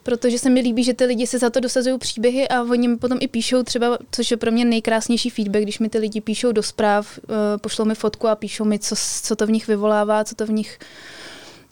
protože 0.03 0.39
se 0.39 0.51
mi 0.51 0.61
líbí, 0.61 0.85
že 0.85 0.95
ty 0.95 1.05
lidi 1.05 1.27
se 1.27 1.39
za 1.39 1.51
to 1.51 1.61
dosazují 1.61 1.99
příběhy 1.99 2.49
a 2.49 2.63
oni 2.63 2.89
mi 2.89 2.97
potom 2.97 3.19
i 3.21 3.29
píšou 3.29 3.63
třeba, 3.63 3.99
což 4.11 4.31
je 4.31 4.37
pro 4.37 4.51
mě 4.51 4.65
nejkrásnější 4.65 5.31
feedback, 5.31 5.63
když 5.63 5.79
mi 5.79 5.89
ty 5.89 5.99
lidi 5.99 6.21
píšou 6.21 6.53
do 6.53 6.63
zpráv, 6.63 7.19
uh, 7.29 7.35
pošlou 7.61 7.85
mi 7.85 7.95
fotku 7.95 8.29
a 8.29 8.35
píšou 8.37 8.65
mi, 8.65 8.79
co, 8.79 8.95
co 9.23 9.37
to 9.37 9.47
v 9.47 9.51
nich 9.51 9.69
vyvolává, 9.69 10.25
co 10.25 10.35
to 10.35 10.47
v 10.47 10.51
nich 10.51 10.79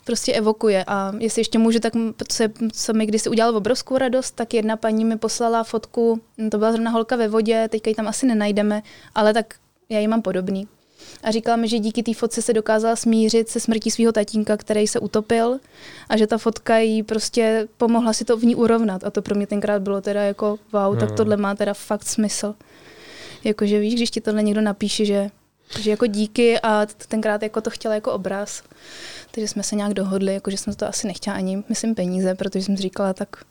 prostě 0.05 0.33
evokuje. 0.33 0.85
A 0.87 1.13
jestli 1.19 1.41
ještě 1.41 1.59
můžu, 1.59 1.79
tak 1.79 1.93
co, 2.29 2.45
co 2.73 2.93
mi 2.93 3.07
kdysi 3.07 3.29
udělal 3.29 3.57
obrovskou 3.57 3.99
radost, 3.99 4.31
tak 4.31 4.55
jedna 4.55 4.77
paní 4.77 5.05
mi 5.05 5.19
poslala 5.19 5.65
fotku, 5.65 6.21
to 6.51 6.59
byla 6.59 6.73
zrovna 6.73 6.91
holka 6.91 7.17
ve 7.17 7.29
vodě, 7.29 7.69
teďka 7.69 7.91
ji 7.91 7.95
tam 7.95 8.09
asi 8.09 8.27
nenajdeme, 8.27 8.83
ale 9.15 9.35
tak 9.35 9.55
já 9.89 9.99
ji 9.99 10.09
mám 10.09 10.23
podobný. 10.23 10.69
A 11.23 11.31
říkala 11.31 11.57
mi, 11.57 11.69
že 11.69 11.79
díky 11.79 12.03
té 12.03 12.15
fotce 12.15 12.43
se 12.43 12.53
dokázala 12.53 12.97
smířit 12.97 13.49
se 13.49 13.61
smrtí 13.61 13.91
svého 13.91 14.13
tatínka, 14.13 14.57
který 14.57 14.87
se 14.87 15.01
utopil 15.01 15.61
a 16.09 16.17
že 16.17 16.27
ta 16.27 16.39
fotka 16.39 16.79
jí 16.79 17.03
prostě 17.03 17.69
pomohla 17.77 18.13
si 18.13 18.25
to 18.25 18.37
v 18.37 18.45
ní 18.45 18.55
urovnat. 18.55 19.05
A 19.05 19.11
to 19.11 19.23
pro 19.23 19.35
mě 19.35 19.47
tenkrát 19.47 19.83
bylo 19.83 20.01
teda 20.01 20.23
jako 20.23 20.59
wow, 20.73 20.91
hmm. 20.91 21.01
tak 21.01 21.13
tohle 21.13 21.37
má 21.37 21.55
teda 21.55 21.75
fakt 21.75 22.05
smysl. 22.05 22.55
Jakože 23.45 23.79
víš, 23.79 23.95
když 23.95 24.11
ti 24.11 24.21
tohle 24.21 24.43
někdo 24.43 24.61
napíše, 24.61 25.05
že, 25.05 25.31
že 25.79 25.91
jako 25.91 26.07
díky 26.07 26.61
a 26.61 26.87
tenkrát 27.09 27.43
jako 27.43 27.61
to 27.61 27.71
chtěla 27.71 27.95
jako 27.95 28.13
obraz. 28.13 28.63
Takže 29.31 29.49
jsme 29.49 29.63
se 29.63 29.77
nějak 29.77 29.95
dohodli, 29.95 30.35
jako 30.35 30.51
že 30.51 30.57
jsem 30.57 30.75
to 30.75 30.89
asi 30.89 31.07
nechtěla 31.07 31.37
ani, 31.37 31.63
myslím, 31.69 31.95
peníze, 31.95 32.35
protože 32.35 32.65
jsem 32.65 32.77
říkala, 32.77 33.13
tak 33.13 33.45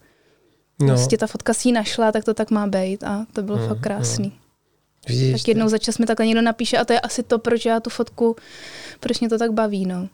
no. 0.80 0.88
prostě 0.88 1.18
ta 1.18 1.28
fotka 1.28 1.54
si 1.54 1.68
ji 1.68 1.72
našla, 1.72 2.12
tak 2.12 2.24
to 2.24 2.34
tak 2.34 2.52
má 2.52 2.68
být 2.68 3.04
a 3.04 3.26
to 3.34 3.42
bylo 3.42 3.58
mm, 3.58 3.68
fakt 3.68 3.80
krásný. 3.80 4.28
Mm. 4.28 4.34
Vidíš, 5.08 5.42
tak 5.42 5.48
jednou 5.48 5.70
za 5.70 5.78
čas 5.78 5.98
mi 5.98 6.06
takhle 6.06 6.26
někdo 6.26 6.42
napíše 6.42 6.78
a 6.78 6.86
to 6.86 6.94
je 6.94 7.00
asi 7.00 7.24
to, 7.24 7.40
proč 7.40 7.66
já 7.66 7.80
tu 7.80 7.90
fotku, 7.90 8.36
proč 9.00 9.20
mě 9.20 9.30
to 9.30 9.38
tak 9.38 9.54
baví, 9.54 9.86
no. 9.86 10.08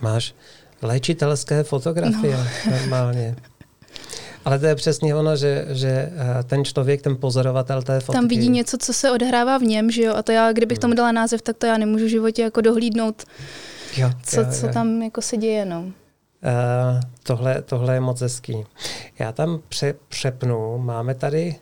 Máš 0.00 0.34
léčitelské 0.82 1.62
fotografie 1.62 2.36
no. 2.36 2.70
normálně. 2.70 3.36
Ale 4.48 4.58
to 4.58 4.66
je 4.66 4.74
přesně 4.74 5.14
ono, 5.14 5.36
že, 5.36 5.66
že 5.68 5.88
eh, 5.88 6.42
ten 6.42 6.64
člověk, 6.64 7.02
ten 7.02 7.16
pozorovatel 7.16 7.82
té 7.82 8.00
fotky... 8.00 8.16
Tam 8.18 8.28
vidí 8.28 8.48
něco, 8.48 8.78
co 8.78 8.92
se 8.92 9.10
odehrává 9.10 9.58
v 9.58 9.62
něm, 9.62 9.90
že 9.90 10.02
jo? 10.02 10.14
A 10.14 10.22
to 10.22 10.32
já, 10.32 10.52
kdybych 10.52 10.78
tomu 10.78 10.94
dala 10.94 11.12
název, 11.12 11.42
tak 11.42 11.56
to 11.56 11.66
já 11.66 11.78
nemůžu 11.78 12.04
v 12.04 12.08
životě 12.08 12.42
jako 12.42 12.60
dohlídnout, 12.60 13.24
jo, 13.96 14.10
co, 14.22 14.40
jo, 14.40 14.46
jo. 14.46 14.52
co 14.52 14.68
tam 14.68 15.02
jako 15.02 15.22
se 15.22 15.36
děje, 15.36 15.64
no. 15.64 15.80
Uh, 15.80 15.92
tohle, 17.22 17.62
tohle 17.62 17.94
je 17.94 18.00
moc 18.00 18.20
hezký. 18.20 18.64
Já 19.18 19.32
tam 19.32 19.60
pře, 19.68 19.94
přepnu, 20.08 20.78
máme 20.78 21.14
tady 21.14 21.56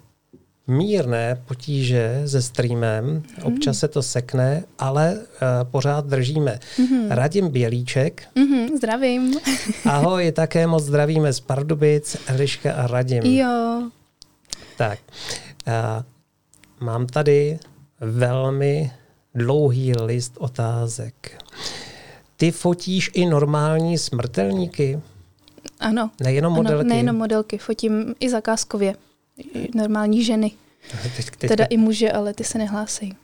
mírné 0.66 1.42
potíže 1.48 2.22
se 2.26 2.42
streamem, 2.42 3.04
mm. 3.06 3.24
občas 3.42 3.78
se 3.78 3.88
to 3.88 4.02
sekne, 4.02 4.64
ale 4.78 5.14
uh, 5.14 5.70
pořád 5.70 6.06
držíme. 6.06 6.58
Mm. 6.78 7.10
Radim 7.10 7.48
Bělíček. 7.48 8.28
Mm, 8.34 8.76
zdravím. 8.76 9.34
Ahoj, 9.84 10.32
také 10.32 10.66
moc 10.66 10.84
zdravíme 10.84 11.32
z 11.32 11.40
Pardubic, 11.40 12.16
Eliška 12.26 12.74
a 12.74 12.86
Radim. 12.86 13.22
Jo. 13.24 13.90
Tak, 14.76 14.98
uh, 15.66 16.02
mám 16.80 17.06
tady 17.06 17.58
velmi 18.00 18.90
dlouhý 19.34 19.92
list 19.92 20.32
otázek. 20.38 21.44
Ty 22.36 22.50
fotíš 22.50 23.10
i 23.14 23.26
normální 23.26 23.98
smrtelníky? 23.98 25.00
Ano. 25.80 26.10
Nejenom 26.22 26.52
modelky? 26.52 26.80
Ano, 26.80 26.88
nejenom 26.88 27.16
modelky, 27.16 27.58
fotím 27.58 28.14
i 28.20 28.30
zakázkově 28.30 28.94
normální 29.74 30.24
ženy. 30.24 30.52
Teď, 31.16 31.30
teď, 31.38 31.48
teda 31.48 31.64
i 31.64 31.76
muže, 31.76 32.12
ale 32.12 32.34
ty 32.34 32.44
se 32.44 32.58
nehlásí. 32.58 33.16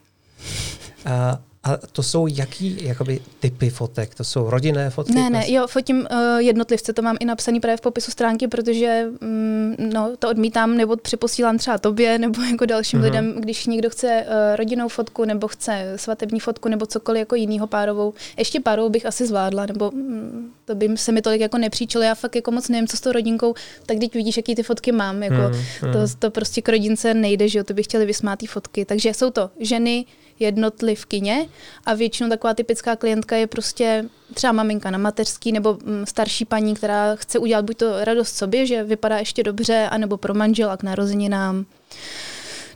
A 1.04 1.38
a 1.64 1.76
to 1.76 2.02
jsou 2.02 2.26
jaký 2.26 2.84
jakoby, 2.84 3.20
typy 3.40 3.70
fotek? 3.70 4.14
To 4.14 4.24
jsou 4.24 4.50
rodinné 4.50 4.90
fotky? 4.90 5.14
Ne, 5.14 5.30
ne, 5.30 5.52
jo, 5.52 5.66
fotím 5.66 6.06
uh, 6.10 6.38
jednotlivce, 6.38 6.92
to 6.92 7.02
mám 7.02 7.16
i 7.20 7.24
napsaný 7.24 7.60
právě 7.60 7.76
v 7.76 7.80
popisu 7.80 8.10
stránky, 8.10 8.48
protože 8.48 9.06
um, 9.22 9.76
no, 9.92 10.16
to 10.18 10.28
odmítám 10.28 10.76
nebo 10.76 10.96
přeposílám 10.96 11.58
třeba 11.58 11.78
tobě 11.78 12.18
nebo 12.18 12.42
jako 12.50 12.66
dalším 12.66 13.00
mm-hmm. 13.00 13.02
lidem, 13.02 13.34
když 13.38 13.66
někdo 13.66 13.90
chce 13.90 14.24
uh, 14.26 14.56
rodinnou 14.56 14.88
fotku 14.88 15.24
nebo 15.24 15.48
chce 15.48 15.92
svatební 15.96 16.40
fotku 16.40 16.68
nebo 16.68 16.86
cokoliv 16.86 17.20
jako 17.20 17.34
jinýho 17.34 17.66
párovou. 17.66 18.14
Ještě 18.38 18.60
párovou 18.60 18.88
bych 18.88 19.06
asi 19.06 19.26
zvládla, 19.26 19.66
nebo 19.66 19.90
um, 19.90 20.52
to 20.64 20.74
by 20.74 20.88
se 20.96 21.12
mi 21.12 21.22
tolik 21.22 21.40
jako 21.40 21.58
nepříčilo. 21.58 22.04
Já 22.04 22.14
fakt 22.14 22.36
jako 22.36 22.50
moc 22.50 22.68
nevím, 22.68 22.88
co 22.88 22.96
s 22.96 23.00
tou 23.00 23.12
rodinkou, 23.12 23.54
tak 23.86 23.98
teď 23.98 24.14
vidíš, 24.14 24.36
jaký 24.36 24.54
ty 24.54 24.62
fotky 24.62 24.92
mám. 24.92 25.22
Jako, 25.22 25.34
mm-hmm. 25.34 25.92
to, 25.92 25.98
to 26.18 26.30
prostě 26.30 26.62
k 26.62 26.68
rodince 26.68 27.14
nejde, 27.14 27.48
že 27.48 27.58
jo, 27.58 27.64
to 27.64 27.74
by 27.74 27.82
chtěli 27.82 28.06
vysmát 28.06 28.38
ty 28.38 28.46
fotky. 28.46 28.84
Takže 28.84 29.14
jsou 29.14 29.30
to 29.30 29.50
ženy, 29.60 30.04
jednotlivkyně 30.42 31.48
a 31.86 31.94
většinou 31.94 32.28
taková 32.28 32.54
typická 32.54 32.96
klientka 32.96 33.36
je 33.36 33.46
prostě 33.46 34.04
třeba 34.34 34.52
maminka 34.52 34.90
na 34.90 34.98
mateřský 34.98 35.52
nebo 35.52 35.78
mm, 35.84 36.06
starší 36.06 36.44
paní, 36.44 36.74
která 36.74 37.16
chce 37.16 37.38
udělat 37.38 37.64
buď 37.64 37.76
to 37.76 38.04
radost 38.04 38.36
sobě, 38.36 38.66
že 38.66 38.84
vypadá 38.84 39.18
ještě 39.18 39.42
dobře, 39.42 39.88
anebo 39.90 40.16
pro 40.16 40.34
manžela 40.34 40.76
k 40.76 40.82
narozeninám, 40.82 41.64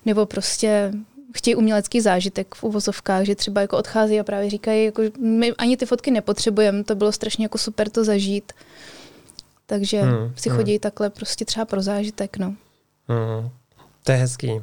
nebo 0.05 0.27
prostě 0.27 0.93
chtějí 1.35 1.55
umělecký 1.55 2.01
zážitek 2.01 2.55
v 2.55 2.63
uvozovkách, 2.63 3.25
že 3.25 3.35
třeba 3.35 3.61
jako 3.61 3.79
odchází 3.79 4.21
a 4.21 4.25
právě 4.25 4.51
říkají, 4.51 4.85
jako, 4.85 5.03
my 5.19 5.53
ani 5.53 5.77
ty 5.77 5.87
fotky 5.87 6.11
nepotřebujeme, 6.11 6.85
to 6.85 6.95
bylo 6.95 7.13
strašně 7.13 7.45
jako 7.45 7.59
super 7.59 7.91
to 7.91 8.05
zažít. 8.05 8.53
Takže 9.67 10.03
hmm, 10.03 10.33
si 10.37 10.49
chodí 10.49 10.73
hmm. 10.73 10.81
takhle 10.81 11.11
prostě 11.11 11.45
třeba 11.45 11.67
pro 11.67 11.83
zážitek, 11.83 12.37
no. 12.37 12.55
Hmm. 13.09 13.51
To 14.03 14.13
je 14.13 14.19
hezký. 14.19 14.61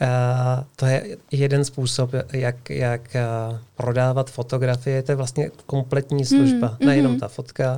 Uh, 0.00 0.64
to 0.76 0.86
je 0.86 1.16
jeden 1.30 1.64
způsob, 1.64 2.10
jak, 2.32 2.70
jak 2.70 3.00
uh, 3.50 3.58
prodávat 3.76 4.30
fotografie. 4.30 5.02
To 5.02 5.12
je 5.12 5.16
vlastně 5.16 5.50
kompletní 5.66 6.24
služba. 6.24 6.76
Mm, 6.80 6.86
Nejenom 6.86 7.12
mm. 7.12 7.20
ta 7.20 7.28
fotka, 7.28 7.76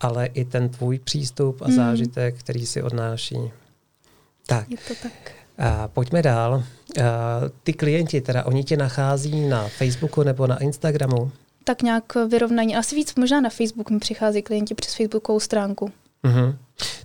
ale 0.00 0.26
i 0.26 0.44
ten 0.44 0.68
tvůj 0.68 0.98
přístup 0.98 1.62
a 1.62 1.68
mm. 1.68 1.74
zážitek, 1.74 2.38
který 2.38 2.66
si 2.66 2.82
odnáší. 2.82 3.36
Tak. 4.46 4.70
Je 4.70 4.76
to 4.76 4.94
tak. 5.02 5.12
Uh, 5.58 5.66
pojďme 5.86 6.22
dál. 6.22 6.52
Uh, 6.98 7.04
ty 7.62 7.72
klienti, 7.72 8.20
teda 8.20 8.46
oni 8.46 8.64
tě 8.64 8.76
nachází 8.76 9.48
na 9.48 9.68
Facebooku 9.68 10.22
nebo 10.22 10.46
na 10.46 10.62
Instagramu? 10.62 11.30
Tak 11.64 11.82
nějak 11.82 12.14
vyrovnaní. 12.14 12.76
Asi 12.76 12.94
víc 12.96 13.14
možná 13.14 13.40
na 13.40 13.50
Facebook 13.50 13.90
mi 13.90 13.98
přichází 13.98 14.42
klienti 14.42 14.74
přes 14.74 14.94
Facebookovou 14.94 15.40
stránku. 15.40 15.90
Uh-huh. 16.24 16.56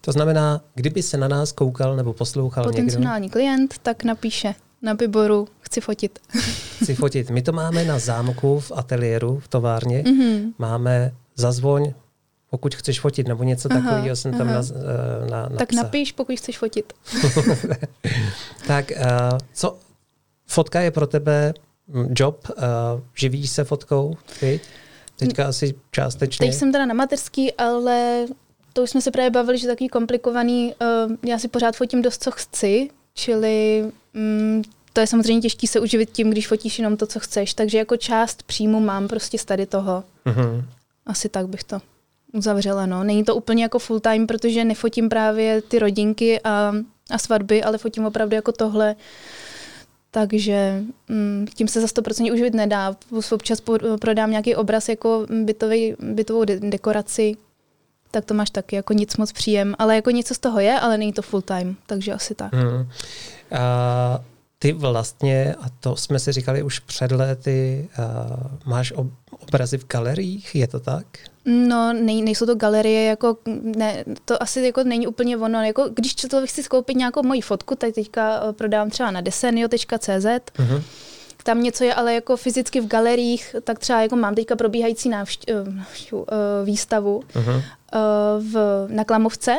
To 0.01 0.11
znamená, 0.11 0.61
kdyby 0.75 1.03
se 1.03 1.17
na 1.17 1.27
nás 1.27 1.51
koukal 1.51 1.95
nebo 1.95 2.13
poslouchal 2.13 2.63
Potenciální 2.63 3.23
někdo? 3.23 3.33
klient, 3.33 3.75
tak 3.83 4.03
napíše 4.03 4.55
na 4.81 4.93
Biboru, 4.93 5.47
chci 5.59 5.81
fotit. 5.81 6.19
chci 6.81 6.95
fotit. 6.95 7.29
My 7.29 7.41
to 7.41 7.51
máme 7.51 7.85
na 7.85 7.99
zámku 7.99 8.59
v 8.59 8.71
ateliéru, 8.75 9.39
v 9.39 9.47
továrně. 9.47 10.03
Uh-huh. 10.03 10.53
Máme 10.57 11.11
zazvoň, 11.35 11.93
pokud 12.49 12.75
chceš 12.75 12.99
fotit, 12.99 13.27
nebo 13.27 13.43
něco 13.43 13.69
aha, 13.71 13.81
takového 13.81 14.15
jsem 14.15 14.31
aha. 14.31 14.37
tam 14.37 14.47
na, 14.47 14.61
eh, 14.61 15.29
na, 15.31 15.49
na 15.49 15.57
Tak 15.57 15.73
napíš, 15.73 16.11
pokud 16.11 16.35
chceš 16.37 16.57
fotit. 16.57 16.93
tak 18.67 18.91
uh, 18.91 19.37
co, 19.53 19.77
fotka 20.45 20.81
je 20.81 20.91
pro 20.91 21.07
tebe 21.07 21.53
hm, 21.87 22.13
job, 22.17 22.47
uh, 22.49 22.63
živíš 23.15 23.49
se 23.49 23.63
fotkou, 23.63 24.17
ty? 24.39 24.59
Teďka 25.17 25.47
asi 25.47 25.75
částečně. 25.91 26.47
Teď 26.47 26.55
jsem 26.55 26.71
teda 26.71 26.85
na 26.85 26.93
mateřský, 26.93 27.53
ale 27.53 28.25
to 28.75 28.83
už 28.83 28.89
jsme 28.89 29.01
se 29.01 29.11
právě 29.11 29.29
bavili, 29.29 29.57
že 29.57 29.67
takový 29.67 29.89
komplikovaný, 29.89 30.73
uh, 31.07 31.15
já 31.29 31.39
si 31.39 31.47
pořád 31.47 31.75
fotím 31.75 32.01
dost, 32.01 32.23
co 32.23 32.31
chci, 32.31 32.89
čili 33.13 33.83
um, 34.15 34.61
to 34.93 35.01
je 35.01 35.07
samozřejmě 35.07 35.41
těžké 35.41 35.67
se 35.67 35.79
uživit 35.79 36.09
tím, 36.11 36.29
když 36.29 36.47
fotíš 36.47 36.79
jenom 36.79 36.97
to, 36.97 37.07
co 37.07 37.19
chceš, 37.19 37.53
takže 37.53 37.77
jako 37.77 37.97
část 37.97 38.43
příjmu 38.43 38.79
mám 38.79 39.07
prostě 39.07 39.37
z 39.37 39.45
tady 39.45 39.65
toho. 39.65 40.03
Uh-huh. 40.25 40.65
Asi 41.05 41.29
tak 41.29 41.47
bych 41.47 41.63
to 41.63 41.81
uzavřela, 42.33 42.85
no. 42.85 43.03
Není 43.03 43.23
to 43.23 43.35
úplně 43.35 43.63
jako 43.63 43.79
full 43.79 43.99
time, 43.99 44.27
protože 44.27 44.65
nefotím 44.65 45.09
právě 45.09 45.61
ty 45.61 45.79
rodinky 45.79 46.41
a, 46.43 46.73
a 47.09 47.17
svatby, 47.17 47.63
ale 47.63 47.77
fotím 47.77 48.05
opravdu 48.05 48.35
jako 48.35 48.51
tohle. 48.51 48.95
Takže 50.11 50.83
mm, 51.09 51.45
tím 51.53 51.67
se 51.67 51.81
za 51.81 51.87
100% 51.87 52.33
uživit 52.33 52.53
nedá. 52.53 52.95
Občas 53.31 53.61
prodám 54.01 54.31
nějaký 54.31 54.55
obraz 54.55 54.89
jako 54.89 55.25
bytový, 55.29 55.95
bytovou 55.99 56.45
de- 56.45 56.59
dekoraci, 56.59 57.37
tak 58.15 58.25
to 58.25 58.33
máš 58.33 58.49
taky 58.49 58.75
jako 58.75 58.93
nic 58.93 59.17
moc 59.17 59.31
příjem, 59.31 59.75
ale 59.79 59.95
jako 59.95 60.11
něco 60.11 60.33
z 60.33 60.39
toho 60.39 60.59
je, 60.59 60.79
ale 60.79 60.97
není 60.97 61.13
to 61.13 61.21
full 61.21 61.41
time, 61.41 61.75
takže 61.85 62.13
asi 62.13 62.35
tak. 62.35 62.53
Hmm. 62.53 62.89
A 63.51 64.19
ty 64.59 64.73
vlastně, 64.73 65.55
a 65.61 65.65
to 65.79 65.95
jsme 65.95 66.19
si 66.19 66.31
říkali 66.31 66.63
už 66.63 66.79
před 66.79 67.11
lety, 67.11 67.89
uh, 67.99 68.05
máš 68.65 68.91
ob, 68.91 69.07
obrazy 69.39 69.77
v 69.77 69.87
galeriích, 69.87 70.55
je 70.55 70.67
to 70.67 70.79
tak? 70.79 71.05
No, 71.45 71.93
nej, 71.93 72.21
nejsou 72.21 72.45
to 72.45 72.55
galerie, 72.55 73.03
jako, 73.03 73.37
ne, 73.77 74.03
to 74.25 74.43
asi 74.43 74.61
jako 74.61 74.83
není 74.83 75.07
úplně 75.07 75.37
ono. 75.37 75.63
Jako, 75.63 75.89
když 75.93 76.15
člověk 76.15 76.49
chci 76.49 76.63
skoupit 76.63 76.97
nějakou 76.97 77.23
moji 77.23 77.41
fotku, 77.41 77.75
tak 77.75 77.93
teďka 77.93 78.43
eh, 78.49 78.53
prodávám 78.53 78.89
třeba 78.89 79.11
na 79.11 79.21
desenio.cz, 79.21 80.25
uh-huh 80.25 80.81
tam 81.45 81.63
něco 81.63 81.83
je 81.83 81.93
ale 81.93 82.13
jako 82.13 82.37
fyzicky 82.37 82.81
v 82.81 82.87
galeriích, 82.87 83.55
tak 83.63 83.79
třeba 83.79 84.01
jako 84.01 84.15
mám 84.15 84.35
teďka 84.35 84.55
probíhající 84.55 85.09
návštěv, 85.09 85.67
návštěv, 85.67 86.13
uh, 86.13 86.25
výstavu 86.63 87.23
uh-huh. 87.33 87.55
uh, 87.55 87.61
v, 88.51 88.85
na 88.89 89.03
Klamovce, 89.03 89.57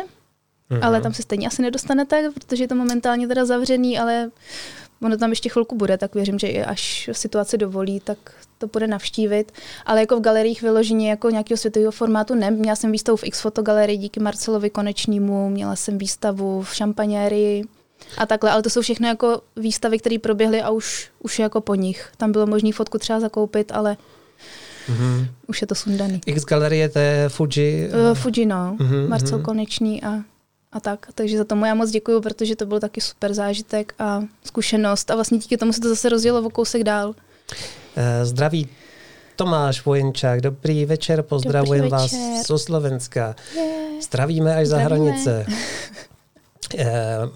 uh-huh. 0.70 0.78
ale 0.82 1.00
tam 1.00 1.14
se 1.14 1.22
stejně 1.22 1.46
asi 1.46 1.62
nedostanete, 1.62 2.30
protože 2.34 2.64
je 2.64 2.68
to 2.68 2.74
momentálně 2.74 3.28
teda 3.28 3.44
zavřený, 3.44 3.98
ale 3.98 4.30
ono 5.02 5.16
tam 5.16 5.30
ještě 5.30 5.48
chvilku 5.48 5.76
bude, 5.76 5.98
tak 5.98 6.14
věřím, 6.14 6.38
že 6.38 6.64
až 6.64 7.10
situace 7.12 7.56
dovolí, 7.56 8.00
tak 8.00 8.18
to 8.58 8.66
bude 8.66 8.86
navštívit. 8.86 9.52
Ale 9.86 10.00
jako 10.00 10.16
v 10.16 10.20
galeriích 10.20 10.62
vyloženě 10.62 11.10
jako 11.10 11.30
nějakého 11.30 11.58
světového 11.58 11.92
formátu 11.92 12.34
ne. 12.34 12.50
Měla 12.50 12.76
jsem 12.76 12.92
výstavu 12.92 13.16
v 13.16 13.24
X 13.24 13.40
Fotogalerii 13.40 13.98
díky 13.98 14.20
Marcelovi 14.20 14.70
Konečnímu, 14.70 15.50
měla 15.50 15.76
jsem 15.76 15.98
výstavu 15.98 16.62
v 16.62 16.74
Šampaněrii 16.74 17.64
a 18.18 18.26
takhle, 18.26 18.50
ale 18.50 18.62
to 18.62 18.70
jsou 18.70 18.80
všechno 18.80 19.08
jako 19.08 19.40
výstavy, 19.56 19.98
které 19.98 20.18
proběhly 20.18 20.62
a 20.62 20.70
už, 20.70 21.10
už 21.18 21.38
je 21.38 21.42
jako 21.42 21.60
po 21.60 21.74
nich. 21.74 22.12
Tam 22.16 22.32
bylo 22.32 22.46
možné 22.46 22.72
fotku 22.72 22.98
třeba 22.98 23.20
zakoupit, 23.20 23.72
ale 23.74 23.96
mm-hmm. 24.88 25.28
už 25.46 25.60
je 25.60 25.66
to 25.66 25.74
sundaný. 25.74 26.20
X 26.26 26.44
galerie, 26.44 26.88
to 26.88 26.98
je 26.98 27.28
Fuji? 27.28 27.88
Uh, 27.88 28.14
Fuji, 28.14 28.46
no. 28.46 28.76
Mm-hmm. 28.78 29.08
Marcel 29.08 29.38
Konečný 29.38 30.02
a 30.02 30.22
a 30.72 30.80
tak. 30.80 31.06
Takže 31.14 31.38
za 31.38 31.44
to 31.44 31.56
já 31.56 31.74
moc 31.74 31.90
děkuju, 31.90 32.20
protože 32.20 32.56
to 32.56 32.66
byl 32.66 32.80
taky 32.80 33.00
super 33.00 33.34
zážitek 33.34 33.94
a 33.98 34.22
zkušenost 34.44 35.10
a 35.10 35.14
vlastně 35.14 35.38
díky 35.38 35.56
tomu 35.56 35.72
se 35.72 35.80
to 35.80 35.88
zase 35.88 36.08
rozjelo 36.08 36.42
o 36.46 36.50
kousek 36.50 36.82
dál. 36.84 37.14
Eh, 37.96 38.24
zdraví 38.24 38.68
Tomáš 39.36 39.84
Vojenčák, 39.84 40.40
dobrý 40.40 40.84
večer, 40.84 41.22
pozdravujeme 41.22 41.88
vás 41.88 42.10
z 42.10 42.56
Slovenska. 42.56 43.36
Yeah. 43.54 44.02
Zdravíme 44.02 44.56
až 44.56 44.66
Zdravíme. 44.66 44.90
za 44.90 44.96
hranice. 44.96 45.46
Eh, 46.78 46.86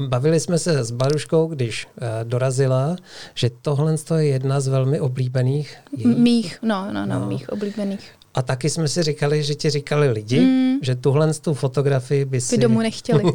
bavili 0.09 0.41
jsme 0.41 0.59
se 0.59 0.85
s 0.85 0.91
Baruškou, 0.91 1.47
když 1.47 1.87
eh, 1.87 2.25
dorazila, 2.25 2.97
že 3.35 3.51
tohle 3.63 3.97
je 4.17 4.27
jedna 4.27 4.61
z 4.61 4.69
velmi 4.69 5.01
oblíbených. 5.01 5.77
Jejich. 5.97 6.19
Mých, 6.19 6.59
no, 6.63 6.93
no, 6.93 7.07
no, 7.07 7.21
no, 7.21 7.27
mých 7.27 7.49
oblíbených. 7.49 8.11
A 8.35 8.43
taky 8.43 8.71
jsme 8.71 8.89
si 8.89 9.03
říkali, 9.03 9.43
že 9.43 9.55
ti 9.55 9.71
říkali 9.71 10.11
lidi, 10.11 10.41
mm. 10.41 10.79
že 10.83 10.95
tuhle 10.95 11.35
tu 11.35 11.55
fotografii 11.55 12.25
by 12.25 12.41
si... 12.41 12.57
By 12.57 12.63
domů 12.63 12.79
nechtěli. 12.79 13.23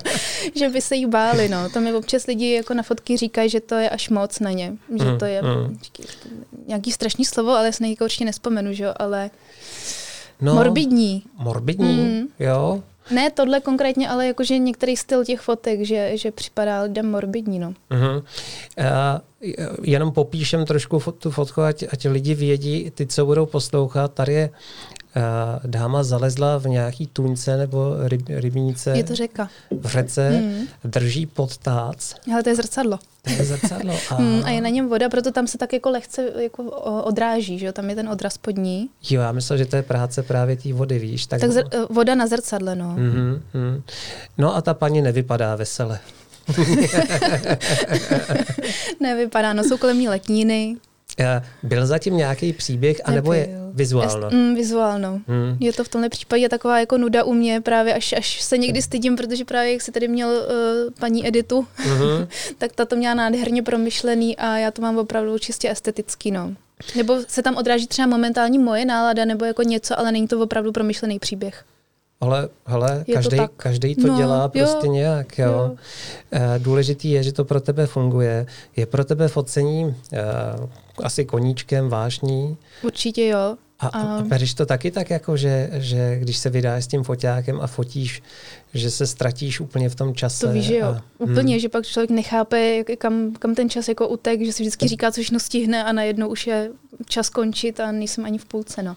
že 0.54 0.68
by 0.68 0.80
se 0.80 0.96
jí 0.96 1.06
báli, 1.06 1.48
no. 1.48 1.70
To 1.70 1.80
mi 1.80 1.94
občas 1.94 2.26
lidi 2.26 2.52
jako 2.52 2.74
na 2.74 2.82
fotky 2.82 3.16
říkají, 3.16 3.50
že 3.50 3.60
to 3.60 3.74
je 3.74 3.90
až 3.90 4.08
moc 4.08 4.40
na 4.40 4.50
ně. 4.50 4.76
Že 4.98 5.04
mm. 5.04 5.18
to 5.18 5.24
je 5.24 5.42
mm. 5.42 5.78
nějaký 6.66 6.92
strašný 6.92 7.24
slovo, 7.24 7.50
ale 7.50 7.66
já 7.66 7.72
si 7.72 7.96
určitě 8.00 8.24
nespomenu, 8.24 8.72
že 8.72 8.84
jo, 8.84 8.94
ale... 8.96 9.30
No, 10.40 10.54
morbidní. 10.54 11.22
Morbidní, 11.38 11.96
mm. 11.96 12.28
jo. 12.38 12.82
Ne 13.14 13.30
tohle 13.30 13.60
konkrétně, 13.60 14.08
ale 14.08 14.26
jakože 14.26 14.58
některý 14.58 14.96
styl 14.96 15.24
těch 15.24 15.40
fotek, 15.40 15.82
že, 15.82 16.16
že 16.16 16.30
připadá 16.30 16.82
lidem 16.82 17.10
morbidní. 17.10 17.58
No. 17.58 17.74
Uh-huh. 17.90 18.16
Uh, 18.16 18.24
jenom 19.82 20.12
popíšem 20.12 20.66
trošku 20.66 21.02
tu 21.18 21.30
fotku, 21.30 21.60
ať, 21.60 21.84
ať 21.92 22.06
lidi 22.06 22.34
vědí, 22.34 22.90
ty, 22.94 23.06
co 23.06 23.26
budou 23.26 23.46
poslouchat. 23.46 24.14
Tady 24.14 24.32
je 24.32 24.50
dáma 25.64 26.02
zalezla 26.02 26.58
v 26.58 26.66
nějaký 26.66 27.06
tuňce 27.06 27.56
nebo 27.56 27.96
ryb, 28.04 28.22
rybníce. 28.28 28.90
Je 28.90 29.04
to 29.04 29.14
řeka. 29.14 29.48
V 29.70 29.86
řece, 29.86 30.30
hmm. 30.30 30.66
drží 30.84 31.26
pod 31.26 31.56
tác. 31.56 31.96
Ale 32.32 32.42
to 32.42 32.48
je 32.48 32.56
zrcadlo. 32.56 32.98
To 33.22 33.30
je 33.30 33.44
zrcadlo. 33.44 33.94
A... 34.10 34.14
Hmm, 34.14 34.42
a 34.44 34.50
je 34.50 34.60
na 34.60 34.68
něm 34.68 34.88
voda, 34.88 35.08
proto 35.08 35.32
tam 35.32 35.46
se 35.46 35.58
tak 35.58 35.72
jako 35.72 35.90
lehce 35.90 36.30
jako 36.38 36.62
odráží, 37.02 37.58
že 37.58 37.66
jo? 37.66 37.72
tam 37.72 37.90
je 37.90 37.96
ten 37.96 38.08
odraz 38.08 38.38
pod 38.38 38.56
ní. 38.56 38.90
Jo, 39.10 39.20
já 39.20 39.32
myslím, 39.32 39.58
že 39.58 39.66
to 39.66 39.76
je 39.76 39.82
práce 39.82 40.22
právě 40.22 40.56
té 40.56 40.72
vody, 40.72 40.98
víš. 40.98 41.26
Tak, 41.26 41.40
tak 41.40 41.50
zr- 41.50 41.68
eh, 41.72 41.86
voda 41.90 42.14
na 42.14 42.26
zrcadle, 42.26 42.76
no. 42.76 42.96
Mm-hmm, 42.96 43.40
mm. 43.54 43.82
No 44.38 44.56
a 44.56 44.60
ta 44.60 44.74
paní 44.74 45.02
nevypadá 45.02 45.56
vesele. 45.56 45.98
nevypadá, 49.00 49.52
no 49.52 49.64
jsou 49.64 49.76
kolem 49.76 49.98
ní 49.98 50.08
letníny. 50.08 50.76
Byl 51.62 51.86
zatím 51.86 52.16
nějaký 52.16 52.52
příběh, 52.52 53.00
anebo 53.04 53.32
je 53.32 53.48
vizuálno? 53.72 54.30
Mm, 54.30 54.54
vizuálno. 54.54 55.20
Hmm. 55.28 55.56
Je 55.60 55.72
to 55.72 55.84
v 55.84 55.88
tomhle 55.88 56.08
případě 56.08 56.48
taková 56.48 56.80
jako 56.80 56.98
nuda 56.98 57.24
u 57.24 57.32
mě, 57.32 57.60
právě 57.60 57.94
až, 57.94 58.12
až 58.12 58.42
se 58.42 58.58
někdy 58.58 58.82
stydím, 58.82 59.16
protože 59.16 59.44
právě 59.44 59.72
jak 59.72 59.82
si 59.82 59.92
tady 59.92 60.08
měl 60.08 60.28
uh, 60.28 60.44
paní 61.00 61.28
Editu, 61.28 61.66
mm-hmm. 61.84 62.28
tak 62.58 62.72
ta 62.72 62.84
to 62.84 62.96
měla 62.96 63.14
nádherně 63.14 63.62
promyšlený 63.62 64.36
a 64.36 64.56
já 64.58 64.70
to 64.70 64.82
mám 64.82 64.98
opravdu 64.98 65.38
čistě 65.38 65.70
estetický, 65.70 66.30
no. 66.30 66.54
Nebo 66.96 67.16
se 67.28 67.42
tam 67.42 67.56
odráží 67.56 67.86
třeba 67.86 68.06
momentální 68.06 68.58
moje 68.58 68.84
nálada 68.84 69.24
nebo 69.24 69.44
jako 69.44 69.62
něco, 69.62 69.98
ale 69.98 70.12
není 70.12 70.28
to 70.28 70.40
opravdu 70.40 70.72
promyšlený 70.72 71.18
příběh. 71.18 71.64
Ale 72.20 72.48
hele, 72.66 73.04
každý, 73.14 73.36
to 73.36 73.48
každý 73.56 73.94
to 73.94 74.06
no, 74.06 74.16
dělá 74.16 74.48
prostě 74.48 74.86
jo, 74.86 74.92
nějak. 74.92 75.38
Jo. 75.38 75.46
Jo. 75.46 75.76
Eh, 76.32 76.58
důležitý 76.58 77.10
je, 77.10 77.22
že 77.22 77.32
to 77.32 77.44
pro 77.44 77.60
tebe 77.60 77.86
funguje. 77.86 78.46
Je 78.76 78.86
pro 78.86 79.04
tebe 79.04 79.28
focení 79.28 79.84
uh, 79.84 80.68
asi 81.04 81.24
koníčkem 81.24 81.88
vážní? 81.88 82.56
Určitě 82.82 83.26
jo. 83.26 83.56
A, 83.82 83.86
a 83.88 84.22
bereš 84.22 84.54
to 84.54 84.66
taky 84.66 84.90
tak, 84.90 85.10
jako 85.10 85.36
že, 85.36 85.70
že 85.72 86.18
když 86.18 86.38
se 86.38 86.50
vydáš 86.50 86.84
s 86.84 86.86
tím 86.86 87.02
foťákem 87.02 87.60
a 87.60 87.66
fotíš, 87.66 88.22
že 88.74 88.90
se 88.90 89.06
ztratíš 89.06 89.60
úplně 89.60 89.88
v 89.88 89.94
tom 89.94 90.14
čase. 90.14 90.46
To 90.46 90.52
víš, 90.52 90.64
že 90.64 90.76
jo. 90.76 90.86
A, 90.86 91.02
úplně, 91.18 91.54
hmm. 91.54 91.60
že 91.60 91.68
pak 91.68 91.86
člověk 91.86 92.10
nechápe, 92.10 92.84
kam, 92.84 93.32
kam 93.38 93.54
ten 93.54 93.70
čas 93.70 93.88
jako 93.88 94.08
utek, 94.08 94.42
že 94.42 94.52
si 94.52 94.62
vždycky 94.62 94.88
říká, 94.88 95.12
co 95.12 95.20
všechno 95.20 95.40
stihne 95.40 95.84
a 95.84 95.92
najednou 95.92 96.28
už 96.28 96.46
je 96.46 96.70
čas 97.08 97.28
končit 97.28 97.80
a 97.80 97.92
nejsem 97.92 98.24
ani 98.24 98.38
v 98.38 98.44
půlce. 98.44 98.82
No. 98.82 98.96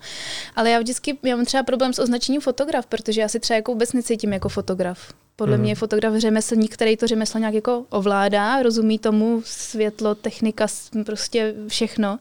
Ale 0.56 0.70
já 0.70 0.80
vždycky, 0.80 1.18
já 1.24 1.36
mám 1.36 1.46
třeba 1.46 1.64
problém 1.64 1.94
s 1.94 2.00
označením 2.00 2.42
fotograf, 2.42 2.86
protože 2.86 3.22
já 3.22 3.28
si 3.28 3.40
třeba 3.40 3.56
jako 3.56 3.72
vůbec 3.72 3.94
necítím 3.94 4.34
jako 4.34 4.50
fotograf. 4.50 5.14
Podle 5.36 5.56
hmm. 5.56 5.62
mě 5.62 5.72
je 5.72 5.76
fotograf 5.76 6.16
řemeslník, 6.18 6.74
který 6.74 6.98
to 6.98 7.08
řemeslo 7.08 7.40
nějak 7.40 7.54
jako 7.54 7.86
ovládá, 7.90 8.64
rozumí 8.64 9.00
tomu 9.00 9.42
světlo, 9.46 10.16
technika, 10.16 10.68
prostě 11.06 11.54
všechno. 11.68 12.20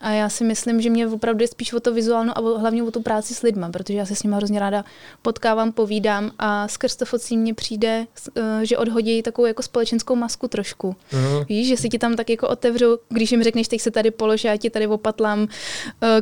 A 0.00 0.10
já 0.10 0.28
si 0.28 0.44
myslím, 0.44 0.80
že 0.80 0.90
mě 0.90 1.06
opravdu 1.06 1.42
je 1.42 1.48
spíš 1.48 1.72
o 1.72 1.80
to 1.80 1.94
vizuálno 1.94 2.38
a 2.38 2.58
hlavně 2.58 2.82
o 2.82 2.90
tu 2.90 3.02
práci 3.02 3.34
s 3.34 3.42
lidma, 3.42 3.70
protože 3.70 3.98
já 3.98 4.06
se 4.06 4.14
s 4.14 4.22
nimi 4.22 4.36
hrozně 4.36 4.60
ráda 4.60 4.84
potkávám, 5.22 5.72
povídám 5.72 6.30
a 6.38 6.68
skrz 6.68 6.96
to 6.96 7.04
focí 7.04 7.36
mně 7.36 7.54
přijde, 7.54 8.06
eh, 8.36 8.66
že 8.66 8.78
odhodí 8.78 9.22
takovou 9.22 9.46
jako 9.46 9.62
společenskou 9.62 10.14
masku 10.14 10.48
trošku. 10.48 10.96
Uh-huh. 11.12 11.46
Víš, 11.48 11.68
že 11.68 11.76
si 11.76 11.88
ti 11.88 11.98
tam 11.98 12.16
tak 12.16 12.30
jako 12.30 12.48
otevřu, 12.48 12.98
když 13.08 13.32
jim 13.32 13.42
řekneš, 13.42 13.68
teď 13.68 13.80
se 13.80 13.90
tady 13.90 14.10
polož, 14.10 14.44
já 14.44 14.56
ti 14.56 14.70
tady 14.70 14.86
opatlám 14.86 15.42
uh, 15.42 15.48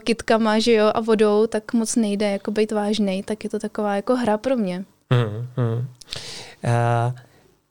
kitkama, 0.05 0.59
že 0.59 0.73
jo, 0.73 0.91
a 0.95 1.01
vodou, 1.01 1.47
tak 1.47 1.73
moc 1.73 1.97
nejde 1.97 2.31
jako 2.31 2.51
být 2.51 2.73
vážnej, 2.73 3.23
tak 3.23 3.45
je 3.45 3.51
to 3.51 3.59
taková 3.59 3.97
jako 3.97 4.17
hra 4.17 4.39
pro 4.39 4.57
mě. 4.57 4.85
Uh-huh. 5.11 5.85
Uh, 6.65 7.13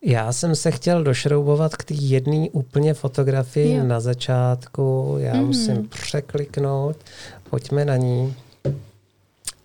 já 0.04 0.32
jsem 0.32 0.56
se 0.56 0.72
chtěl 0.72 1.04
došroubovat 1.04 1.76
k 1.76 1.84
té 1.84 1.94
jedné 1.94 2.48
úplně 2.52 2.94
fotografii 2.94 3.76
jo. 3.76 3.84
na 3.84 4.00
začátku. 4.00 5.16
Já 5.20 5.34
mm. 5.34 5.46
musím 5.46 5.88
překliknout. 5.88 6.98
Pojďme 7.50 7.86
na 7.86 7.98
ní. 7.98 8.36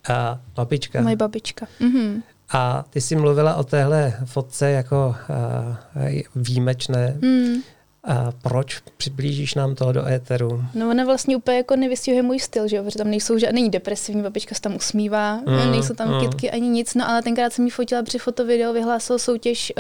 A 0.09 0.41
babička. 0.57 1.01
Moje 1.01 1.17
babička. 1.17 1.67
Mm-hmm. 1.81 2.23
A 2.53 2.85
ty 2.91 3.01
jsi 3.01 3.17
mluvila 3.17 3.55
o 3.55 3.65
téhle 3.65 4.15
fotce 4.25 4.71
jako 4.71 5.17
uh, 5.31 6.21
výjimečné. 6.37 7.17
Mm. 7.23 7.55
A 8.05 8.33
proč 8.43 8.83
přiblížíš 8.97 9.55
nám 9.55 9.75
to 9.75 9.93
do 9.93 10.09
éteru? 10.09 10.65
No 10.75 10.91
ona 10.91 11.05
vlastně 11.05 11.37
úplně 11.37 11.57
jako 11.57 11.77
nevystihuje 11.77 12.23
můj 12.23 12.39
styl, 12.39 12.69
že 12.69 12.77
jo? 12.77 12.85
protože 12.85 12.99
tam 12.99 13.11
nejsou 13.11 13.39
žádný 13.39 13.59
není 13.59 13.71
depresivní, 13.71 14.23
babička 14.23 14.55
se 14.55 14.61
tam 14.61 14.77
usmívá, 14.77 15.37
mm, 15.37 15.71
nejsou 15.71 15.95
tam 15.95 16.15
mm. 16.15 16.21
kytky 16.21 16.51
ani 16.51 16.69
nic, 16.69 16.95
no 16.95 17.09
ale 17.09 17.23
tenkrát 17.23 17.53
jsem 17.53 17.65
mi 17.65 17.71
fotila 17.71 18.03
při 18.03 18.19
fotovideo, 18.19 18.73
vyhlásil 18.73 19.19
soutěž 19.19 19.73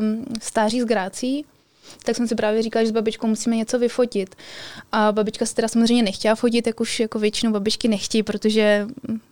um, 0.00 0.24
stáří 0.42 0.80
z 0.80 0.84
Grácí, 0.84 1.44
tak 2.04 2.16
jsem 2.16 2.28
si 2.28 2.34
právě 2.34 2.62
říkala, 2.62 2.84
že 2.84 2.88
s 2.88 2.92
babičkou 2.92 3.26
musíme 3.26 3.56
něco 3.56 3.78
vyfotit. 3.78 4.34
A 4.92 5.12
babička 5.12 5.46
se 5.46 5.54
teda 5.54 5.68
samozřejmě 5.68 6.02
nechtěla 6.02 6.34
fotit, 6.34 6.66
jak 6.66 6.80
už 6.80 7.00
jako 7.00 7.18
většinou 7.18 7.52
babičky 7.52 7.88
nechtějí, 7.88 8.22
protože 8.22 8.86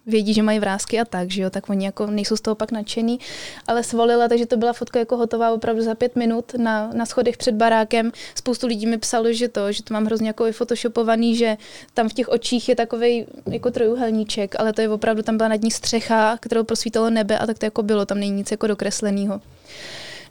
vědí, 0.07 0.35
že 0.35 0.43
mají 0.43 0.59
vrázky 0.59 1.01
a 1.01 1.05
tak, 1.05 1.31
že 1.31 1.43
jo, 1.43 1.51
tak 1.51 1.71
oni 1.71 1.85
jako 1.85 2.07
nejsou 2.07 2.37
z 2.37 2.41
toho 2.41 2.55
pak 2.55 2.73
nadšený, 2.73 3.19
ale 3.67 3.83
svolila, 3.83 4.29
takže 4.29 4.47
to 4.47 4.57
byla 4.57 4.73
fotka 4.73 4.99
jako 4.99 5.17
hotová 5.17 5.51
opravdu 5.51 5.83
za 5.83 5.95
pět 5.95 6.17
minut 6.17 6.55
na, 6.55 6.91
na 6.95 7.07
schodech 7.07 7.37
před 7.37 7.55
barákem. 7.55 8.13
Spoustu 8.35 8.67
lidí 8.67 8.87
mi 8.87 8.99
psalo, 8.99 9.33
že 9.33 9.49
to, 9.49 9.73
že 9.73 9.83
to 9.83 9.95
mám 9.95 10.05
hrozně 10.05 10.29
jako 10.29 10.53
photoshopovaný, 10.53 11.37
že 11.37 11.57
tam 11.95 12.09
v 12.09 12.13
těch 12.13 12.29
očích 12.29 12.69
je 12.69 12.77
takový 12.77 13.27
jako 13.51 13.71
trojuhelníček, 13.71 14.55
ale 14.59 14.73
to 14.73 14.81
je 14.81 14.89
opravdu, 14.89 15.23
tam 15.23 15.37
byla 15.37 15.49
nad 15.49 15.63
ní 15.63 15.71
střecha, 15.71 16.39
kterou 16.41 16.65
prosvítalo 16.65 17.11
nebe 17.11 17.39
a 17.39 17.47
tak 17.47 17.59
to 17.59 17.67
jako 17.67 17.83
bylo, 17.83 18.07
tam 18.07 18.21
není 18.21 18.33
nic 18.33 18.51
jako 18.51 18.67
dokresleného. 18.67 19.41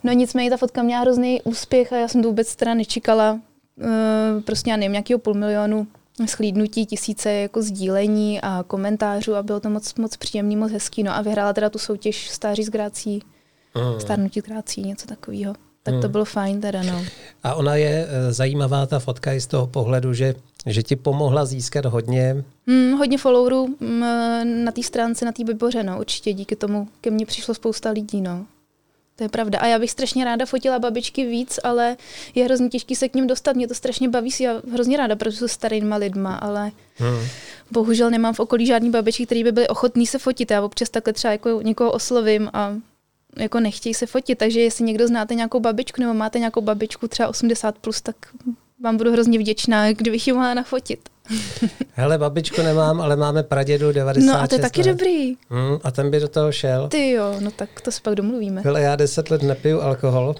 No 0.03 0.11
nicméně 0.13 0.49
ta 0.49 0.57
fotka 0.57 0.83
měla 0.83 1.01
hrozný 1.01 1.41
úspěch 1.41 1.93
a 1.93 1.97
já 1.97 2.07
jsem 2.07 2.21
to 2.21 2.27
vůbec 2.27 2.55
teda 2.55 2.73
nečekala. 2.73 3.39
E, 3.81 4.41
prostě 4.41 4.69
já 4.69 4.77
nevím, 4.77 4.91
nějakého 4.91 5.19
půl 5.19 5.33
milionu 5.33 5.87
schlídnutí, 6.25 6.85
tisíce 6.85 7.31
jako 7.31 7.61
sdílení 7.61 8.41
a 8.41 8.63
komentářů 8.67 9.35
a 9.35 9.43
bylo 9.43 9.59
to 9.59 9.69
moc, 9.69 9.95
moc 9.95 10.17
příjemný, 10.17 10.55
moc 10.55 10.71
hezký. 10.71 11.03
No 11.03 11.15
a 11.15 11.21
vyhrála 11.21 11.53
teda 11.53 11.69
tu 11.69 11.79
soutěž 11.79 12.29
Stáří 12.29 12.63
z 12.63 12.69
Grácí, 12.69 13.21
mm. 13.75 13.99
Starnutí 13.99 14.39
z 14.39 14.43
Grácí, 14.43 14.81
něco 14.81 15.07
takového. 15.07 15.53
Tak 15.83 15.93
to 16.01 16.07
mm. 16.07 16.11
bylo 16.11 16.25
fajn 16.25 16.61
teda, 16.61 16.83
no. 16.83 17.05
A 17.43 17.55
ona 17.55 17.75
je 17.75 18.07
e, 18.09 18.33
zajímavá, 18.33 18.85
ta 18.85 18.99
fotka, 18.99 19.33
i 19.33 19.41
z 19.41 19.47
toho 19.47 19.67
pohledu, 19.67 20.13
že 20.13 20.35
že 20.65 20.83
ti 20.83 20.95
pomohla 20.95 21.45
získat 21.45 21.85
hodně? 21.85 22.43
Hmm, 22.67 22.91
hodně 22.91 23.17
followerů 23.17 23.67
mm, 23.79 23.99
na 24.63 24.71
té 24.71 24.83
stránce, 24.83 25.25
na 25.25 25.31
té 25.31 25.43
Biboře, 25.43 25.83
no, 25.83 25.99
určitě 25.99 26.33
díky 26.33 26.55
tomu 26.55 26.87
ke 27.01 27.11
mně 27.11 27.25
přišlo 27.25 27.53
spousta 27.53 27.89
lidí, 27.89 28.21
no. 28.21 28.45
To 29.23 29.25
je 29.25 29.29
pravda. 29.29 29.59
A 29.59 29.67
já 29.67 29.79
bych 29.79 29.91
strašně 29.91 30.25
ráda 30.25 30.45
fotila 30.45 30.79
babičky 30.79 31.25
víc, 31.25 31.59
ale 31.63 31.97
je 32.35 32.45
hrozně 32.45 32.69
těžký 32.69 32.95
se 32.95 33.09
k 33.09 33.15
ním 33.15 33.27
dostat. 33.27 33.55
Mě 33.55 33.67
to 33.67 33.75
strašně 33.75 34.09
baví, 34.09 34.29
já 34.39 34.61
hrozně 34.71 34.97
ráda 34.97 35.15
protože 35.15 35.37
se 35.37 35.47
starýma 35.47 35.95
lidma, 35.95 36.35
ale 36.35 36.71
hmm. 36.95 37.27
bohužel 37.71 38.09
nemám 38.09 38.33
v 38.33 38.39
okolí 38.39 38.65
žádný 38.65 38.89
babičky, 38.89 39.25
které 39.25 39.43
by 39.43 39.51
byly 39.51 39.67
ochotný 39.67 40.07
se 40.07 40.19
fotit. 40.19 40.51
Já 40.51 40.61
občas 40.61 40.89
takhle 40.89 41.13
třeba 41.13 41.31
jako 41.31 41.61
někoho 41.61 41.91
oslovím 41.91 42.49
a 42.53 42.75
jako 43.37 43.59
nechtějí 43.59 43.93
se 43.93 44.05
fotit, 44.05 44.37
takže 44.37 44.61
jestli 44.61 44.85
někdo 44.85 45.07
znáte 45.07 45.35
nějakou 45.35 45.59
babičku 45.59 46.01
nebo 46.01 46.13
máte 46.13 46.39
nějakou 46.39 46.61
babičku 46.61 47.07
třeba 47.07 47.31
80+, 47.31 47.73
plus, 47.81 48.01
tak 48.01 48.15
vám 48.83 48.97
budu 48.97 49.11
hrozně 49.11 49.39
vděčná, 49.39 49.91
kdybych 49.91 50.27
ji 50.27 50.33
mohla 50.33 50.53
nafotit. 50.53 50.99
Hele, 51.93 52.17
babičku 52.17 52.61
nemám, 52.61 53.01
ale 53.01 53.15
máme 53.15 53.43
pradědu 53.43 53.91
96 53.91 54.25
No 54.33 54.41
a 54.41 54.47
to 54.47 54.55
je 54.55 54.61
taky 54.61 54.81
let. 54.81 54.87
dobrý. 54.87 55.33
Hmm, 55.49 55.77
a 55.83 55.91
ten 55.91 56.11
by 56.11 56.19
do 56.19 56.27
toho 56.27 56.51
šel. 56.51 56.87
Ty 56.87 57.11
jo, 57.11 57.35
no 57.39 57.51
tak 57.51 57.81
to 57.81 57.91
se 57.91 57.99
pak 58.03 58.15
domluvíme. 58.15 58.61
Hele, 58.61 58.81
já 58.81 58.95
deset 58.95 59.29
let 59.31 59.41
nepiju 59.43 59.81
alkohol 59.81 60.35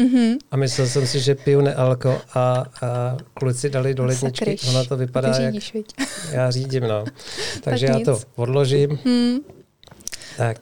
Mhm. 0.00 0.34
a 0.50 0.56
myslel 0.56 0.86
jsem 0.86 1.06
si, 1.06 1.20
že 1.20 1.34
piju 1.34 1.60
nealko 1.60 2.20
a, 2.34 2.40
a 2.82 3.16
kluci 3.34 3.70
dali 3.70 3.94
do 3.94 4.04
ledničky. 4.04 4.44
Sakryš. 4.44 4.68
Ono 4.68 4.84
to 4.84 4.96
vypadá 4.96 5.32
Ty 5.36 5.42
jak... 5.42 5.52
řídíš, 5.52 5.72
viď? 5.72 5.86
Já 6.32 6.50
řídím, 6.50 6.82
no. 6.88 7.04
Takže 7.60 7.86
Tak 7.86 7.98
já 7.98 8.04
to 8.04 8.10
nic. 8.12 8.26
odložím. 8.36 8.98
Hmm. 9.04 9.38
Tak. 10.36 10.56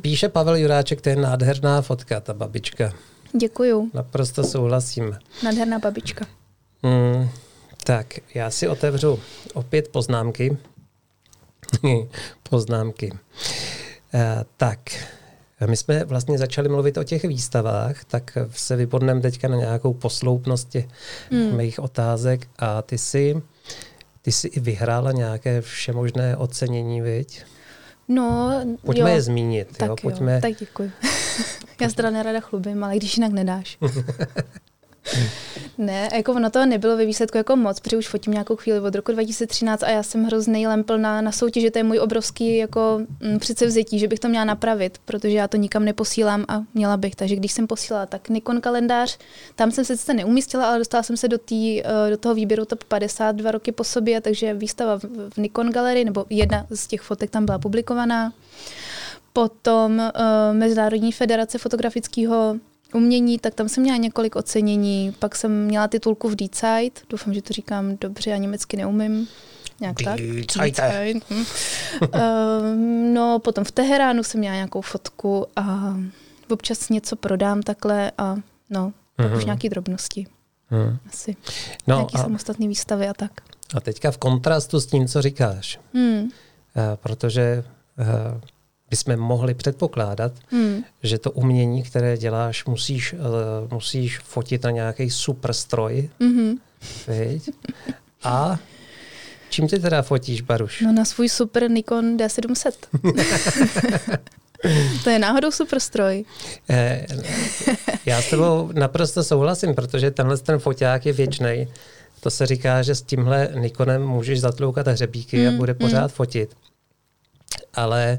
Píše 0.00 0.28
Pavel 0.28 0.56
Juráček, 0.56 1.00
to 1.00 1.08
je 1.08 1.16
nádherná 1.16 1.82
fotka, 1.82 2.20
ta 2.20 2.34
babička. 2.34 2.92
Děkuju. 3.40 3.90
Naprosto 3.94 4.44
souhlasím. 4.44 5.16
Nádherná 5.44 5.78
babička. 5.78 6.26
Mm, 6.82 7.28
tak, 7.86 8.06
já 8.34 8.50
si 8.50 8.68
otevřu 8.68 9.20
opět 9.54 9.88
poznámky. 9.88 10.56
poznámky. 12.50 13.12
E, 14.14 14.44
tak, 14.56 14.80
my 15.66 15.76
jsme 15.76 16.04
vlastně 16.04 16.38
začali 16.38 16.68
mluvit 16.68 16.98
o 16.98 17.04
těch 17.04 17.24
výstavách, 17.24 18.04
tak 18.04 18.38
se 18.50 18.76
vypodneme 18.76 19.20
teďka 19.20 19.48
na 19.48 19.56
nějakou 19.56 19.94
posloupnost 19.94 20.68
těch 20.68 20.86
Hmm. 21.30 21.56
mých 21.56 21.78
otázek 21.80 22.48
a 22.58 22.82
ty 22.82 22.98
si, 22.98 23.42
ty 24.22 24.32
si 24.32 24.48
i 24.48 24.60
vyhrála 24.60 25.12
nějaké 25.12 25.60
všemožné 25.60 26.36
ocenění, 26.36 27.00
viď? 27.00 27.44
No, 28.08 28.60
Pojďme 28.84 29.10
jo. 29.10 29.16
je 29.16 29.22
zmínit, 29.22 29.76
tak 29.76 29.88
jo? 29.88 29.96
Pojďme. 30.02 30.34
jo, 30.34 30.40
tak 30.40 30.52
děkuji. 30.58 30.92
Já 31.80 31.88
se 31.88 31.96
teda 31.96 32.10
nerada 32.10 32.40
chlubím, 32.40 32.84
ale 32.84 32.96
když 32.96 33.16
jinak 33.16 33.32
nedáš. 33.32 33.78
ne, 35.78 36.08
jako 36.14 36.32
ono 36.32 36.50
to 36.50 36.66
nebylo 36.66 36.96
ve 36.96 37.06
výsledku 37.06 37.38
jako 37.38 37.56
moc, 37.56 37.80
protože 37.80 37.96
už 37.96 38.08
fotím 38.08 38.32
nějakou 38.32 38.56
chvíli 38.56 38.80
od 38.80 38.94
roku 38.94 39.12
2013 39.12 39.82
a 39.82 39.90
já 39.90 40.02
jsem 40.02 40.24
hrozný 40.24 40.66
lempl 40.66 40.98
na, 40.98 41.20
na 41.20 41.32
soutěži, 41.32 41.70
to 41.70 41.78
je 41.78 41.82
můj 41.82 41.98
obrovský 41.98 42.56
jako 42.56 43.00
mm, 43.20 43.38
předsevzetí, 43.38 43.98
že 43.98 44.08
bych 44.08 44.18
to 44.18 44.28
měla 44.28 44.44
napravit, 44.44 44.98
protože 45.04 45.36
já 45.36 45.48
to 45.48 45.56
nikam 45.56 45.84
neposílám 45.84 46.44
a 46.48 46.62
měla 46.74 46.96
bych. 46.96 47.14
Takže 47.14 47.36
když 47.36 47.52
jsem 47.52 47.66
posílala, 47.66 48.06
tak 48.06 48.28
Nikon 48.28 48.60
kalendář, 48.60 49.18
tam 49.54 49.70
jsem 49.70 49.84
se 49.84 49.96
sice 49.96 50.14
neumístila, 50.14 50.68
ale 50.68 50.78
dostala 50.78 51.02
jsem 51.02 51.16
se 51.16 51.28
do, 51.28 51.38
tý, 51.38 51.82
eh, 51.82 52.10
do 52.10 52.16
toho 52.16 52.34
výběru 52.34 52.64
top 52.64 52.84
50 52.84 53.36
dva 53.36 53.50
roky 53.50 53.72
po 53.72 53.84
sobě, 53.84 54.20
takže 54.20 54.54
výstava 54.54 54.98
v, 54.98 55.04
v 55.34 55.36
Nikon 55.36 55.70
galerii, 55.70 56.04
nebo 56.04 56.24
jedna 56.30 56.66
z 56.70 56.86
těch 56.86 57.00
fotek 57.00 57.30
tam 57.30 57.46
byla 57.46 57.58
publikovaná. 57.58 58.32
Potom 59.32 59.98
uh, 59.98 60.56
Mezinárodní 60.56 61.12
federace 61.12 61.58
fotografického 61.58 62.56
umění, 62.94 63.38
tak 63.38 63.54
tam 63.54 63.68
jsem 63.68 63.82
měla 63.82 63.96
několik 63.98 64.36
ocenění. 64.36 65.14
Pak 65.18 65.36
jsem 65.36 65.64
měla 65.64 65.88
titulku 65.88 66.28
v 66.28 66.36
Deezeit, 66.36 67.00
doufám, 67.10 67.34
že 67.34 67.42
to 67.42 67.52
říkám 67.52 67.96
dobře, 68.00 68.30
já 68.30 68.36
německy 68.36 68.76
neumím. 68.76 69.28
Nějak 69.80 69.96
tak. 70.04 70.20
Hm. 71.30 71.44
Ehm, 72.12 73.14
no, 73.14 73.38
potom 73.38 73.64
v 73.64 73.70
Teheránu 73.72 74.22
jsem 74.22 74.40
měla 74.40 74.54
nějakou 74.54 74.80
fotku 74.80 75.46
a 75.56 75.96
občas 76.50 76.88
něco 76.88 77.16
prodám 77.16 77.62
takhle 77.62 78.12
a 78.18 78.36
no, 78.70 78.92
pak 79.16 79.26
už 79.26 79.32
Mhm. 79.32 79.44
nějaký 79.44 79.68
drobnosti. 79.68 80.26
Hmm. 80.68 80.98
Asi. 81.08 81.36
No 81.86 81.96
nějaký 81.96 82.14
a, 82.16 82.22
samostatné 82.22 82.68
výstavy 82.68 83.08
a 83.08 83.14
tak. 83.14 83.30
a 83.74 83.80
teďka 83.80 84.10
v 84.10 84.18
kontrastu 84.18 84.80
s 84.80 84.86
tím, 84.86 85.08
co 85.08 85.22
říkáš, 85.22 85.80
Hmm. 85.94 86.30
eh, 86.76 86.96
protože 86.96 87.64
eh, 87.98 88.04
bychom 88.90 89.16
mohli 89.16 89.54
předpokládat, 89.54 90.32
Hmm. 90.50 90.84
že 91.02 91.18
to 91.18 91.30
umění, 91.30 91.82
které 91.82 92.16
děláš, 92.16 92.64
musíš, 92.64 93.12
eh, 93.14 93.18
musíš 93.74 94.18
fotit 94.18 94.62
na 94.64 94.70
nějaký 94.70 95.10
super 95.10 95.52
stroj, 95.52 96.10
Mhm. 96.20 96.54
viď? 97.08 97.50
A 98.22 98.58
čím 99.50 99.68
ty 99.68 99.78
teda 99.78 100.02
fotíš, 100.02 100.40
Baruš? 100.40 100.80
No 100.80 100.92
na 100.92 101.04
svůj 101.04 101.28
super 101.28 101.70
Nikon 101.70 102.16
D700. 102.16 102.72
to 105.04 105.10
je 105.10 105.18
náhodou 105.18 105.50
super 105.50 105.80
stroj. 105.80 106.24
Eh, 106.70 107.06
já 108.06 108.22
s 108.22 108.30
tebou 108.30 108.70
naprosto 108.72 109.24
souhlasím, 109.24 109.74
protože 109.74 110.10
tenhle 110.10 110.36
ten 110.38 110.58
foťák 110.58 111.06
je 111.06 111.12
věčný. 111.12 111.68
To 112.20 112.30
se 112.30 112.46
říká, 112.46 112.82
že 112.82 112.94
s 112.94 113.02
tímhle 113.02 113.48
Nikonem 113.54 114.06
můžeš 114.06 114.40
zatloukat 114.40 114.86
hřebíky 114.88 115.48
a 115.48 115.50
Mm, 115.50 115.56
bude 115.56 115.72
mm. 115.72 115.78
pořád 115.78 116.12
fotit. 116.12 116.56
Ale 117.74 118.18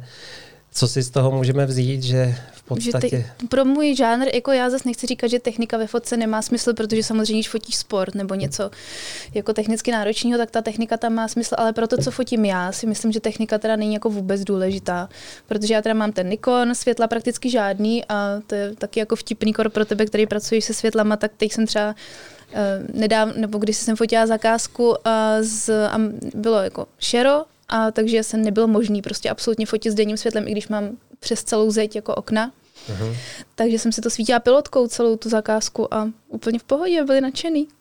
co 0.77 0.87
si 0.87 1.01
z 1.01 1.09
toho 1.09 1.31
můžeme 1.31 1.65
vzít, 1.65 2.03
že 2.03 2.35
v 2.51 2.57
Že 2.81 2.91
podstatě... 2.91 3.25
ty, 3.37 3.47
pro 3.47 3.65
můj 3.65 3.95
žánr, 3.95 4.25
jako 4.33 4.51
já 4.51 4.69
zase 4.69 4.83
nechci 4.85 5.07
říkat, 5.07 5.27
že 5.27 5.39
technika 5.39 5.77
ve 5.77 5.87
fotce 5.87 6.17
nemá 6.17 6.41
smysl, 6.41 6.73
protože 6.73 7.03
samozřejmě, 7.03 7.39
když 7.39 7.49
fotíš 7.49 7.75
sport 7.75 8.15
nebo 8.15 8.35
něco 8.35 8.71
jako 9.33 9.53
technicky 9.53 9.91
náročného, 9.91 10.37
tak 10.37 10.51
ta 10.51 10.61
technika 10.61 10.97
tam 10.97 11.13
má 11.13 11.27
smysl, 11.27 11.55
ale 11.57 11.73
pro 11.73 11.87
to, 11.87 11.97
co 11.97 12.11
fotím 12.11 12.45
já, 12.45 12.71
si 12.71 12.87
myslím, 12.87 13.11
že 13.11 13.19
technika 13.19 13.57
teda 13.57 13.75
není 13.75 13.93
jako 13.93 14.09
vůbec 14.09 14.43
důležitá, 14.43 15.09
protože 15.47 15.73
já 15.73 15.81
teda 15.81 15.93
mám 15.93 16.11
ten 16.11 16.29
Nikon, 16.29 16.75
světla 16.75 17.07
prakticky 17.07 17.49
žádný 17.49 18.05
a 18.09 18.41
to 18.47 18.55
je 18.55 18.75
taky 18.75 18.99
jako 18.99 19.15
vtipný 19.15 19.53
kor 19.53 19.69
pro 19.69 19.85
tebe, 19.85 20.05
který 20.05 20.27
pracuješ 20.27 20.65
se 20.65 20.73
světlama, 20.73 21.17
tak 21.17 21.31
teď 21.37 21.51
jsem 21.51 21.65
třeba 21.65 21.95
uh, 22.53 22.99
nedáv, 22.99 23.35
nebo 23.35 23.57
když 23.57 23.77
jsem 23.77 23.95
fotila 23.95 24.27
zakázku 24.27 25.07
a, 25.07 25.37
z, 25.41 25.69
a 25.69 25.99
bylo 26.35 26.63
jako 26.63 26.87
šero, 26.99 27.43
a 27.69 27.91
takže 27.91 28.23
se 28.23 28.37
nebylo 28.37 28.67
možný 28.67 29.01
prostě 29.01 29.29
absolutně 29.29 29.65
fotit 29.65 29.91
s 29.91 29.95
denním 29.95 30.17
světlem, 30.17 30.47
i 30.47 30.51
když 30.51 30.67
mám 30.67 30.97
přes 31.19 31.43
celou 31.43 31.71
zeď 31.71 31.95
jako 31.95 32.15
okna. 32.15 32.51
Mhm. 32.89 33.15
Takže 33.55 33.79
jsem 33.79 33.91
si 33.91 34.01
to 34.01 34.09
svítila 34.09 34.39
pilotkou 34.39 34.87
celou 34.87 35.15
tu 35.15 35.29
zakázku 35.29 35.93
a 35.93 36.09
úplně 36.27 36.59
v 36.59 36.63
pohodě, 36.63 37.03
byli 37.03 37.21
nadšený. 37.21 37.67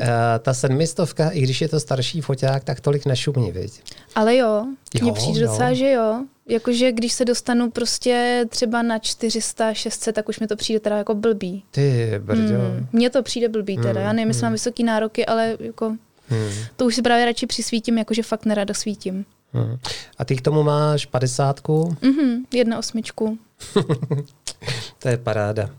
Eh, 0.00 0.08
ta 0.38 0.54
sedmistovka, 0.54 1.30
i 1.30 1.40
když 1.40 1.60
je 1.60 1.68
to 1.68 1.80
starší 1.80 2.20
foťák, 2.20 2.64
tak 2.64 2.80
tolik 2.80 3.06
nešumí, 3.06 3.52
viď? 3.52 3.82
Ale 4.14 4.36
jo, 4.36 4.66
mně 5.02 5.12
přijde 5.12 5.40
jo. 5.40 5.46
docela, 5.48 5.72
že 5.72 5.90
jo. 5.90 6.24
Jakože 6.48 6.92
když 6.92 7.12
se 7.12 7.24
dostanu 7.24 7.70
prostě 7.70 8.44
třeba 8.48 8.82
na 8.82 8.98
400, 8.98 9.74
600, 9.74 10.14
tak 10.14 10.28
už 10.28 10.40
mi 10.40 10.46
to 10.46 10.56
přijde 10.56 10.80
teda 10.80 10.96
jako 10.96 11.14
blbý. 11.14 11.64
Ty, 11.70 12.12
brďo. 12.18 12.54
Hmm. 12.54 12.86
Mně 12.92 13.10
to 13.10 13.22
přijde 13.22 13.48
blbý 13.48 13.76
teda. 13.76 13.90
Hmm, 13.90 14.02
Já 14.02 14.12
nevím, 14.12 14.28
jestli 14.28 14.40
hmm. 14.40 14.46
mám 14.46 14.52
vysoký 14.52 14.84
nároky, 14.84 15.26
ale 15.26 15.56
jako 15.60 15.96
Hmm. 16.30 16.50
to 16.76 16.86
už 16.86 16.94
si 16.94 17.02
právě 17.02 17.24
radši 17.24 17.46
přisvítím, 17.46 17.98
jakože 17.98 18.22
fakt 18.22 18.44
nerada 18.44 18.74
svítím. 18.74 19.24
Hmm. 19.52 19.78
A 20.18 20.24
ty 20.24 20.36
k 20.36 20.40
tomu 20.42 20.62
máš 20.62 21.06
padesátku, 21.06 21.96
Mhm, 22.02 22.44
jedna 22.54 22.78
osmičku. 22.78 23.38
to 24.98 25.08
je 25.08 25.16
paráda. 25.16 25.70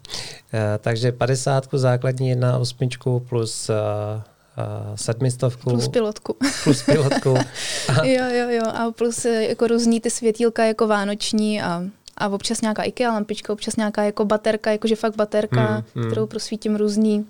Eh, 0.53 0.77
takže 0.81 1.11
padesátku 1.11 1.77
základní 1.77 2.29
jedna 2.29 2.57
osmičku 2.57 3.19
plus 3.29 3.69
uh, 3.69 3.75
uh, 3.75 4.95
sedmistovku 4.95 5.69
Plus 5.69 5.87
pilotku. 5.87 6.35
plus 6.63 6.83
pilotku. 6.83 7.37
A, 7.87 8.05
jo, 8.05 8.25
jo, 8.29 8.49
jo. 8.49 8.63
A 8.73 8.91
plus 8.91 9.25
jako 9.25 9.67
různý 9.67 9.99
ty 10.01 10.09
světílka 10.09 10.65
jako 10.65 10.87
vánoční 10.87 11.61
a, 11.61 11.83
a 12.17 12.27
občas 12.29 12.61
nějaká 12.61 12.83
IKEA 12.83 13.11
lampička, 13.11 13.53
občas 13.53 13.75
nějaká 13.75 14.03
jako 14.03 14.25
baterka, 14.25 14.71
jakože 14.71 14.95
fakt 14.95 15.15
baterka, 15.15 15.65
Hmm, 15.67 15.83
hmm. 15.95 16.11
kterou 16.11 16.27
prosvítím 16.27 16.75
různý 16.75 17.25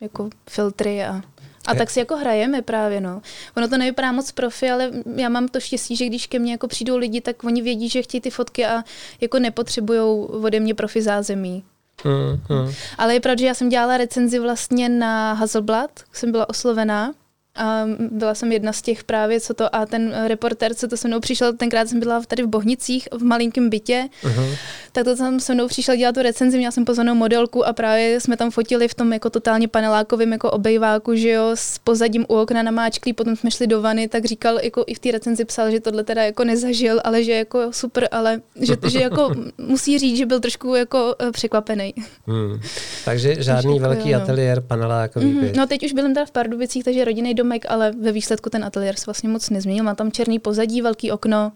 jako 0.00 0.30
filtry 0.50 1.04
a 1.04 1.22
a 1.68 1.72
Je- 1.72 1.78
tak 1.78 1.90
si 1.90 1.98
jako 1.98 2.16
hrajeme 2.16 2.62
právě, 2.62 3.00
no. 3.00 3.22
Ono 3.56 3.68
to 3.68 3.78
nevypadá 3.78 4.12
moc 4.12 4.32
profi, 4.32 4.70
ale 4.70 4.90
já 5.16 5.28
mám 5.28 5.48
to 5.48 5.60
štěstí, 5.60 5.96
že 5.96 6.06
když 6.06 6.26
ke 6.26 6.38
mně 6.38 6.52
jako 6.52 6.68
přijdou 6.68 6.96
lidi, 6.96 7.20
tak 7.20 7.44
oni 7.44 7.62
vědí, 7.62 7.88
že 7.88 8.02
chtějí 8.02 8.20
ty 8.20 8.30
fotky 8.30 8.66
a 8.66 8.82
jako 9.20 9.38
nepotřebují 9.38 10.00
ode 10.28 10.60
mě 10.60 10.74
profi 10.74 11.02
zázemí. 11.02 11.64
hmm, 12.04 12.40
hmm. 12.48 12.72
Ale 12.98 13.14
je 13.14 13.20
pravda, 13.20 13.40
že 13.40 13.46
já 13.46 13.54
jsem 13.54 13.68
dělala 13.68 13.96
recenzi 13.96 14.38
vlastně 14.38 14.88
na 14.88 15.32
Hazelblad, 15.32 15.90
jsem 16.12 16.32
byla 16.32 16.48
oslovená. 16.48 17.12
A 17.58 17.84
byla 18.10 18.34
jsem 18.34 18.52
jedna 18.52 18.72
z 18.72 18.82
těch 18.82 19.04
právě, 19.04 19.40
co 19.40 19.54
to, 19.54 19.74
a 19.76 19.86
ten 19.86 20.14
reportér, 20.26 20.74
co 20.74 20.88
to 20.88 20.96
se 20.96 21.08
mnou 21.08 21.20
přišel, 21.20 21.52
tenkrát 21.52 21.88
jsem 21.88 22.00
byla 22.00 22.22
tady 22.26 22.42
v 22.42 22.46
Bohnicích, 22.46 23.08
v 23.12 23.22
malinkém 23.22 23.70
bytě, 23.70 24.08
Mhm. 24.24 24.44
tak 24.92 25.04
to 25.04 25.16
tam 25.16 25.40
se 25.40 25.54
mnou 25.54 25.68
přišel 25.68 25.96
dělat 25.96 26.14
tu 26.14 26.22
recenzi, 26.22 26.58
měla 26.58 26.70
jsem 26.70 26.84
pozvanou 26.84 27.14
modelku 27.14 27.66
a 27.66 27.72
právě 27.72 28.20
jsme 28.20 28.36
tam 28.36 28.50
fotili 28.50 28.88
v 28.88 28.94
tom 28.94 29.12
jako 29.12 29.30
totálně 29.30 29.68
panelákovém 29.68 30.32
jako 30.32 30.50
obejváku, 30.50 31.14
že 31.14 31.28
jo, 31.28 31.50
s 31.54 31.78
pozadím 31.78 32.24
u 32.28 32.34
okna 32.34 32.62
namáčklý, 32.62 33.12
potom 33.12 33.36
jsme 33.36 33.50
šli 33.50 33.66
do 33.66 33.82
vany, 33.82 34.08
tak 34.08 34.24
říkal, 34.24 34.58
jako 34.62 34.84
i 34.86 34.94
v 34.94 34.98
té 34.98 35.10
recenzi 35.10 35.44
psal, 35.44 35.70
že 35.70 35.80
tohle 35.80 36.04
teda 36.04 36.22
jako 36.24 36.44
nezažil, 36.44 37.00
ale 37.04 37.24
že 37.24 37.32
jako 37.32 37.72
super, 37.72 38.08
ale 38.12 38.40
že, 38.60 38.74
že 38.88 39.00
jako 39.00 39.30
musí 39.58 39.98
říct, 39.98 40.16
že 40.18 40.26
byl 40.26 40.40
trošku 40.40 40.74
jako 40.74 41.14
eh, 41.18 41.32
překvapený. 41.32 41.94
Hmm. 42.26 42.60
Takže 43.04 43.34
žádný 43.42 43.76
jako 43.76 43.88
velký 43.88 44.12
no. 44.12 44.22
ateliér 44.22 44.60
panelákový 44.60 45.26
Mhm. 45.26 45.40
byt. 45.40 45.56
No 45.56 45.66
teď 45.66 45.84
už 45.84 45.92
bydlím 45.92 46.14
teda 46.14 46.26
v 46.26 46.30
Pardubicích, 46.30 46.84
takže 46.84 47.04
rodinný 47.04 47.34
domek, 47.48 47.64
ale 47.68 47.92
ve 47.92 48.12
výsledku 48.12 48.50
ten 48.50 48.64
ateliér 48.64 48.96
se 48.96 49.06
vlastně 49.06 49.28
moc 49.28 49.50
nezměnil. 49.50 49.84
Má 49.84 49.94
tam 49.94 50.12
černý 50.12 50.38
pozadí, 50.38 50.82
velký 50.82 51.12
okno. 51.12 51.52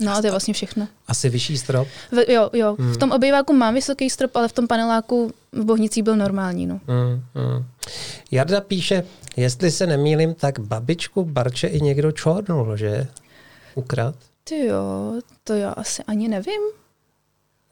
No 0.00 0.12
a 0.12 0.20
to 0.20 0.26
je 0.26 0.30
vlastně 0.30 0.54
všechno. 0.54 0.88
Asi 1.08 1.28
vyšší 1.28 1.58
strop. 1.58 1.88
V, 2.12 2.32
jo, 2.32 2.50
jo. 2.52 2.76
Hmm. 2.78 2.92
V 2.92 2.96
tom 2.96 3.10
obejváku 3.12 3.52
mám 3.52 3.74
vysoký 3.74 4.10
strop, 4.10 4.36
ale 4.36 4.48
v 4.48 4.52
tom 4.52 4.66
paneláku 4.66 5.32
v 5.52 5.64
Bohnicích 5.64 6.02
byl 6.02 6.16
normální. 6.16 6.66
No. 6.66 6.80
Hmm, 6.86 7.22
hmm. 7.34 7.64
Jarda 8.30 8.60
píše, 8.60 9.04
jestli 9.36 9.70
se 9.70 9.86
nemýlim, 9.86 10.34
tak 10.34 10.58
babičku 10.58 11.24
Barče 11.24 11.66
i 11.66 11.80
někdo 11.80 12.12
čornul, 12.12 12.76
že? 12.76 13.06
Ukrad. 13.74 14.14
Ty 14.44 14.66
jo, 14.66 15.12
to 15.44 15.54
já 15.54 15.70
asi 15.70 16.02
ani 16.02 16.28
nevím. 16.28 16.62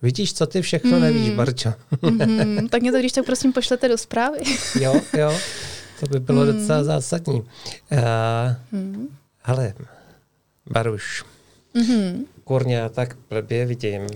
Vidíš, 0.02 0.34
co 0.34 0.46
ty 0.46 0.62
všechno 0.62 0.90
mm. 0.90 1.00
nevíš, 1.02 1.30
Barčo. 1.30 1.72
mm, 2.02 2.68
tak 2.70 2.82
mě 2.82 2.92
to 2.92 2.98
když 2.98 3.12
tak 3.12 3.26
prosím 3.26 3.52
pošlete 3.52 3.88
do 3.88 3.98
zprávy. 3.98 4.38
jo, 4.80 5.00
jo, 5.18 5.32
to 6.00 6.06
by 6.06 6.20
bylo 6.20 6.44
mm. 6.44 6.52
docela 6.52 6.84
zásadní. 6.84 7.40
Uh, 7.40 7.48
mm. 8.72 9.08
Hele, 9.42 9.74
Baruš, 10.72 11.24
mm-hmm. 11.74 12.24
kurně, 12.44 12.76
já 12.76 12.88
tak 12.88 13.16
blbě 13.28 13.66
vidím. 13.66 14.06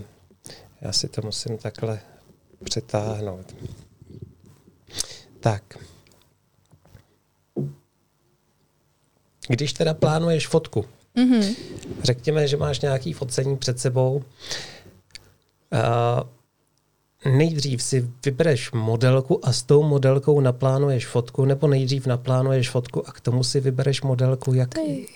Já 0.81 0.91
si 0.91 1.07
to 1.07 1.21
musím 1.21 1.57
takhle 1.57 1.99
přetáhnout. 2.63 3.55
Tak. 5.39 5.77
Když 9.47 9.73
teda 9.73 9.93
plánuješ 9.93 10.47
fotku, 10.47 10.85
mm-hmm. 11.15 11.55
řekněme, 12.03 12.47
že 12.47 12.57
máš 12.57 12.81
nějaký 12.81 13.13
focení 13.13 13.57
před 13.57 13.79
sebou, 13.79 14.15
uh, 14.15 14.23
nejdřív 17.25 17.83
si 17.83 18.09
vybereš 18.25 18.71
modelku 18.71 19.47
a 19.47 19.53
s 19.53 19.63
tou 19.63 19.83
modelkou 19.83 20.41
naplánuješ 20.41 21.07
fotku, 21.07 21.45
nebo 21.45 21.67
nejdřív 21.67 22.07
naplánuješ 22.07 22.69
fotku 22.69 23.07
a 23.07 23.11
k 23.11 23.19
tomu 23.19 23.43
si 23.43 23.59
vybereš 23.59 24.01
modelku. 24.01 24.53
Jak, 24.53 24.69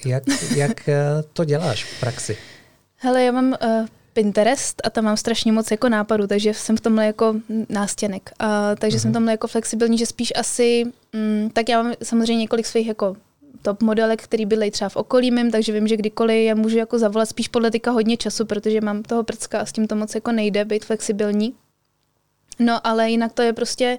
jak, 0.06 0.24
jak 0.56 0.72
uh, 0.88 0.94
to 1.34 1.46
děláš 1.46 1.84
v 1.84 2.00
praxi? 2.00 2.38
Hele, 2.96 3.24
já 3.24 3.32
mám 3.32 3.46
uh, 3.48 3.86
Pinterest 4.14 4.82
a 4.84 4.90
tam 4.90 5.04
mám 5.04 5.18
strašně 5.18 5.52
moc 5.52 5.72
jako 5.72 5.90
nápadů, 5.90 6.28
takže 6.28 6.54
jsem 6.54 6.78
v 6.78 6.82
tomhle 6.82 7.06
jako 7.06 7.36
nástěnek. 7.70 8.32
Uh, 8.44 8.48
takže 8.80 8.98
uh-huh. 8.98 9.02
jsem 9.02 9.10
mhm. 9.10 9.14
tomhle 9.14 9.34
jako 9.34 9.48
flexibilní, 9.48 9.98
že 9.98 10.06
spíš 10.06 10.34
asi, 10.36 10.84
um, 11.14 11.50
tak 11.50 11.70
já 11.70 11.84
mám 11.84 11.94
samozřejmě 12.04 12.42
několik 12.42 12.66
svých 12.66 12.88
jako 12.88 13.16
top 13.62 13.82
modelek, 13.82 14.24
který 14.24 14.46
bydlejí 14.46 14.72
třeba 14.72 14.90
v 14.90 14.96
okolí 14.96 15.32
mým, 15.32 15.52
takže 15.52 15.74
vím, 15.74 15.88
že 15.88 15.98
kdykoliv 15.98 16.36
je 16.36 16.56
můžu 16.56 16.78
jako 16.78 17.00
zavolat 17.00 17.30
spíš 17.30 17.48
podle 17.48 17.72
tyka 17.72 17.92
hodně 17.92 18.18
času, 18.18 18.46
protože 18.46 18.82
mám 18.82 19.04
toho 19.04 19.24
prcka 19.24 19.60
a 19.60 19.66
s 19.66 19.72
tím 19.72 19.88
to 19.88 19.96
moc 19.96 20.16
jako 20.16 20.32
nejde 20.32 20.66
být 20.66 20.86
flexibilní. 20.86 21.54
No 22.60 22.88
ale 22.88 23.10
jinak 23.10 23.34
to 23.34 23.42
je 23.42 23.54
prostě 23.54 23.98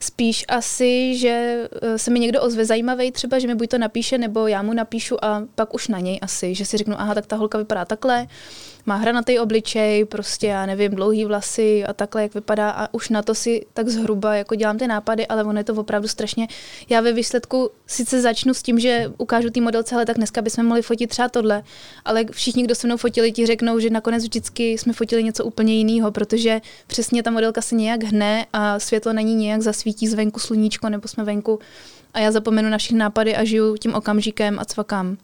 spíš 0.00 0.44
asi, 0.48 1.16
že 1.18 1.68
eh, 1.82 1.98
se 1.98 2.10
mi 2.10 2.20
někdo 2.20 2.42
ozve 2.42 2.64
zajímavý 2.64 3.12
třeba, 3.12 3.38
že 3.38 3.48
mi 3.48 3.54
buď 3.54 3.68
to 3.68 3.78
napíše, 3.78 4.18
nebo 4.18 4.46
já 4.46 4.62
mu 4.62 4.72
napíšu 4.72 5.24
a 5.24 5.42
pak 5.54 5.74
už 5.74 5.88
na 5.88 6.00
něj 6.00 6.18
asi, 6.22 6.54
že 6.54 6.64
si 6.64 6.76
řeknu, 6.76 7.00
aha, 7.00 7.14
tak 7.14 7.26
ta 7.26 7.36
holka 7.36 7.58
vypadá 7.58 7.84
takhle, 7.84 8.26
má 8.86 8.96
hranatý 8.96 9.38
obličej, 9.38 10.04
prostě 10.04 10.46
já 10.46 10.66
nevím, 10.66 10.90
dlouhý 10.94 11.24
vlasy 11.24 11.84
a 11.84 11.92
takhle, 11.92 12.22
jak 12.22 12.34
vypadá 12.34 12.70
a 12.70 12.94
už 12.94 13.08
na 13.08 13.22
to 13.22 13.34
si 13.34 13.66
tak 13.74 13.88
zhruba 13.88 14.34
jako 14.34 14.54
dělám 14.54 14.78
ty 14.78 14.86
nápady, 14.86 15.26
ale 15.26 15.44
ono 15.44 15.60
je 15.60 15.64
to 15.64 15.74
opravdu 15.74 16.08
strašně. 16.08 16.48
Já 16.88 17.00
ve 17.00 17.12
výsledku 17.12 17.70
sice 17.86 18.20
začnu 18.20 18.54
s 18.54 18.62
tím, 18.62 18.78
že 18.78 19.12
ukážu 19.18 19.50
té 19.50 19.60
modelce, 19.60 19.94
ale 19.94 20.06
tak 20.06 20.16
dneska 20.16 20.42
bychom 20.42 20.66
mohli 20.66 20.82
fotit 20.82 21.10
třeba 21.10 21.28
tohle, 21.28 21.62
ale 22.04 22.24
všichni, 22.30 22.62
kdo 22.62 22.74
se 22.74 22.86
mnou 22.86 22.96
fotili, 22.96 23.32
ti 23.32 23.46
řeknou, 23.46 23.78
že 23.78 23.90
nakonec 23.90 24.22
vždycky 24.22 24.72
jsme 24.72 24.92
fotili 24.92 25.24
něco 25.24 25.44
úplně 25.44 25.74
jiného, 25.74 26.12
protože 26.12 26.60
přesně 26.86 27.22
ta 27.22 27.30
modelka 27.30 27.62
se 27.62 27.74
nějak 27.74 28.02
hne 28.02 28.46
a 28.52 28.78
světlo 28.78 29.12
na 29.12 29.20
ní 29.20 29.34
nějak 29.34 29.62
zasvítí 29.62 30.08
zvenku 30.08 30.40
sluníčko 30.40 30.88
nebo 30.88 31.08
jsme 31.08 31.24
venku 31.24 31.58
a 32.14 32.20
já 32.20 32.32
zapomenu 32.32 32.68
na 32.68 32.78
všechny 32.78 32.98
nápady 32.98 33.36
a 33.36 33.44
žiju 33.44 33.76
tím 33.76 33.94
okamžikem 33.94 34.58
a 34.58 34.64
cvakám. 34.64 35.16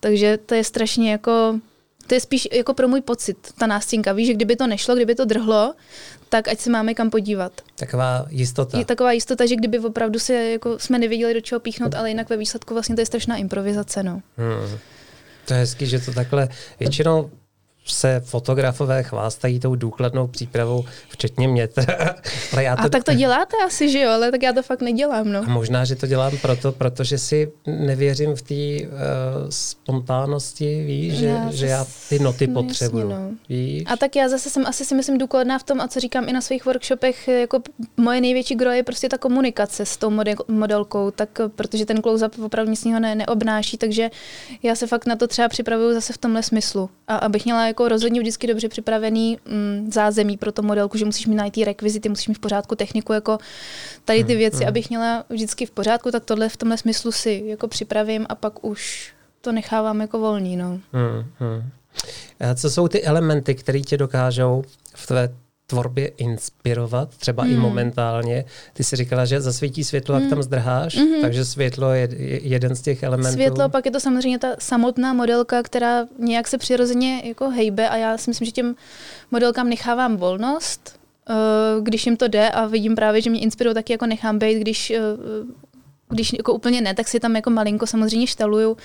Takže 0.00 0.38
to 0.46 0.54
je 0.54 0.64
strašně 0.64 1.10
jako 1.10 1.60
to 2.12 2.16
je 2.16 2.20
spíš 2.20 2.48
jako 2.52 2.74
pro 2.74 2.88
můj 2.88 3.00
pocit, 3.00 3.36
ta 3.58 3.66
nástěnka. 3.66 4.12
Víš, 4.12 4.26
že 4.26 4.34
kdyby 4.34 4.56
to 4.56 4.66
nešlo, 4.66 4.94
kdyby 4.94 5.14
to 5.14 5.24
drhlo, 5.24 5.74
tak 6.28 6.48
ať 6.48 6.58
se 6.58 6.70
máme 6.70 6.94
kam 6.94 7.10
podívat. 7.10 7.52
Taková 7.76 8.26
jistota. 8.30 8.78
Je 8.78 8.84
taková 8.84 9.12
jistota, 9.12 9.46
že 9.46 9.56
kdyby 9.56 9.78
opravdu 9.78 10.18
se, 10.18 10.34
jako 10.34 10.78
jsme 10.78 10.98
nevěděli, 10.98 11.34
do 11.34 11.40
čeho 11.40 11.60
píchnout, 11.60 11.94
ale 11.94 12.08
jinak 12.08 12.30
ve 12.30 12.36
výsledku 12.36 12.74
vlastně 12.74 12.94
to 12.94 13.00
je 13.00 13.06
strašná 13.06 13.36
improvizace. 13.36 14.02
No. 14.02 14.22
Hmm. 14.36 14.78
To 15.44 15.54
je 15.54 15.60
hezký, 15.60 15.86
že 15.86 15.98
to 15.98 16.12
takhle 16.12 16.48
většinou 16.80 17.30
se 17.86 18.22
fotografové 18.24 19.02
chvástají 19.02 19.60
tou 19.60 19.74
důkladnou 19.74 20.26
přípravou, 20.26 20.84
včetně 21.08 21.48
mě. 21.48 21.68
ale 22.52 22.64
já 22.64 22.76
to... 22.76 22.82
A 22.82 22.88
tak 22.88 23.04
to 23.04 23.14
děláte 23.14 23.56
asi, 23.66 23.90
že 23.90 24.00
jo, 24.00 24.10
ale 24.10 24.30
tak 24.30 24.42
já 24.42 24.52
to 24.52 24.62
fakt 24.62 24.82
nedělám. 24.82 25.32
No. 25.32 25.40
A 25.46 25.48
možná, 25.48 25.84
že 25.84 25.96
to 25.96 26.06
dělám 26.06 26.38
proto, 26.38 26.72
protože 26.72 27.18
si 27.18 27.52
nevěřím 27.66 28.34
v 28.34 28.42
té 28.42 28.86
uh, 28.86 28.90
spontánnosti, 29.48 30.84
víš, 30.86 31.14
že, 31.14 31.26
já 31.26 31.50
že 31.50 31.66
já 31.66 31.86
ty 32.08 32.18
noty 32.18 32.46
no, 32.46 32.62
potřebuju. 32.62 33.08
No. 33.08 33.30
Víš? 33.48 33.82
A 33.86 33.96
tak 33.96 34.16
já 34.16 34.28
zase 34.28 34.50
jsem 34.50 34.66
asi 34.66 34.84
si 34.84 34.94
myslím 34.94 35.18
důkladná 35.18 35.58
v 35.58 35.62
tom, 35.62 35.80
a 35.80 35.88
co 35.88 36.00
říkám 36.00 36.28
i 36.28 36.32
na 36.32 36.40
svých 36.40 36.64
workshopech, 36.64 37.28
jako 37.28 37.60
moje 37.96 38.20
největší 38.20 38.54
gro 38.54 38.70
je 38.70 38.82
prostě 38.82 39.08
ta 39.08 39.18
komunikace 39.18 39.86
s 39.86 39.96
tou 39.96 40.10
model, 40.10 40.36
modelkou, 40.48 41.10
tak 41.10 41.28
protože 41.56 41.86
ten 41.86 42.02
close-up 42.02 42.38
opravdu 42.44 42.70
nic 42.70 42.84
ne, 42.84 43.14
neobnáší, 43.14 43.78
takže 43.78 44.10
já 44.62 44.74
se 44.74 44.86
fakt 44.86 45.06
na 45.06 45.16
to 45.16 45.26
třeba 45.26 45.48
připravuju 45.48 45.94
zase 45.94 46.12
v 46.12 46.18
tomhle 46.18 46.42
smyslu. 46.42 46.90
A 47.08 47.16
abych 47.16 47.44
měla 47.44 47.66
jako 47.72 47.88
rozhodně 47.88 48.20
vždycky 48.20 48.46
dobře 48.46 48.68
připravený 48.68 49.38
mm, 49.44 49.90
zázemí 49.92 50.36
pro 50.36 50.52
to 50.52 50.62
modelku, 50.62 50.98
že 50.98 51.04
musíš 51.04 51.26
mít 51.26 51.34
najít 51.34 51.56
rekvizity, 51.64 52.08
musíš 52.08 52.28
mít 52.28 52.34
v 52.34 52.40
pořádku 52.40 52.74
techniku, 52.74 53.12
jako 53.12 53.38
tady 54.04 54.24
ty 54.24 54.32
hmm, 54.32 54.38
věci, 54.38 54.58
hmm. 54.58 54.68
abych 54.68 54.90
měla 54.90 55.24
vždycky 55.28 55.66
v 55.66 55.70
pořádku, 55.70 56.10
tak 56.10 56.24
tohle 56.24 56.48
v 56.48 56.56
tomhle 56.56 56.78
smyslu 56.78 57.12
si 57.12 57.42
jako 57.46 57.68
připravím 57.68 58.26
a 58.28 58.34
pak 58.34 58.64
už 58.64 59.12
to 59.40 59.52
nechávám 59.52 60.00
jako 60.00 60.18
volný. 60.18 60.56
No. 60.56 60.80
Hmm, 60.92 61.24
hmm. 61.38 61.62
A 62.40 62.54
co 62.54 62.70
jsou 62.70 62.88
ty 62.88 63.04
elementy, 63.04 63.54
které 63.54 63.80
tě 63.80 63.96
dokážou 63.96 64.64
v 64.94 65.06
tvé 65.06 65.28
tvorbě 65.72 66.06
inspirovat, 66.06 67.08
třeba 67.16 67.42
hmm. 67.42 67.52
i 67.52 67.56
momentálně. 67.56 68.44
Ty 68.72 68.84
si 68.84 68.96
říkala, 68.96 69.24
že 69.24 69.40
zasvítí 69.40 69.84
světlo, 69.84 70.14
jak 70.14 70.22
hmm. 70.22 70.30
tam 70.30 70.42
zdrháš, 70.42 70.96
hmm. 70.96 71.20
takže 71.20 71.44
světlo 71.44 71.92
je 71.92 72.08
jeden 72.42 72.76
z 72.76 72.80
těch 72.82 73.02
elementů. 73.02 73.32
Světlo, 73.32 73.68
pak 73.68 73.84
je 73.84 73.90
to 73.90 74.00
samozřejmě 74.00 74.38
ta 74.38 74.48
samotná 74.58 75.12
modelka, 75.12 75.62
která 75.62 76.04
nějak 76.18 76.48
se 76.48 76.58
přirozeně 76.58 77.22
jako 77.24 77.50
hejbe 77.50 77.88
a 77.88 77.96
já 77.96 78.18
si 78.18 78.30
myslím, 78.30 78.46
že 78.46 78.52
těm 78.52 78.74
modelkám 79.30 79.68
nechávám 79.68 80.16
volnost, 80.16 81.00
eh, 81.28 81.34
když 81.80 82.06
jim 82.06 82.16
to 82.16 82.28
jde 82.28 82.50
a 82.50 82.66
vidím 82.66 82.94
právě, 82.94 83.20
že 83.20 83.30
mě 83.30 83.40
inspirují, 83.40 83.74
taky 83.74 83.92
jako 83.92 84.06
nechám 84.06 84.38
být, 84.38 84.58
když 84.58 84.90
eh, 84.90 85.00
když 86.12 86.32
jako 86.32 86.52
úplně 86.52 86.80
ne, 86.80 86.94
tak 86.94 87.08
si 87.08 87.20
tam 87.20 87.36
jako 87.36 87.50
malinko 87.50 87.86
samozřejmě 87.86 88.26
štaluju, 88.26 88.76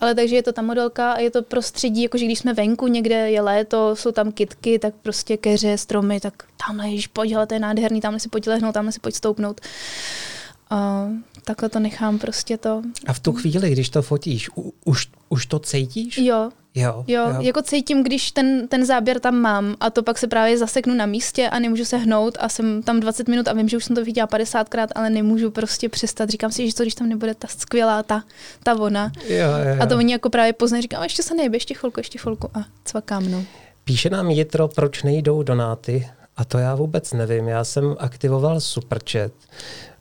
ale 0.00 0.14
takže 0.14 0.36
je 0.36 0.42
to 0.42 0.52
ta 0.52 0.62
modelka 0.62 1.12
a 1.12 1.18
je 1.18 1.30
to 1.30 1.42
prostředí, 1.42 2.02
jakože 2.02 2.24
když 2.24 2.38
jsme 2.38 2.54
venku 2.54 2.86
někde, 2.86 3.30
je 3.30 3.40
léto, 3.40 3.96
jsou 3.96 4.12
tam 4.12 4.32
kitky, 4.32 4.78
tak 4.78 4.94
prostě 5.02 5.36
keře, 5.36 5.78
stromy, 5.78 6.20
tak 6.20 6.34
tamhle, 6.66 6.88
ježiš, 6.88 7.06
pojď, 7.06 7.32
hele, 7.32 7.46
to 7.46 7.54
je 7.54 7.60
nádherný, 7.60 8.00
tamhle 8.00 8.20
si 8.20 8.28
pojď 8.28 8.46
lehnout, 8.46 8.74
tamhle 8.74 8.92
si 8.92 9.00
pojď 9.00 9.14
stoupnout. 9.14 9.60
A 10.70 11.08
takhle 11.44 11.68
to 11.68 11.78
nechám 11.78 12.18
prostě 12.18 12.56
to. 12.58 12.82
A 13.06 13.12
v 13.12 13.20
tu 13.20 13.32
chvíli, 13.32 13.70
když 13.70 13.88
to 13.88 14.02
fotíš, 14.02 14.50
u, 14.56 14.74
už, 14.84 15.08
už 15.28 15.46
to 15.46 15.58
cítíš? 15.58 16.18
Jo, 16.18 16.50
Jo, 16.76 17.04
jo, 17.06 17.28
jo, 17.28 17.40
jako 17.40 17.62
cítím, 17.62 18.02
když 18.02 18.32
ten, 18.32 18.68
ten 18.68 18.86
záběr 18.86 19.20
tam 19.20 19.34
mám 19.34 19.76
a 19.80 19.90
to 19.90 20.02
pak 20.02 20.18
se 20.18 20.26
právě 20.26 20.58
zaseknu 20.58 20.94
na 20.94 21.06
místě 21.06 21.48
a 21.48 21.58
nemůžu 21.58 21.84
se 21.84 21.96
hnout 21.96 22.38
a 22.40 22.48
jsem 22.48 22.82
tam 22.82 23.00
20 23.00 23.28
minut 23.28 23.48
a 23.48 23.52
vím, 23.52 23.68
že 23.68 23.76
už 23.76 23.84
jsem 23.84 23.96
to 23.96 24.04
viděla 24.04 24.26
50krát, 24.26 24.88
ale 24.94 25.10
nemůžu 25.10 25.50
prostě 25.50 25.88
přestat. 25.88 26.30
Říkám 26.30 26.52
si, 26.52 26.68
že 26.68 26.74
to, 26.74 26.82
když 26.82 26.94
tam 26.94 27.08
nebude 27.08 27.34
ta 27.34 27.48
skvělá, 27.48 28.02
ta, 28.02 28.24
ta 28.62 28.74
vona. 28.74 29.12
Jo, 29.28 29.36
jo. 29.38 29.76
A 29.80 29.86
to 29.86 29.96
oni 29.96 30.12
jako 30.12 30.30
právě 30.30 30.52
poznají, 30.52 30.82
říkám, 30.82 31.02
ještě 31.02 31.22
se 31.22 31.34
nejde, 31.34 31.56
ještě 31.56 31.74
chvilku, 31.74 32.00
ještě 32.00 32.18
chvilku 32.18 32.50
a 32.54 32.64
cvakám, 32.84 33.30
no. 33.30 33.44
Píše 33.84 34.10
nám 34.10 34.30
Jitro, 34.30 34.68
proč 34.68 35.02
nejdou 35.02 35.42
donáty 35.42 36.08
a 36.36 36.44
to 36.44 36.58
já 36.58 36.74
vůbec 36.74 37.12
nevím. 37.12 37.48
Já 37.48 37.64
jsem 37.64 37.96
aktivoval 37.98 38.60
Superchat 38.60 39.32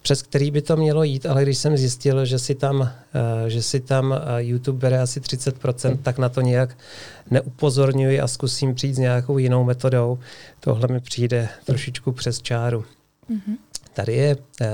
přes 0.03 0.21
který 0.21 0.51
by 0.51 0.61
to 0.61 0.77
mělo 0.77 1.03
jít, 1.03 1.25
ale 1.25 1.43
když 1.43 1.57
jsem 1.57 1.77
zjistil, 1.77 2.25
že 2.25 2.39
si 2.39 2.55
tam, 2.55 2.79
uh, 2.79 2.87
že 3.47 3.61
si 3.61 3.79
tam 3.79 4.11
uh, 4.11 4.17
YouTube 4.37 4.79
bere 4.79 5.01
asi 5.01 5.19
30%, 5.19 5.97
tak 6.03 6.17
na 6.17 6.29
to 6.29 6.41
nějak 6.41 6.77
neupozorňuji 7.31 8.21
a 8.21 8.27
zkusím 8.27 8.75
přijít 8.75 8.93
s 8.93 8.97
nějakou 8.97 9.37
jinou 9.37 9.63
metodou. 9.63 10.19
Tohle 10.59 10.87
mi 10.87 10.99
přijde 10.99 11.49
trošičku 11.65 12.11
přes 12.11 12.41
čáru. 12.41 12.85
Mm-hmm. 13.31 13.57
Tady 13.93 14.13
je 14.13 14.35
uh, 14.35 14.67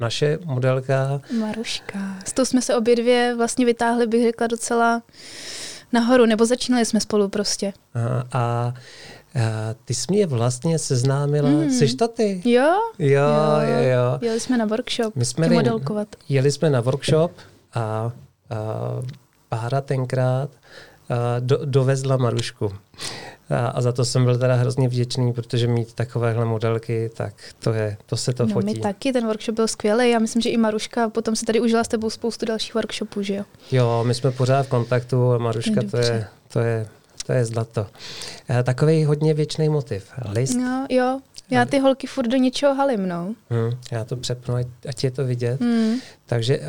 naše 0.00 0.38
modelka. 0.44 1.20
Maruška. 1.38 2.18
S 2.24 2.32
tou 2.32 2.44
jsme 2.44 2.62
se 2.62 2.76
obě 2.76 2.96
dvě 2.96 3.34
vlastně 3.36 3.66
vytáhli, 3.66 4.06
bych 4.06 4.22
řekla, 4.22 4.46
docela 4.46 5.02
nahoru, 5.92 6.26
nebo 6.26 6.46
začínali 6.46 6.84
jsme 6.84 7.00
spolu 7.00 7.28
prostě. 7.28 7.72
A 7.94 8.24
a 8.32 8.74
ty 9.84 9.94
jsi 9.94 10.06
mě 10.10 10.26
vlastně 10.26 10.78
seznámila, 10.78 11.48
mm. 11.48 11.70
jsi 11.70 11.96
to 11.96 12.08
ty? 12.08 12.42
Jo. 12.44 12.74
Jo, 12.98 13.28
jo, 13.60 13.90
jo. 13.90 14.18
Jeli 14.20 14.40
jsme 14.40 14.58
na 14.58 14.64
workshop, 14.64 15.16
My 15.16 15.24
jsme 15.24 15.48
modelkovat. 15.48 16.08
Jeli 16.28 16.52
jsme 16.52 16.70
na 16.70 16.80
workshop 16.80 17.32
a, 17.74 17.80
a 17.80 18.12
Pára 19.48 19.80
tenkrát 19.80 20.50
a 21.08 21.38
do, 21.40 21.58
dovezla 21.64 22.16
Marušku. 22.16 22.72
A, 23.50 23.66
a 23.66 23.80
za 23.80 23.92
to 23.92 24.04
jsem 24.04 24.24
byl 24.24 24.38
teda 24.38 24.54
hrozně 24.54 24.88
vděčný, 24.88 25.32
protože 25.32 25.66
mít 25.66 25.94
takovéhle 25.94 26.44
modelky, 26.44 27.10
tak 27.14 27.34
to 27.58 27.72
je, 27.72 27.96
to 28.06 28.16
se 28.16 28.32
to 28.32 28.46
no, 28.46 28.52
fotí. 28.52 28.66
My 28.66 28.74
taky, 28.74 29.12
ten 29.12 29.26
workshop 29.26 29.54
byl 29.54 29.68
skvělý. 29.68 30.10
Já 30.10 30.18
myslím, 30.18 30.42
že 30.42 30.50
i 30.50 30.56
Maruška 30.56 31.08
potom 31.08 31.36
se 31.36 31.46
tady 31.46 31.60
užila 31.60 31.84
s 31.84 31.88
tebou 31.88 32.10
spoustu 32.10 32.46
dalších 32.46 32.74
workshopů, 32.74 33.22
že 33.22 33.34
jo? 33.34 33.44
Jo, 33.72 34.04
my 34.06 34.14
jsme 34.14 34.30
pořád 34.30 34.66
v 34.66 34.68
kontaktu 34.68 35.32
a 35.32 35.38
Maruška 35.38 35.80
to 35.90 35.96
je, 35.96 36.26
to 36.52 36.60
je 36.60 36.86
to 37.26 37.32
je 37.32 37.44
zlato. 37.44 37.86
Eh, 38.48 38.62
takový 38.62 39.04
hodně 39.04 39.34
věčný 39.34 39.68
motiv. 39.68 40.10
List. 40.32 40.54
No, 40.54 40.86
jo. 40.88 41.20
Já 41.50 41.64
ty 41.64 41.78
holky 41.78 42.06
furt 42.06 42.28
do 42.28 42.36
něčeho 42.36 42.74
halím, 42.74 43.08
no. 43.08 43.34
Hmm, 43.50 43.70
já 43.92 44.04
to 44.04 44.16
přepnu, 44.16 44.54
ať, 44.54 44.66
ať 44.88 45.04
je 45.04 45.10
to 45.10 45.24
vidět. 45.24 45.60
Hmm. 45.60 45.94
Takže 46.26 46.58
uh, 46.58 46.64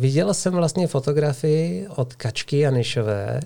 viděla 0.00 0.34
jsem 0.34 0.52
vlastně 0.52 0.86
fotografii 0.86 1.88
od 1.96 2.14
Kačky 2.14 2.58
Janišové. 2.58 3.40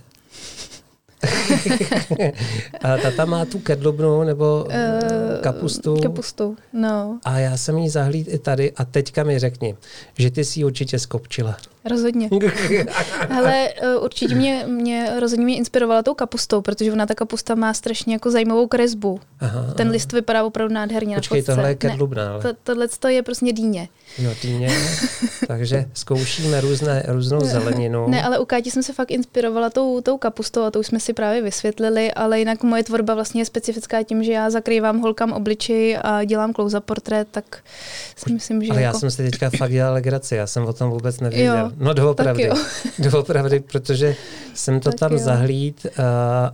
A 2.83 2.97
tata 2.97 3.25
má 3.25 3.45
tu 3.45 3.59
kedlubnu 3.59 4.25
nebo 4.25 4.65
uh, 4.65 5.41
kapustu. 5.41 5.97
Kapustu, 6.03 6.57
no. 6.73 7.19
A 7.25 7.39
já 7.39 7.57
jsem 7.57 7.79
jí 7.79 7.89
zahlíd 7.89 8.29
i 8.31 8.39
tady 8.39 8.73
a 8.73 8.85
teďka 8.85 9.25
mi 9.25 9.39
řekni, 9.39 9.77
že 10.19 10.31
ty 10.31 10.45
si 10.45 10.61
ji 10.61 10.65
určitě 10.65 10.99
skopčila. 10.99 11.57
Rozhodně. 11.91 12.31
Ale 13.39 13.69
uh, 13.97 14.05
určitě 14.05 14.35
mě, 14.35 14.65
mě 14.67 15.21
rozhodně 15.21 15.45
mě 15.45 15.57
inspirovala 15.57 16.03
tou 16.03 16.15
kapustou, 16.15 16.61
protože 16.61 16.93
ona 16.93 17.07
ta 17.07 17.15
kapusta 17.15 17.55
má 17.55 17.75
strašně 17.75 18.13
jako 18.15 18.31
zajímavou 18.31 18.67
kresbu. 18.67 19.21
Aha, 19.41 19.75
Ten 19.77 19.91
list 19.91 20.13
vypadá 20.13 20.45
opravdu 20.45 20.75
nádherně 20.75 21.15
Počkej, 21.15 21.45
na 21.49 21.55
tohle 21.55 21.69
je 21.69 21.75
kedlubna. 21.75 22.37
Ne, 22.37 22.43
to, 22.43 22.49
tohle 22.63 22.89
to 22.89 23.09
je 23.09 23.23
prostě 23.23 23.53
dýně. 23.53 23.89
Jo, 24.19 24.31
dýně. 24.43 24.69
Takže 25.47 25.85
zkoušíme 25.95 26.61
různé, 26.61 27.03
různou 27.07 27.41
zeleninu. 27.41 28.09
Ne, 28.09 28.23
ale 28.23 28.39
u 28.39 28.45
Káti 28.45 28.71
jsem 28.71 28.83
se 28.83 28.93
fakt 28.93 29.11
inspirovala 29.11 29.71
tou, 29.71 30.01
tou 30.01 30.19
kapustou 30.19 30.63
a 30.63 30.71
to 30.71 30.81
už 30.81 30.87
jsme 30.87 31.01
si 31.01 31.13
právě 31.13 31.43
vysvětlili, 31.43 32.13
ale 32.13 32.39
jinak 32.39 32.63
moje 32.63 32.85
tvorba 32.85 33.15
vlastně 33.15 33.41
je 33.41 33.45
specifická 33.45 34.03
tím, 34.03 34.25
že 34.25 34.33
já 34.33 34.51
zakrývám 34.51 35.01
holkám 35.01 35.33
obličej 35.33 35.99
a 36.03 36.25
dělám 36.25 36.55
close 36.55 36.81
portrét, 36.81 37.29
tak 37.31 37.59
si 38.17 38.33
myslím, 38.33 38.65
že... 38.65 38.71
Ale 38.71 38.83
jako... 38.83 38.95
já 38.95 39.01
jsem 39.01 39.11
si 39.11 39.31
teďka 39.31 39.51
fakt 39.59 39.73
dělal 39.73 39.95
legraci, 39.95 40.37
já 40.37 40.47
jsem 40.47 40.65
o 40.65 40.73
tom 40.73 40.91
vůbec 40.91 41.21
nevěděl. 41.21 41.59
Jo, 41.59 41.71
no 41.77 41.95
doopravdy, 41.95 42.51
doopravdy, 42.99 43.61
protože 43.61 44.17
jsem 44.55 44.81
to 44.81 44.91
tak 44.91 44.99
tam 44.99 45.13
jo. 45.13 45.19
zahlíd 45.19 45.87
uh, 45.87 46.05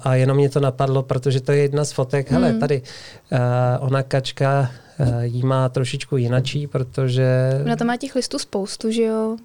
a 0.02 0.14
jenom 0.14 0.36
mě 0.36 0.48
to 0.48 0.60
napadlo, 0.60 1.02
protože 1.02 1.40
to 1.40 1.52
je 1.52 1.58
jedna 1.58 1.84
z 1.84 1.92
fotek. 1.92 2.30
Hmm. 2.30 2.42
Hele, 2.42 2.58
tady 2.58 2.82
uh, 3.32 3.38
ona 3.86 4.02
kačka 4.02 4.70
jí 5.22 5.42
má 5.42 5.68
trošičku 5.68 6.16
jinačí, 6.16 6.66
protože... 6.66 7.60
Ona 7.64 7.76
tam 7.76 7.86
má 7.86 7.96
těch 7.96 8.14
listů 8.14 8.38
spoustu, 8.38 8.90
že 8.90 9.02
jo? 9.02 9.36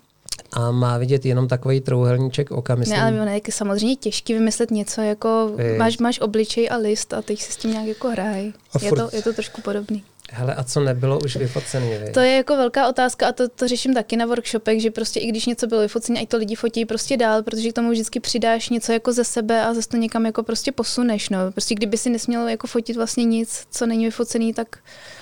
a 0.54 0.72
má 0.72 0.98
vidět 0.98 1.26
jenom 1.26 1.48
takový 1.48 1.82
trouhelníček 1.82 2.52
oka. 2.52 2.76
Myslím. 2.76 2.98
Ne, 2.98 3.04
ale 3.04 3.22
ono 3.22 3.32
je 3.32 3.42
samozřejmě 3.50 3.96
těžký 3.96 4.34
vymyslet 4.34 4.72
něco 4.72 5.02
jako, 5.02 5.52
máš, 5.78 5.98
máš 5.98 6.20
obličej 6.20 6.70
a 6.72 6.78
list 6.78 7.14
a 7.14 7.22
teď 7.22 7.42
se 7.42 7.52
s 7.52 7.58
tím 7.58 7.72
nějak 7.72 7.88
jako 7.88 8.10
hraj. 8.10 8.52
Je 8.82 8.92
to, 8.92 9.10
je 9.14 9.22
to 9.22 9.34
trošku 9.34 9.62
podobný. 9.62 10.04
Hele, 10.32 10.56
a 10.56 10.64
co 10.64 10.80
nebylo 10.80 11.20
už 11.20 11.36
vyfocený? 11.36 11.90
Vy? 11.90 12.12
To 12.12 12.20
je 12.20 12.36
jako 12.36 12.58
velká 12.58 12.90
otázka 12.90 13.28
a 13.28 13.32
to, 13.32 13.50
to 13.50 13.68
řeším 13.68 13.94
taky 13.94 14.18
na 14.18 14.26
workshopech, 14.26 14.82
že 14.82 14.92
prostě 14.92 15.20
i 15.20 15.28
když 15.28 15.46
něco 15.46 15.68
bylo 15.68 15.82
vyfocené, 15.82 16.20
ať 16.22 16.30
to 16.30 16.38
lidi 16.38 16.56
fotí 16.56 16.86
prostě 16.86 17.18
dál, 17.18 17.44
protože 17.44 17.70
k 17.70 17.74
tomu 17.74 17.92
vždycky 17.92 18.20
přidáš 18.20 18.70
něco 18.70 18.92
jako 18.92 19.14
ze 19.14 19.24
sebe 19.24 19.66
a 19.66 19.74
zase 19.74 19.90
to 19.90 19.98
někam 19.98 20.26
jako 20.26 20.44
prostě 20.44 20.72
posuneš. 20.72 21.30
No. 21.30 21.52
Prostě 21.52 21.76
kdyby 21.76 21.98
si 21.98 22.10
nesměl 22.10 22.48
jako 22.48 22.68
fotit 22.68 22.96
vlastně 22.96 23.26
nic, 23.26 23.68
co 23.72 23.86
není 23.86 24.06
vyfocený, 24.06 24.54
tak 24.54 24.78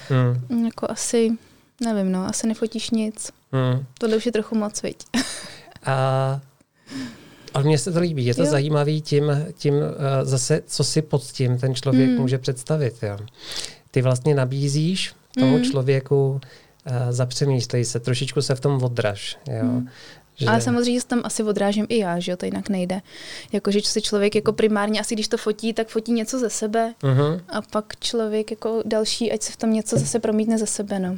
hmm. 0.10 0.66
jako 0.66 0.88
asi, 0.90 1.32
nevím, 1.82 2.12
no, 2.12 2.26
asi 2.26 2.48
nefotíš 2.48 2.90
nic. 2.90 3.32
Hmm. 3.52 3.86
Tohle 3.98 4.18
už 4.18 4.26
je 4.26 4.32
trochu 4.32 4.56
moc, 4.56 4.82
viď. 4.82 4.98
a 5.86 6.42
ale 7.54 7.64
mně 7.64 7.78
se 7.78 7.92
to 7.92 8.00
líbí, 8.00 8.26
je 8.26 8.36
to 8.36 8.44
jo. 8.44 8.52
zajímavý 8.52 9.02
tím, 9.02 9.24
tím 9.54 9.74
uh, 9.74 9.82
zase, 10.24 10.62
co 10.68 10.84
si 10.84 11.02
pod 11.02 11.24
tím 11.24 11.58
ten 11.58 11.76
člověk 11.76 12.10
hmm. 12.10 12.20
může 12.20 12.38
představit. 12.38 12.96
Jo 13.02 13.18
ty 13.94 14.02
vlastně 14.02 14.36
nabízíš 14.36 15.16
tomu 15.40 15.58
mm. 15.58 15.64
člověku, 15.64 16.32
uh, 16.32 16.40
zapřemýšlej 17.10 17.86
se, 17.86 18.00
trošičku 18.00 18.42
se 18.42 18.56
v 18.56 18.60
tom 18.60 18.84
odraž. 18.84 19.38
Jo? 19.48 19.64
Mm. 19.64 19.88
Že... 20.36 20.48
Ale 20.48 20.62
samozřejmě 20.62 21.02
se 21.02 21.08
tam 21.08 21.22
asi 21.24 21.44
odrážím 21.44 21.86
i 21.90 21.98
já, 21.98 22.20
že 22.20 22.32
jo, 22.32 22.38
to 22.38 22.46
jinak 22.46 22.70
nejde. 22.70 23.02
Jakože 23.52 23.80
se 23.84 24.02
člověk 24.02 24.36
jako 24.36 24.54
primárně, 24.54 25.00
asi 25.00 25.16
když 25.16 25.28
to 25.28 25.38
fotí, 25.38 25.74
tak 25.74 25.88
fotí 25.88 26.12
něco 26.12 26.40
ze 26.40 26.50
sebe 26.50 26.94
uh-huh. 27.02 27.42
a 27.50 27.62
pak 27.62 28.00
člověk 28.00 28.52
jako 28.52 28.84
další, 28.86 29.32
ať 29.32 29.42
se 29.42 29.52
v 29.52 29.58
tom 29.58 29.74
něco 29.74 29.98
zase 29.98 30.20
promítne 30.20 30.58
ze 30.58 30.68
sebe, 30.68 31.00
no. 31.00 31.18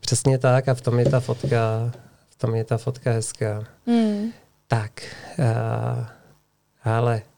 Přesně 0.00 0.38
tak 0.38 0.68
a 0.68 0.74
v 0.74 0.80
tom 0.80 0.98
je 0.98 1.10
ta 1.10 1.20
fotka, 1.20 1.92
v 2.28 2.36
tom 2.36 2.54
je 2.54 2.64
ta 2.64 2.78
fotka 2.78 3.12
hezká. 3.12 3.64
Mm. 3.86 4.32
Tak, 4.68 5.02
uh, 5.38 6.06
ale 6.84 7.22
E, 7.22 7.36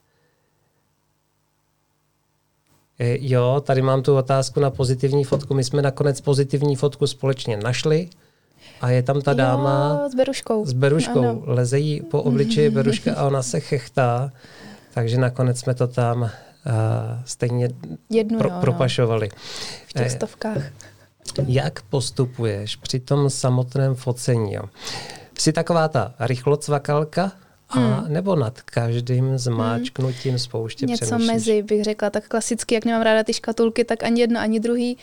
jo, 2.99 3.63
tady 3.67 3.83
mám 3.83 4.03
tu 4.03 4.17
otázku 4.17 4.61
na 4.61 4.71
pozitivní 4.71 5.25
fotku. 5.25 5.55
My 5.55 5.65
jsme 5.65 5.83
nakonec 5.83 6.21
pozitivní 6.21 6.77
fotku 6.77 7.07
společně 7.07 7.57
našli 7.57 8.09
a 8.81 8.91
je 8.91 9.03
tam 9.03 9.21
ta 9.21 9.33
dáma 9.33 10.01
jo, 10.03 10.11
s 10.11 10.15
Beruškou. 10.15 10.67
S 10.67 10.73
Beruškou. 10.73 11.19
Ano. 11.19 11.43
Leze 11.45 11.79
jí 11.79 12.01
po 12.01 12.23
obličeji 12.23 12.71
Beruška 12.71 13.15
a 13.15 13.27
ona 13.27 13.43
se 13.43 13.61
chechtá. 13.61 14.33
Takže 14.95 15.19
nakonec 15.19 15.59
jsme 15.59 15.75
to 15.75 15.87
tam 15.87 16.23
uh, 16.23 16.31
stejně 17.25 17.69
Jednu, 18.11 18.39
pro, 18.39 18.49
jo, 18.49 18.55
no. 18.55 18.61
propašovali. 18.61 19.29
V 19.87 19.93
těch 19.93 20.07
e, 20.07 20.11
stovkách. 20.11 20.63
Jak 21.47 21.83
postupuješ 21.83 22.77
při 22.77 23.01
tom 23.01 23.31
samotném 23.31 23.95
focení? 23.95 24.53
Jo? 24.55 24.63
Jsi 25.39 25.53
taková 25.53 25.89
ta 25.89 26.15
rychlocvakalka, 26.21 27.33
a 27.69 27.79
hmm. 27.79 28.13
nebo 28.13 28.37
nad 28.37 28.61
každým 28.63 29.39
zmáčknutím 29.39 30.31
hmm. 30.31 30.39
spouště 30.39 30.87
Něco 30.87 31.05
přemýšlíš? 31.05 31.33
mezi, 31.33 31.63
bych 31.63 31.85
řekla, 31.85 32.11
tak 32.11 32.29
klasicky, 32.29 32.75
jak 32.75 32.85
nemám 32.85 33.03
ráda 33.03 33.25
ty 33.25 33.33
škatulky, 33.33 33.85
tak 33.85 34.03
ani 34.03 34.21
jedno, 34.21 34.41
ani 34.41 34.61
druhý. 34.61 34.99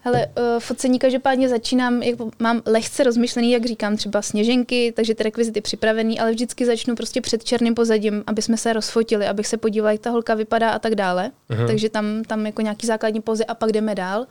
Hele, 0.00 0.26
uh, 0.26 0.60
focení 0.60 0.98
každopádně 0.98 1.48
začínám, 1.48 2.02
jak 2.02 2.18
mám 2.38 2.62
lehce 2.66 3.04
rozmyšlený, 3.04 3.52
jak 3.52 3.66
říkám, 3.66 3.96
třeba 3.96 4.22
sněženky, 4.22 4.92
takže 4.96 5.14
ty 5.14 5.22
rekvizity 5.22 5.60
připravený, 5.60 6.20
ale 6.20 6.30
vždycky 6.30 6.66
začnu 6.66 6.96
prostě 6.96 7.20
před 7.20 7.44
černým 7.44 7.74
pozadím, 7.74 8.24
aby 8.26 8.42
jsme 8.42 8.56
se 8.56 8.72
rozfotili, 8.72 9.26
abych 9.26 9.46
se 9.46 9.56
podívala, 9.56 9.92
jak 9.92 10.00
ta 10.00 10.10
holka 10.10 10.34
vypadá 10.34 10.70
a 10.70 10.78
tak 10.78 10.94
dále. 10.94 11.30
Uh-huh. 11.50 11.66
Takže 11.66 11.88
tam, 11.88 12.24
tam 12.24 12.46
jako 12.46 12.62
nějaký 12.62 12.86
základní 12.86 13.20
pozy 13.20 13.46
a 13.46 13.54
pak 13.54 13.72
jdeme 13.72 13.94
dál. 13.94 14.26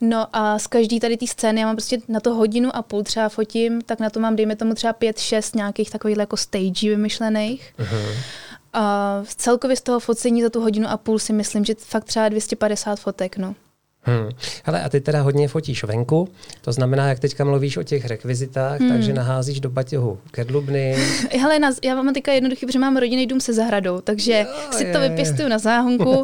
No 0.00 0.26
a 0.32 0.58
z 0.58 0.66
každý 0.66 1.00
tady 1.00 1.16
té 1.16 1.26
scény, 1.26 1.60
já 1.60 1.66
mám 1.66 1.76
prostě 1.76 1.98
na 2.08 2.20
to 2.20 2.34
hodinu 2.34 2.76
a 2.76 2.82
půl 2.82 3.02
třeba 3.02 3.28
fotím, 3.28 3.80
tak 3.80 4.00
na 4.00 4.10
to 4.10 4.20
mám, 4.20 4.36
dejme 4.36 4.56
tomu 4.56 4.74
třeba 4.74 4.92
pět, 4.92 5.18
šest 5.18 5.54
nějakých 5.54 5.90
takových 5.90 6.16
jako 6.16 6.36
stage 6.36 6.88
vymyšlených. 6.88 7.74
Uh-huh. 7.78 8.16
A 8.72 9.16
celkově 9.36 9.76
z 9.76 9.80
toho 9.80 10.00
focení 10.00 10.42
za 10.42 10.50
tu 10.50 10.60
hodinu 10.60 10.88
a 10.88 10.96
půl 10.96 11.18
si 11.18 11.32
myslím, 11.32 11.64
že 11.64 11.74
fakt 11.78 12.04
třeba 12.04 12.28
250 12.28 13.00
fotek, 13.00 13.36
no. 13.36 13.54
Hmm. 14.02 14.28
Hele, 14.64 14.82
a 14.82 14.88
ty 14.88 15.00
teda 15.00 15.22
hodně 15.22 15.48
fotíš 15.48 15.84
venku, 15.84 16.28
to 16.60 16.72
znamená, 16.72 17.08
jak 17.08 17.18
teďka 17.18 17.44
mluvíš 17.44 17.76
o 17.76 17.82
těch 17.82 18.04
rekvizitách, 18.04 18.80
hmm. 18.80 18.88
takže 18.90 19.12
naházíš 19.12 19.60
do 19.60 19.70
batěhu 19.70 20.18
kedlubny. 20.30 20.96
Hele, 21.40 21.58
na, 21.58 21.70
já 21.84 21.94
mám 21.94 22.14
teďka 22.14 22.32
jednoduchý, 22.32 22.66
protože 22.66 22.78
mám 22.78 22.96
rodinný 22.96 23.26
dům 23.26 23.40
se 23.40 23.52
zahradou, 23.52 24.00
takže 24.00 24.46
jo, 24.48 24.72
si 24.72 24.84
je. 24.84 24.92
to 24.92 25.00
vypěstuju 25.00 25.48
na 25.48 25.58
záhonku 25.58 26.22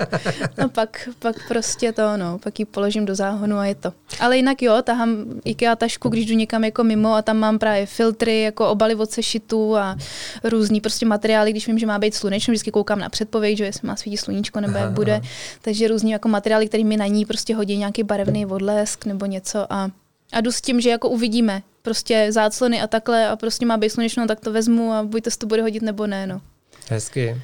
a 0.58 0.68
pak, 0.72 1.08
pak 1.18 1.36
prostě 1.48 1.92
to, 1.92 2.16
no, 2.16 2.38
pak 2.38 2.58
ji 2.58 2.64
položím 2.64 3.06
do 3.06 3.14
záhonu 3.14 3.56
a 3.56 3.66
je 3.66 3.74
to. 3.74 3.92
Ale 4.20 4.36
jinak 4.36 4.62
jo, 4.62 4.82
tahám 4.82 5.24
IKEA 5.44 5.76
tašku, 5.76 6.08
když 6.08 6.26
jdu 6.26 6.34
někam 6.34 6.64
jako 6.64 6.84
mimo 6.84 7.14
a 7.14 7.22
tam 7.22 7.36
mám 7.36 7.58
právě 7.58 7.86
filtry, 7.86 8.42
jako 8.42 8.68
obaly 8.68 8.94
od 8.94 9.10
sešitů 9.10 9.76
a 9.76 9.96
různý 10.44 10.80
prostě 10.80 11.06
materiály, 11.06 11.50
když 11.50 11.66
vím, 11.66 11.78
že 11.78 11.86
má 11.86 11.98
být 11.98 12.14
slunečno, 12.14 12.52
vždycky 12.52 12.70
koukám 12.70 12.98
na 12.98 13.08
předpověď, 13.08 13.58
že 13.58 13.64
jestli 13.64 13.88
má 13.88 13.96
svítit 13.96 14.16
sluníčko 14.16 14.60
nebo 14.60 14.78
jak 14.78 14.90
bude, 14.90 15.20
takže 15.62 15.88
různý 15.88 16.10
jako 16.10 16.28
materiály, 16.28 16.68
které 16.68 16.84
mi 16.84 16.96
na 16.96 17.06
ní 17.06 17.24
prostě 17.24 17.54
hodí 17.54 17.75
hodí 17.76 17.80
nějaký 17.80 18.02
barevný 18.02 18.46
odlesk 18.46 19.06
nebo 19.06 19.26
něco 19.26 19.72
a, 19.72 19.90
a 20.32 20.40
jdu 20.40 20.52
s 20.52 20.60
tím, 20.60 20.80
že 20.80 20.90
jako 20.90 21.08
uvidíme 21.08 21.62
prostě 21.82 22.28
záclony 22.32 22.82
a 22.82 22.86
takhle 22.86 23.28
a 23.28 23.36
prostě 23.36 23.66
má 23.66 23.76
být 23.76 23.90
slunečno, 23.90 24.26
tak 24.26 24.40
to 24.40 24.52
vezmu 24.52 24.92
a 24.92 25.02
buď 25.02 25.22
to 25.24 25.30
se 25.30 25.38
to 25.38 25.46
bude 25.46 25.62
hodit 25.62 25.82
nebo 25.82 26.06
ne, 26.06 26.26
no. 26.26 26.40
Hezky. 26.88 27.36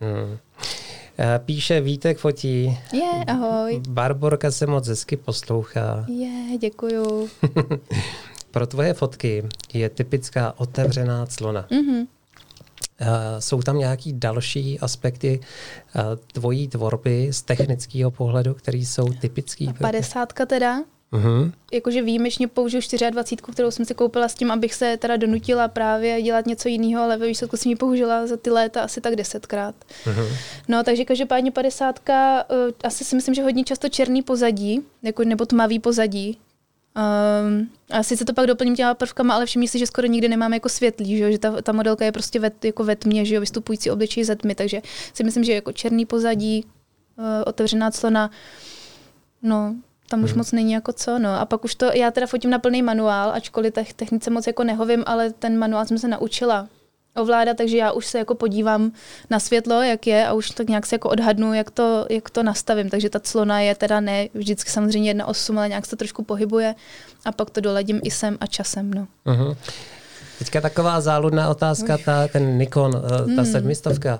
Hmm. 0.00 0.38
Píše 1.38 1.80
Vítek 1.80 2.18
fotí. 2.18 2.78
Je, 2.92 2.98
yeah, 2.98 3.24
ahoj. 3.28 3.82
Barborka 3.88 4.50
se 4.50 4.66
moc 4.66 4.88
hezky 4.88 5.16
poslouchá. 5.16 6.04
Je, 6.08 6.14
yeah, 6.14 6.60
děkuju. 6.60 7.28
Pro 8.50 8.66
tvoje 8.66 8.94
fotky 8.94 9.44
je 9.74 9.88
typická 9.88 10.54
otevřená 10.56 11.26
clona. 11.26 11.66
Mm-hmm. 11.70 12.06
Eh, 13.02 13.40
jsou 13.40 13.62
tam 13.62 13.78
nějaký 13.78 14.12
další 14.12 14.80
aspekty 14.80 15.40
eh, 15.96 16.00
tvojí 16.32 16.68
tvorby 16.68 17.28
z 17.32 17.42
technického 17.42 18.10
pohledu, 18.10 18.54
které 18.54 18.78
jsou 18.78 19.12
typický? 19.12 19.72
Padesátka 19.80 20.46
teda. 20.46 20.78
Uh-huh. 21.12 21.52
Jakože 21.72 22.02
výjimečně 22.02 22.48
použiju 22.48 22.82
24, 23.10 23.52
kterou 23.52 23.70
jsem 23.70 23.84
si 23.84 23.94
koupila 23.94 24.28
s 24.28 24.34
tím, 24.34 24.50
abych 24.50 24.74
se 24.74 24.96
teda 24.96 25.16
donutila 25.16 25.68
právě 25.68 26.22
dělat 26.22 26.46
něco 26.46 26.68
jiného, 26.68 27.02
ale 27.02 27.16
ve 27.16 27.26
výsledku 27.26 27.56
jsem 27.56 27.70
ji 27.70 27.76
použila 27.76 28.26
za 28.26 28.36
ty 28.36 28.50
léta 28.50 28.82
asi 28.82 29.00
tak 29.00 29.16
desetkrát. 29.16 29.74
Uh-huh. 30.04 30.28
No, 30.68 30.84
takže 30.84 31.04
každopádně 31.04 31.50
50. 31.50 32.00
Uh, 32.08 32.14
eh, 32.14 32.72
asi 32.84 33.04
si 33.04 33.16
myslím, 33.16 33.34
že 33.34 33.42
hodně 33.42 33.64
často 33.64 33.88
černý 33.88 34.22
pozadí, 34.22 34.80
jako, 35.02 35.24
nebo 35.24 35.46
tmavý 35.46 35.78
pozadí, 35.78 36.38
Um, 36.96 37.70
a 37.90 38.02
sice 38.02 38.24
to 38.24 38.34
pak 38.34 38.46
doplním 38.46 38.76
těma 38.76 38.94
prvkama, 38.94 39.34
ale 39.34 39.46
všimni 39.46 39.68
si, 39.68 39.78
že 39.78 39.86
skoro 39.86 40.06
nikdy 40.06 40.28
nemáme 40.28 40.56
jako 40.56 40.68
světlý, 40.68 41.16
že, 41.16 41.32
že 41.32 41.38
ta, 41.38 41.62
ta 41.62 41.72
modelka 41.72 42.04
je 42.04 42.12
prostě 42.12 42.40
ve, 42.40 42.50
jako 42.64 42.84
ve 42.84 42.96
tmě, 42.96 43.24
že 43.24 43.34
jo, 43.34 43.40
vystupující 43.40 43.90
obličej 43.90 44.24
ze 44.24 44.36
tmy, 44.36 44.54
takže 44.54 44.82
si 45.14 45.24
myslím, 45.24 45.44
že 45.44 45.52
jako 45.52 45.72
černý 45.72 46.06
pozadí, 46.06 46.64
uh, 47.16 47.24
otevřená 47.46 47.90
clona, 47.90 48.30
no, 49.42 49.74
tam 50.08 50.24
už 50.24 50.30
hmm. 50.30 50.38
moc 50.38 50.52
není 50.52 50.72
jako 50.72 50.92
co, 50.92 51.18
no. 51.18 51.30
A 51.40 51.44
pak 51.44 51.64
už 51.64 51.74
to, 51.74 51.86
já 51.94 52.10
teda 52.10 52.26
fotím 52.26 52.50
na 52.50 52.58
plný 52.58 52.82
manuál, 52.82 53.32
ačkoliv 53.32 53.74
technice 53.96 54.30
moc 54.30 54.46
jako 54.46 54.64
nehovím, 54.64 55.04
ale 55.06 55.30
ten 55.32 55.58
manuál 55.58 55.86
jsem 55.86 55.98
se 55.98 56.08
naučila 56.08 56.68
ovládat, 57.16 57.56
takže 57.56 57.76
já 57.76 57.92
už 57.92 58.06
se 58.06 58.18
jako 58.18 58.34
podívám 58.34 58.92
na 59.30 59.40
světlo, 59.40 59.82
jak 59.82 60.06
je 60.06 60.26
a 60.26 60.32
už 60.32 60.50
tak 60.50 60.68
nějak 60.68 60.86
se 60.86 60.94
jako 60.94 61.08
odhadnu, 61.08 61.54
jak 61.54 61.70
to, 61.70 62.06
jak 62.10 62.30
to 62.30 62.42
nastavím. 62.42 62.90
Takže 62.90 63.10
ta 63.10 63.20
clona 63.20 63.60
je 63.60 63.74
teda 63.74 64.00
ne 64.00 64.28
vždycky 64.34 64.70
samozřejmě 64.70 65.10
jedna 65.10 65.26
osm, 65.26 65.58
ale 65.58 65.68
nějak 65.68 65.84
se 65.84 65.90
to 65.90 65.96
trošku 65.96 66.24
pohybuje 66.24 66.74
a 67.24 67.32
pak 67.32 67.50
to 67.50 67.60
doladím 67.60 68.00
i 68.04 68.10
sem 68.10 68.38
a 68.40 68.46
časem. 68.46 68.94
No. 68.94 69.06
Uh-huh. 69.26 69.56
Teďka 70.38 70.60
taková 70.60 71.00
záludná 71.00 71.50
otázka, 71.50 71.98
ta, 71.98 72.28
ten 72.28 72.58
Nikon, 72.58 72.92
eh, 72.96 73.10
ta 73.36 73.42
hmm. 73.42 73.52
sedmistovka. 73.52 74.18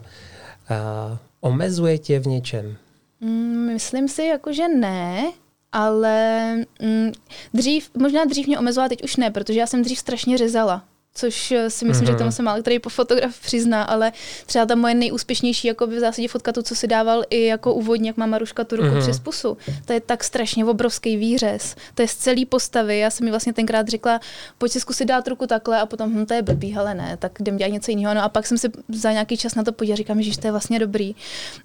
Uh, 0.70 1.18
Omezuje 1.40 1.99
tě 1.99 2.18
v 2.18 2.26
něčem? 2.26 2.76
Mm, 3.20 3.66
myslím 3.72 4.09
si, 4.09 4.22
jako, 4.22 4.53
že 4.53 4.68
ne, 4.68 5.32
ale 5.72 6.55
mm, 6.82 7.12
dřív, 7.55 7.90
možná 7.99 8.24
dřív 8.24 8.47
mě 8.47 8.59
omezovala, 8.59 8.88
teď 8.88 9.05
už 9.05 9.16
ne, 9.16 9.30
protože 9.30 9.61
já 9.61 9.66
jsem 9.66 9.82
dřív 9.82 9.99
strašně 9.99 10.38
řezala 10.38 10.84
což 11.15 11.53
eh, 11.53 11.71
si 11.71 11.85
myslím, 11.85 12.07
mm-hmm. 12.07 12.11
že 12.11 12.17
tomu 12.17 12.25
mhm. 12.25 12.33
se 12.33 12.43
málo 12.43 12.61
který 12.61 12.79
fotograf 12.89 13.41
přizná, 13.41 13.83
ale 13.83 14.13
třeba 14.47 14.67
ta 14.67 14.75
moje 14.75 14.95
nejúspěšnější 14.95 15.69
jako 15.69 15.87
v 15.87 15.99
zásadě 15.99 16.29
fotka, 16.29 16.53
tu, 16.53 16.63
co 16.63 16.75
si 16.75 16.87
dával 16.87 17.25
i 17.31 17.45
jako 17.45 17.75
úvodní, 17.75 18.07
jak 18.07 18.17
má 18.17 18.27
Maruška 18.27 18.65
tu 18.65 18.77
ruku 18.77 18.89
mm-hmm. 18.89 19.03
přes 19.03 19.21
pusu. 19.21 19.57
To 19.85 19.93
je 19.93 20.01
tak 20.01 20.25
strašně 20.25 20.65
obrovský 20.65 21.17
výřez. 21.17 21.77
To 21.95 22.03
je 22.03 22.09
z 22.09 22.15
celý 22.15 22.47
postavy. 22.47 22.99
Já 22.99 23.11
jsem 23.11 23.25
mi 23.25 23.31
vlastně 23.31 23.53
tenkrát 23.53 23.89
řekla, 23.89 24.21
pojď 24.59 24.73
si 24.73 24.81
zkusit 24.81 25.05
dát 25.05 25.29
ruku 25.29 25.47
takhle 25.47 25.81
a 25.81 25.87
potom, 25.87 26.13
hm, 26.15 26.27
to 26.27 26.35
je 26.35 26.43
blbý, 26.43 26.77
ale 26.77 26.95
ne, 26.95 27.17
tak 27.17 27.41
jdem 27.41 27.57
dělat 27.57 27.73
něco 27.73 27.91
jiného. 27.91 28.15
No 28.15 28.23
a 28.23 28.29
pak 28.29 28.47
jsem 28.47 28.59
si 28.59 28.71
za 28.89 29.13
nějaký 29.13 29.37
čas 29.37 29.55
na 29.55 29.63
to 29.63 29.73
podívala, 29.73 29.97
říkám, 29.97 30.23
že 30.23 30.39
to 30.39 30.47
je 30.47 30.51
vlastně 30.51 30.79
dobrý. 30.79 31.15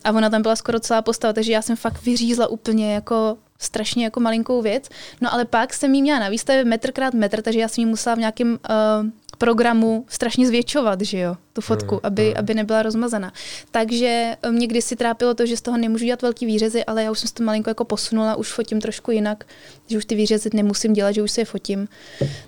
A 0.04 0.12
ona 0.12 0.30
tam 0.30 0.42
byla 0.42 0.56
skoro 0.56 0.80
celá 0.80 1.02
postava, 1.02 1.34
takže 1.34 1.52
já 1.52 1.62
jsem 1.62 1.76
fakt 1.76 2.04
vyřízla 2.04 2.48
úplně 2.48 2.94
jako 2.94 3.38
strašně 3.60 4.04
jako 4.04 4.20
malinkou 4.20 4.62
věc. 4.62 4.90
No 5.22 5.34
ale 5.34 5.46
pak 5.46 5.74
jsem 5.74 5.96
jí 5.96 6.02
měla 6.02 6.20
na 6.20 6.30
výstavě 6.30 6.66
metr 6.66 6.92
krát 6.92 7.14
metr, 7.14 7.42
takže 7.42 7.60
já 7.60 7.68
jsem 7.68 7.82
jí 7.82 7.86
musela 7.86 8.16
v 8.16 8.20
nějakém 8.20 8.60
uh, 8.70 9.10
programu 9.38 10.06
strašně 10.10 10.48
zvětšovat, 10.48 11.02
že 11.02 11.20
jo, 11.20 11.36
tu 11.54 11.62
fotku, 11.62 11.96
hmm, 11.96 12.00
aby, 12.04 12.26
hmm. 12.26 12.34
aby 12.38 12.54
nebyla 12.54 12.82
rozmazaná. 12.82 13.34
Takže 13.72 14.36
eh, 14.42 14.52
mě 14.52 14.68
kdysi 14.68 14.96
trápilo 14.96 15.34
to, 15.34 15.46
že 15.46 15.58
z 15.58 15.62
toho 15.62 15.78
nemůžu 15.78 16.06
dělat 16.06 16.22
velký 16.22 16.46
výřezy, 16.46 16.86
ale 16.86 17.04
já 17.04 17.12
už 17.12 17.20
jsem 17.20 17.30
to 17.34 17.44
malinko 17.44 17.70
jako 17.70 17.86
posunula, 17.86 18.36
už 18.36 18.54
fotím 18.54 18.82
trošku 18.82 19.12
jinak, 19.12 19.44
že 19.88 19.98
už 19.98 20.06
ty 20.06 20.16
výřezy 20.16 20.50
nemusím 20.54 20.94
dělat, 20.94 21.12
že 21.12 21.24
už 21.24 21.32
se 21.32 21.42
je 21.42 21.46
fotím. 21.46 21.88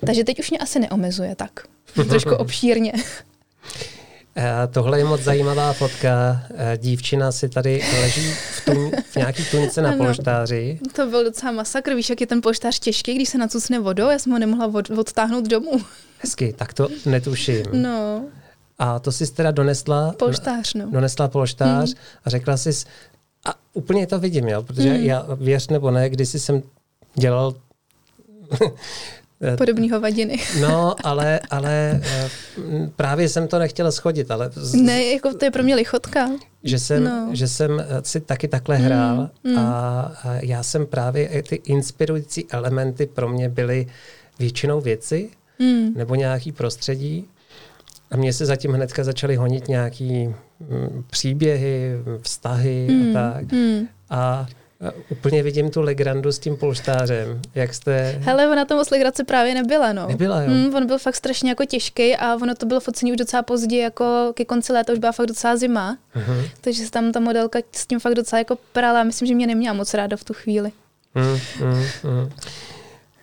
Takže 0.06 0.24
teď 0.24 0.40
už 0.40 0.50
mě 0.50 0.58
asi 0.58 0.78
neomezuje 0.78 1.34
tak, 1.34 1.50
trošku 2.08 2.34
obšírně. 2.34 2.92
Eh, 4.42 4.66
tohle 4.66 4.98
je 4.98 5.04
moc 5.04 5.20
zajímavá 5.20 5.72
fotka. 5.72 6.42
Eh, 6.54 6.78
dívčina 6.78 7.32
si 7.32 7.48
tady 7.48 7.82
leží 8.00 8.32
v, 8.32 8.64
tuň, 8.64 8.90
v 9.10 9.16
nějaký 9.16 9.44
tunice 9.44 9.82
na 9.82 9.96
polštáři. 9.96 10.78
To 10.96 11.06
byl 11.06 11.24
docela 11.24 11.52
masakr. 11.52 11.94
Víš, 11.94 12.10
jak 12.10 12.20
je 12.20 12.26
ten 12.26 12.42
polštář 12.42 12.78
těžký, 12.78 13.14
když 13.14 13.28
se 13.28 13.38
nacucne 13.38 13.78
vodou? 13.78 14.10
Já 14.10 14.18
jsem 14.18 14.32
ho 14.32 14.38
nemohla 14.38 14.66
od, 14.66 14.90
odtáhnout 14.90 15.48
domů. 15.48 15.72
Hezky, 16.18 16.54
tak 16.58 16.74
to 16.74 16.88
netuším. 17.06 17.64
No. 17.72 18.24
A 18.78 18.98
to 18.98 19.12
jsi 19.12 19.32
teda 19.32 19.50
donesla... 19.50 20.14
Polštář, 20.18 20.74
no. 20.74 20.90
Donesla 20.90 21.28
polštář 21.28 21.94
mm. 21.94 22.00
a 22.24 22.30
řekla 22.30 22.56
jsi, 22.56 22.70
a 23.44 23.54
úplně 23.72 24.06
to 24.06 24.18
vidím, 24.18 24.48
jo, 24.48 24.62
protože 24.62 24.88
mm. 24.88 25.04
já, 25.04 25.26
věř 25.36 25.68
nebo 25.68 25.90
ne, 25.90 26.10
když 26.10 26.28
jsem 26.28 26.62
dělal 27.14 27.54
Podobný 29.56 29.90
hovadiny. 29.90 30.38
No, 30.60 30.94
ale, 31.04 31.40
ale 31.50 32.00
eh, 32.02 32.30
právě 32.96 33.28
jsem 33.28 33.48
to 33.48 33.58
nechtěla 33.58 33.90
schodit. 33.90 34.30
Ale 34.30 34.50
z, 34.54 34.74
ne, 34.74 35.04
jako 35.04 35.34
to 35.34 35.44
je 35.44 35.50
pro 35.50 35.62
mě 35.62 35.74
lichotka. 35.74 36.30
Že 36.64 36.78
jsem, 36.78 37.04
no. 37.04 37.28
že 37.32 37.48
jsem 37.48 37.80
eh, 37.80 37.86
si 38.02 38.20
taky 38.20 38.48
takhle 38.48 38.78
mm, 38.78 38.84
hrál 38.84 39.30
mm. 39.44 39.58
A, 39.58 40.00
a 40.24 40.34
já 40.42 40.62
jsem 40.62 40.86
právě, 40.86 41.42
ty 41.42 41.56
inspirující 41.64 42.46
elementy 42.50 43.06
pro 43.06 43.28
mě 43.28 43.48
byly 43.48 43.86
většinou 44.38 44.80
věci 44.80 45.30
mm. 45.58 45.94
nebo 45.94 46.14
nějaký 46.14 46.52
prostředí. 46.52 47.28
A 48.10 48.16
mně 48.16 48.32
se 48.32 48.46
zatím 48.46 48.72
hnedka 48.72 49.04
začaly 49.04 49.36
honit 49.36 49.68
nějaký 49.68 50.26
mm, 50.26 51.04
příběhy, 51.10 51.92
vztahy 52.22 52.88
mm. 52.90 53.16
a 53.16 53.32
tak. 53.32 53.52
Mm. 53.52 53.88
A 54.10 54.46
Úplně 55.08 55.42
vidím 55.42 55.70
tu 55.70 55.80
legrandu 55.80 56.32
s 56.32 56.38
tím 56.38 56.56
polštářem. 56.56 57.40
Jak 57.54 57.74
jste... 57.74 58.18
Hele, 58.20 58.48
ona 58.48 58.64
tam 58.64 58.78
moc 58.78 58.90
legrace 58.90 59.24
právě 59.24 59.54
nebyla, 59.54 59.92
no. 59.92 60.06
Nebyla, 60.08 60.42
jo. 60.42 60.50
Mm, 60.50 60.74
on 60.74 60.86
byl 60.86 60.98
fakt 60.98 61.16
strašně 61.16 61.48
jako 61.48 61.64
těžký 61.64 62.16
a 62.16 62.34
ono 62.34 62.54
to 62.54 62.66
bylo 62.66 62.80
focení 62.80 63.12
už 63.12 63.18
docela 63.18 63.42
pozdě, 63.42 63.78
jako 63.78 64.32
ke 64.34 64.44
konci 64.44 64.72
léta 64.72 64.92
už 64.92 64.98
byla 64.98 65.12
fakt 65.12 65.26
docela 65.26 65.56
zima. 65.56 65.98
Uh-huh. 66.16 66.50
Takže 66.60 66.84
se 66.84 66.90
tam 66.90 67.12
ta 67.12 67.20
modelka 67.20 67.58
s 67.72 67.86
tím 67.86 68.00
fakt 68.00 68.14
docela 68.14 68.38
jako 68.38 68.58
prala. 68.72 69.04
Myslím, 69.04 69.28
že 69.28 69.34
mě 69.34 69.46
neměla 69.46 69.74
moc 69.74 69.94
ráda 69.94 70.16
v 70.16 70.24
tu 70.24 70.34
chvíli. 70.34 70.72
Mm, 71.14 71.38
mm, 71.66 71.84
mm. 72.04 72.30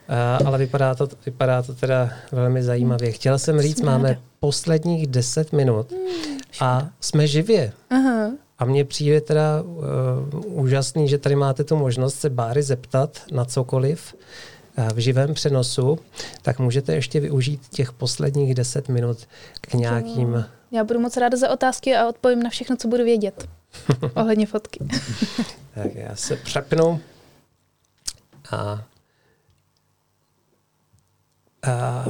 Uh, 0.10 0.48
ale 0.48 0.58
vypadá 0.58 0.96
to, 0.96 1.08
vypadá 1.26 1.62
to 1.62 1.74
teda 1.74 2.10
velmi 2.32 2.64
zajímavě. 2.64 3.12
Chtěla 3.12 3.38
jsem 3.38 3.62
říct, 3.62 3.78
jsme 3.78 3.86
máme 3.86 4.10
ráda. 4.10 4.22
posledních 4.40 5.08
deset 5.08 5.54
minut 5.54 5.92
mm, 5.92 6.38
a 6.60 6.90
jsme 7.02 7.28
živě. 7.28 7.72
Aha. 7.90 8.32
A 8.60 8.66
mně 8.66 8.86
přijde 8.86 9.22
teda 9.22 9.62
uh, 9.62 9.84
úžasný, 10.46 11.08
že 11.08 11.18
tady 11.18 11.36
máte 11.36 11.64
tu 11.64 11.76
možnost 11.76 12.20
se 12.20 12.30
Báry 12.30 12.64
zeptat 12.64 13.22
na 13.32 13.46
cokoliv 13.46 14.16
uh, 14.78 14.90
v 14.90 14.98
živém 14.98 15.34
přenosu, 15.34 16.00
tak 16.42 16.60
můžete 16.60 16.96
ještě 16.96 17.20
využít 17.20 17.68
těch 17.70 17.94
posledních 17.94 18.56
deset 18.56 18.90
minut 18.90 19.18
k 19.62 19.74
nějakým... 19.74 20.46
Já 20.72 20.84
budu 20.84 21.00
moc 21.00 21.18
ráda 21.18 21.38
za 21.38 21.50
otázky 21.50 21.96
a 21.96 22.08
odpovím 22.08 22.44
na 22.44 22.50
všechno, 22.50 22.76
co 22.76 22.88
budu 22.88 23.04
vědět 23.04 23.50
ohledně 24.16 24.46
fotky. 24.46 24.80
tak 25.76 25.96
já 25.96 26.16
se 26.16 26.36
přepnu 26.36 27.00
a, 28.52 28.84
a 31.64 32.06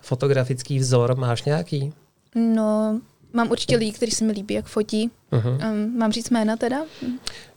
fotografický 0.00 0.78
vzor 0.78 1.16
máš 1.16 1.42
nějaký? 1.42 1.92
No, 2.34 3.00
Mám 3.32 3.50
určitě 3.50 3.76
lidi, 3.76 3.92
kteří 3.92 4.12
se 4.12 4.24
mi 4.24 4.32
líbí, 4.32 4.54
jak 4.54 4.66
fotí. 4.66 5.10
Uh-huh. 5.32 5.72
Um, 5.72 5.98
mám 5.98 6.12
říct 6.12 6.30
jména 6.30 6.56
teda? 6.56 6.84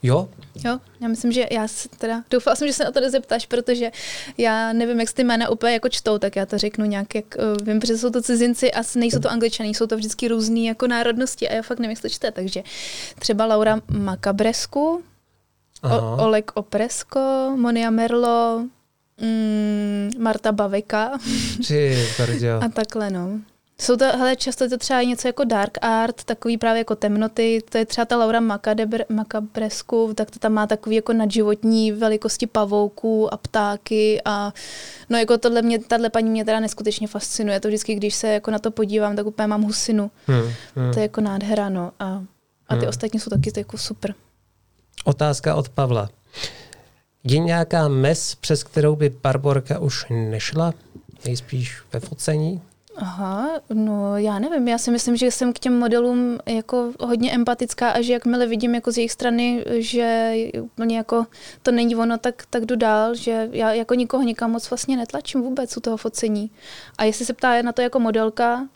Jo. 0.03 0.29
Jo, 0.65 0.79
já 1.01 1.07
myslím, 1.07 1.31
že 1.31 1.47
já 1.51 1.67
teda, 1.97 2.23
doufala 2.29 2.55
jsem, 2.55 2.67
že 2.67 2.73
se 2.73 2.83
na 2.83 2.91
to 2.91 2.99
nezeptáš, 2.99 3.45
protože 3.45 3.91
já 4.37 4.73
nevím, 4.73 4.99
jak 4.99 5.13
ty 5.13 5.23
jména 5.23 5.49
úplně 5.49 5.73
jako 5.73 5.89
čtou, 5.89 6.17
tak 6.17 6.35
já 6.35 6.45
to 6.45 6.57
řeknu 6.57 6.85
nějak, 6.85 7.15
jak 7.15 7.25
uh, 7.37 7.67
vím, 7.67 7.79
protože 7.79 7.97
jsou 7.97 8.09
to 8.09 8.21
cizinci 8.21 8.71
a 8.71 8.83
nejsou 8.95 9.19
to 9.19 9.31
angličané, 9.31 9.69
jsou 9.69 9.87
to 9.87 9.97
vždycky 9.97 10.27
různé 10.27 10.59
jako 10.59 10.87
národnosti 10.87 11.49
a 11.49 11.53
já 11.53 11.61
fakt 11.61 11.79
nevím, 11.79 11.91
jak 11.91 12.01
to 12.01 12.09
čte, 12.09 12.31
takže 12.31 12.63
třeba 13.19 13.45
Laura 13.45 13.81
Makabresku, 13.91 15.03
o, 15.83 16.23
Oleg 16.23 16.51
Opresko, 16.53 17.53
Monia 17.55 17.89
Merlo, 17.89 18.65
mm, 19.21 20.11
Marta 20.17 20.51
Baveka. 20.51 21.11
a 22.63 22.69
takhle, 22.69 23.09
no. 23.09 23.39
Jsou 23.81 23.95
to, 23.95 24.05
hele, 24.05 24.35
často 24.35 24.63
je 24.63 24.69
to 24.69 24.77
třeba 24.77 25.03
něco 25.03 25.27
jako 25.27 25.43
dark 25.43 25.77
art, 25.81 26.23
takový 26.23 26.57
právě 26.57 26.79
jako 26.79 26.95
temnoty, 26.95 27.63
to 27.69 27.77
je 27.77 27.85
třeba 27.85 28.05
ta 28.05 28.17
Laura 28.17 28.39
Macadebr, 28.39 29.03
Macabresku, 29.09 30.13
tak 30.15 30.31
to 30.31 30.39
tam 30.39 30.53
má 30.53 30.67
takový 30.67 30.95
jako 30.95 31.13
nadživotní 31.13 31.91
velikosti 31.91 32.47
pavouků 32.47 33.33
a 33.33 33.37
ptáky 33.37 34.21
a 34.25 34.53
no 35.09 35.17
jako 35.17 35.37
tohle 35.37 35.61
mě, 35.61 35.79
tahle 35.79 36.09
paní 36.09 36.29
mě 36.29 36.45
teda 36.45 36.59
neskutečně 36.59 37.07
fascinuje, 37.07 37.59
to 37.59 37.67
vždycky, 37.67 37.95
když 37.95 38.15
se 38.15 38.27
jako 38.27 38.51
na 38.51 38.59
to 38.59 38.71
podívám, 38.71 39.15
tak 39.15 39.25
úplně 39.25 39.47
mám 39.47 39.61
husinu. 39.61 40.11
Hmm, 40.27 40.51
hmm. 40.75 40.93
To 40.93 40.99
je 40.99 41.03
jako 41.03 41.21
nádhera, 41.21 41.69
no 41.69 41.91
a, 41.99 42.23
a 42.67 42.75
ty 42.75 42.79
hmm. 42.79 42.89
ostatní 42.89 43.19
jsou 43.19 43.29
taky 43.29 43.51
jako 43.57 43.77
super. 43.77 44.15
Otázka 45.05 45.55
od 45.55 45.69
Pavla. 45.69 46.09
Je 47.23 47.39
nějaká 47.39 47.87
mes, 47.87 48.35
přes 48.35 48.63
kterou 48.63 48.95
by 48.95 49.09
Barborka 49.09 49.79
už 49.79 50.05
nešla? 50.09 50.73
Nejspíš 51.25 51.81
ve 51.93 51.99
focení? 51.99 52.61
Aha, 53.01 53.61
no 53.73 54.17
já 54.17 54.39
nevím, 54.39 54.67
já 54.67 54.77
si 54.77 54.91
myslím, 54.91 55.17
že 55.17 55.31
jsem 55.31 55.53
k 55.53 55.59
těm 55.59 55.79
modelům 55.79 56.37
jako 56.45 56.91
hodně 56.99 57.31
empatická 57.31 57.89
a 57.89 58.01
že 58.01 58.13
jakmile 58.13 58.47
vidím 58.47 58.75
jako 58.75 58.91
z 58.91 58.97
jejich 58.97 59.11
strany, 59.11 59.65
že 59.77 60.35
úplně 60.61 60.97
jako 60.97 61.25
to 61.63 61.71
není 61.71 61.95
ono, 61.95 62.17
tak, 62.17 62.43
tak 62.49 62.65
jdu 62.65 62.75
dál, 62.75 63.15
že 63.15 63.49
já 63.51 63.73
jako 63.73 63.93
nikoho 63.93 64.23
nikam 64.23 64.51
moc 64.51 64.69
vlastně 64.69 64.97
netlačím 64.97 65.41
vůbec 65.41 65.77
u 65.77 65.79
toho 65.79 65.97
focení. 65.97 66.51
A 66.97 67.03
jestli 67.03 67.25
se 67.25 67.33
ptá 67.33 67.61
na 67.61 67.71
to 67.71 67.81
jako 67.81 67.99
modelka, 67.99 68.67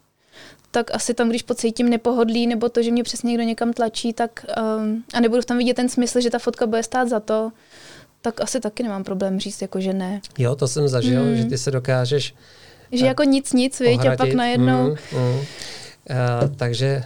tak 0.71 0.95
asi 0.95 1.13
tam, 1.13 1.29
když 1.29 1.41
pocítím 1.41 1.89
nepohodlí 1.89 2.47
nebo 2.47 2.69
to, 2.69 2.81
že 2.81 2.91
mě 2.91 3.03
přesně 3.03 3.27
někdo 3.29 3.43
někam 3.43 3.73
tlačí, 3.73 4.13
tak 4.13 4.45
um, 4.77 5.03
a 5.13 5.19
nebudu 5.19 5.41
tam 5.41 5.57
vidět 5.57 5.73
ten 5.73 5.89
smysl, 5.89 6.21
že 6.21 6.29
ta 6.29 6.39
fotka 6.39 6.67
bude 6.67 6.83
stát 6.83 7.09
za 7.09 7.19
to, 7.19 7.51
tak 8.21 8.41
asi 8.41 8.59
taky 8.59 8.83
nemám 8.83 9.03
problém 9.03 9.39
říct, 9.39 9.61
jako 9.61 9.81
že 9.81 9.93
ne. 9.93 10.21
Jo, 10.37 10.55
to 10.55 10.67
jsem 10.67 10.87
zažil, 10.87 11.23
mm. 11.23 11.35
že 11.35 11.45
ty 11.45 11.57
se 11.57 11.71
dokážeš 11.71 12.35
že 12.93 13.05
jako 13.05 13.23
nic, 13.23 13.53
nic, 13.53 13.79
víš, 13.79 14.05
a 14.13 14.15
pak 14.15 14.33
najednou... 14.33 14.83
Mm, 14.83 15.19
mm. 15.19 15.39
Uh, 16.09 16.55
takže 16.55 17.03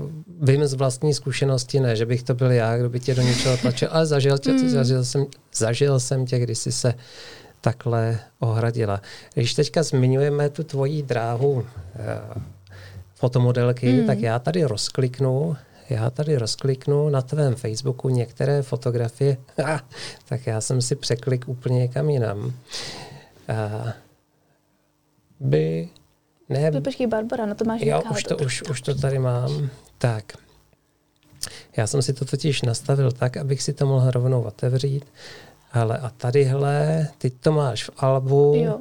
uh, 0.00 0.08
vím 0.40 0.66
z 0.66 0.74
vlastní 0.74 1.14
zkušenosti, 1.14 1.80
ne, 1.80 1.96
že 1.96 2.06
bych 2.06 2.22
to 2.22 2.34
byl 2.34 2.50
já, 2.50 2.78
kdo 2.78 2.88
by 2.88 3.00
tě 3.00 3.14
do 3.14 3.22
něčeho 3.22 3.56
tlačil, 3.56 3.88
ale 3.92 4.06
zažil, 4.06 4.38
tě, 4.38 4.52
mm. 4.52 4.68
zažil, 4.68 5.04
jsem, 5.04 5.26
zažil 5.54 6.00
jsem 6.00 6.26
tě, 6.26 6.38
když 6.38 6.58
jsi 6.58 6.72
se 6.72 6.94
takhle 7.60 8.18
ohradila. 8.38 9.00
Když 9.34 9.54
teďka 9.54 9.82
zmiňujeme 9.82 10.48
tu 10.48 10.64
tvoji 10.64 11.02
dráhu 11.02 11.52
uh, 11.52 11.62
fotomodelky, 13.14 13.92
mm. 13.92 14.06
tak 14.06 14.20
já 14.20 14.38
tady 14.38 14.64
rozkliknu 14.64 15.56
já 15.90 16.10
tady 16.10 16.36
rozkliknu 16.36 17.08
na 17.08 17.22
tvém 17.22 17.54
Facebooku 17.54 18.08
některé 18.08 18.62
fotografie, 18.62 19.36
tak 20.28 20.46
já 20.46 20.60
jsem 20.60 20.82
si 20.82 20.96
překlik 20.96 21.48
úplně 21.48 21.78
někam 21.78 22.10
jinam. 22.10 22.38
Uh, 22.38 22.52
by... 25.40 25.88
Ne, 26.48 26.72
to 26.72 26.80
počkej, 26.80 27.06
Barbara, 27.06 27.46
na 27.46 27.54
to 27.54 27.64
máš 27.64 27.80
Jo, 27.82 28.02
už 28.10 28.24
to, 28.24 28.36
už, 28.36 28.62
už 28.62 28.80
to 28.80 28.94
tady 28.94 29.18
mám. 29.18 29.68
Tak. 29.98 30.24
Já 31.76 31.86
jsem 31.86 32.02
si 32.02 32.12
to 32.12 32.24
totiž 32.24 32.62
nastavil 32.62 33.12
tak, 33.12 33.36
abych 33.36 33.62
si 33.62 33.72
to 33.72 33.86
mohl 33.86 34.10
rovnou 34.10 34.42
otevřít. 34.42 35.04
Ale 35.72 35.98
a 35.98 36.10
tadyhle, 36.16 37.08
ty 37.18 37.30
to 37.30 37.52
máš 37.52 37.84
v 37.84 37.90
albu. 37.96 38.54
Jo. 38.56 38.78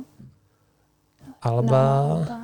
Alba. 1.42 2.08
No. 2.30 2.36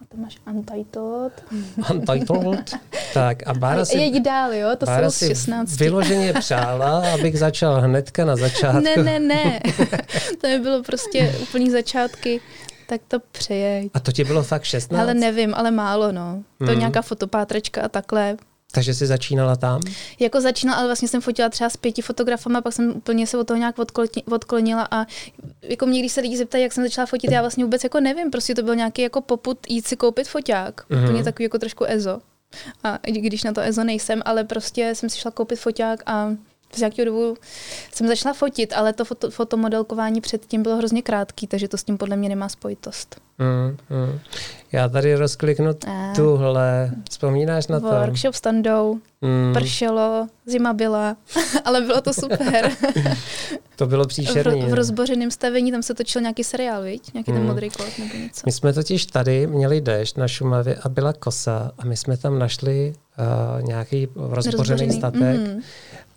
A 0.00 0.04
to 0.08 0.16
máš 0.16 0.38
Untitled. 0.46 1.44
Untitled. 1.90 2.70
tak 3.14 3.46
a 3.46 3.54
Bára 3.54 3.84
si, 3.84 3.98
Jeď 3.98 4.22
dál, 4.22 4.54
jo, 4.54 4.76
to 4.76 4.86
Bára 4.86 5.10
jsou 5.10 5.16
z 5.16 5.18
si 5.18 5.28
16. 5.28 5.76
vyloženě 5.76 6.32
přála, 6.32 7.12
abych 7.12 7.38
začal 7.38 7.80
hnedka 7.80 8.24
na 8.24 8.36
začátku. 8.36 8.80
Ne, 8.80 8.96
ne, 8.96 9.18
ne. 9.18 9.60
to 10.40 10.46
by 10.46 10.58
bylo 10.58 10.82
prostě 10.82 11.34
úplný 11.42 11.70
začátky. 11.70 12.40
Tak 12.88 13.00
to 13.08 13.18
přejej. 13.32 13.90
A 13.94 14.00
to 14.00 14.12
ti 14.12 14.24
bylo 14.24 14.42
fakt 14.42 14.64
16? 14.64 15.00
Ale 15.00 15.14
nevím, 15.14 15.54
ale 15.54 15.70
málo, 15.70 16.12
no. 16.12 16.42
To 16.58 16.64
Hmm. 16.64 16.78
nějaká 16.78 17.02
fotopátračka 17.02 17.82
a 17.82 17.88
takhle. 17.88 18.36
Takže 18.72 18.94
jsi 18.94 19.06
začínala 19.06 19.56
tam? 19.56 19.80
Jako 20.18 20.40
začínala, 20.40 20.78
ale 20.78 20.86
vlastně 20.88 21.08
jsem 21.08 21.20
fotila 21.20 21.48
třeba 21.48 21.70
s 21.70 21.76
pěti 21.76 22.02
fotografama, 22.02 22.60
pak 22.60 22.72
jsem 22.72 22.96
úplně 22.96 23.26
se 23.26 23.38
od 23.38 23.46
toho 23.46 23.58
nějak 23.58 23.76
odkloni- 23.78 24.34
odklonila 24.34 24.88
a 24.90 25.06
jako 25.62 25.86
mě, 25.86 26.00
když 26.00 26.12
se 26.12 26.20
lidi 26.20 26.36
zeptají, 26.36 26.62
jak 26.62 26.72
jsem 26.72 26.84
začala 26.84 27.06
fotit, 27.06 27.30
já 27.30 27.40
vlastně 27.40 27.64
vůbec 27.64 27.84
jako 27.84 28.00
nevím, 28.00 28.30
prostě 28.30 28.54
to 28.54 28.62
byl 28.62 28.76
nějaký 28.76 29.02
jako 29.02 29.20
poput 29.20 29.58
jít 29.68 29.86
si 29.88 29.96
koupit 29.96 30.28
foťák, 30.28 30.84
Mhm. 30.90 31.04
úplně 31.04 31.24
takový 31.24 31.44
jako 31.44 31.58
trošku 31.58 31.84
EZO. 31.84 32.18
A 32.84 32.96
i 32.96 33.12
když 33.12 33.42
na 33.44 33.52
to 33.52 33.60
EZO 33.60 33.84
nejsem, 33.84 34.22
ale 34.24 34.44
prostě 34.44 34.94
jsem 34.94 35.10
si 35.10 35.18
šla 35.18 35.30
koupit 35.30 35.56
foťák 35.58 36.02
a 36.06 36.28
z 36.74 36.78
nějakého 36.78 37.06
důvodu 37.06 37.36
jsem 37.92 38.06
začala 38.08 38.34
fotit, 38.34 38.72
ale 38.76 38.92
to 38.92 39.04
foto, 39.04 39.30
fotomodelkování 39.30 40.20
předtím 40.20 40.62
bylo 40.62 40.76
hrozně 40.76 41.02
krátký, 41.02 41.46
takže 41.46 41.68
to 41.68 41.76
s 41.78 41.84
tím 41.84 41.98
podle 41.98 42.16
mě 42.16 42.28
nemá 42.28 42.48
spojitost. 42.48 43.20
Mm, 43.38 43.76
mm. 43.96 44.18
Já 44.72 44.88
tady 44.88 45.14
rozkliknu 45.14 45.70
A 45.86 46.12
tuhle. 46.16 46.90
Vzpomínáš 47.10 47.66
na 47.66 47.80
to? 47.80 47.86
workshop 47.86 48.34
s 48.34 48.40
Tandou, 48.40 48.98
Mm, 49.20 49.54
pršelo, 49.54 50.26
zima 50.46 50.72
byla, 50.72 51.16
ale 51.64 51.80
bylo 51.80 52.00
to 52.00 52.12
super. 52.12 52.70
to 53.76 53.86
bylo 53.86 54.04
v, 54.04 54.06
příšerný. 54.06 54.62
v 54.62 54.68
no. 54.68 54.74
rozbořeném 54.74 55.30
stavení 55.30 55.72
tam 55.72 55.82
se 55.82 55.94
točil 55.94 56.20
nějaký 56.22 56.44
seriál, 56.44 56.82
viď? 56.82 57.14
Nějaký 57.14 57.32
ten 57.32 57.36
Hmm. 57.40 57.46
modrý 57.46 57.70
kód 57.70 57.98
nebo 57.98 58.14
něco. 58.18 58.42
My 58.46 58.52
jsme 58.52 58.72
totiž 58.72 59.06
tady 59.06 59.46
měli 59.46 59.80
déšť 59.80 60.16
na 60.16 60.28
Šumavě 60.28 60.76
a 60.82 60.88
byla 60.88 61.12
kosa 61.12 61.72
a 61.78 61.84
my 61.84 61.96
jsme 61.96 62.16
tam 62.16 62.38
našli 62.38 62.92
uh, 63.18 63.62
nějaký 63.62 64.08
rozbořený 64.16 64.92
statek 64.92 65.20
Mhm. 65.40 65.60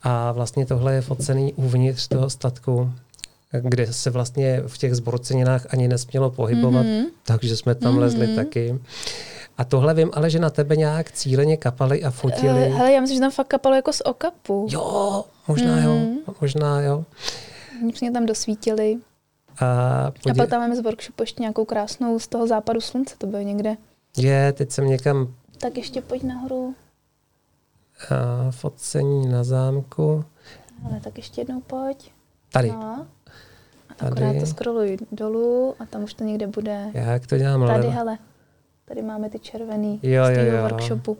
A 0.03 0.31
vlastně 0.31 0.65
tohle 0.65 0.93
je 0.93 1.01
focený 1.01 1.53
uvnitř 1.53 2.07
toho 2.07 2.29
statku, 2.29 2.91
kde 3.61 3.93
se 3.93 4.09
vlastně 4.09 4.61
v 4.67 4.77
těch 4.77 4.95
zborceninách 4.95 5.65
ani 5.73 5.87
nesmělo 5.87 6.29
pohybovat, 6.29 6.83
Mhm. 6.85 7.05
takže 7.23 7.57
jsme 7.57 7.75
tam 7.75 7.97
lezli 7.97 8.27
Mhm. 8.27 8.35
taky. 8.35 8.79
A 9.57 9.63
tohle 9.63 9.93
vím, 9.93 10.09
ale 10.13 10.29
že 10.29 10.39
na 10.39 10.49
tebe 10.49 10.75
nějak 10.75 11.11
cíleně 11.11 11.57
kapali 11.57 12.03
a 12.03 12.11
fotili. 12.11 12.63
Eh, 12.63 12.69
Hele, 12.69 12.91
já 12.93 13.01
myslím, 13.01 13.15
že 13.15 13.21
tam 13.21 13.31
fakt 13.31 13.47
kapalo 13.47 13.75
jako 13.75 13.93
z 13.93 14.01
okapu. 14.05 14.67
Jo, 14.69 15.25
možná 15.47 15.81
jo, 15.81 15.95
Mhm. 15.95 16.17
možná 16.41 16.81
jo. 16.81 17.05
Mě 18.01 18.11
tam 18.11 18.25
dosvítili. 18.25 18.97
A, 19.59 19.65
A 20.07 20.11
podě- 20.23 20.33
pak 20.37 20.49
tam 20.49 20.61
máme 20.61 20.75
z 20.75 20.79
workshopu 20.81 21.23
ještě 21.23 21.41
nějakou 21.41 21.65
krásnou 21.65 22.19
z 22.19 22.27
toho 22.27 22.47
západu 22.47 22.81
slunce, 22.81 23.15
to 23.17 23.27
bylo 23.27 23.41
někde. 23.43 23.77
je, 24.17 24.53
teď 24.53 24.71
jsem 24.71 24.87
někam 24.87 25.33
Tak 25.57 25.77
ještě 25.77 26.01
pojď 26.01 26.23
nahoru. 26.23 26.75
A, 28.09 28.51
focení 28.51 29.27
na 29.27 29.43
zámku. 29.43 30.25
Ale 30.85 30.99
tak 30.99 31.17
ještě 31.17 31.41
jednou 31.41 31.61
pojď. 31.61 32.11
Tady. 32.51 32.67
No. 32.71 33.07
A 33.89 33.93
Tady. 33.93 34.11
akorát 34.11 34.39
to 34.39 34.45
scrolluj 34.45 34.97
dolů 35.11 35.75
a 35.79 35.85
tam 35.85 36.03
už 36.03 36.13
to 36.13 36.23
někde 36.23 36.47
bude. 36.47 36.85
Jak 36.93 37.27
to 37.27 37.37
dělám? 37.37 37.67
Tady, 37.67 37.79
leva? 37.79 37.93
hele. 37.93 38.17
Tady 38.85 39.01
máme 39.01 39.29
ty 39.29 39.39
červený 39.39 39.99
Jo, 40.03 40.25
z 40.25 40.29
jo, 40.29 40.35
toho 40.35 40.57
jo. 40.57 40.61
workshopu. 40.61 41.17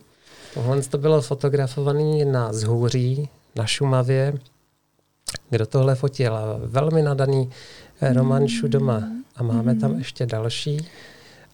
Tohle 0.54 0.82
to 0.82 0.98
bylo 0.98 1.22
fotografované 1.22 2.26
na 2.26 2.54
Zhůří, 2.54 3.30
na 3.56 3.66
Šumavě. 3.66 4.34
Kdo 5.50 5.66
tohle 5.66 5.96
fotil? 5.96 6.34
Velmi 6.66 7.02
nadaný 7.02 7.50
eh, 8.02 8.14
Roman 8.14 8.48
Šudoma. 8.48 9.04
A 9.36 9.44
máme 9.44 9.76
tam 9.76 9.98
ještě 9.98 10.26
další. 10.26 10.88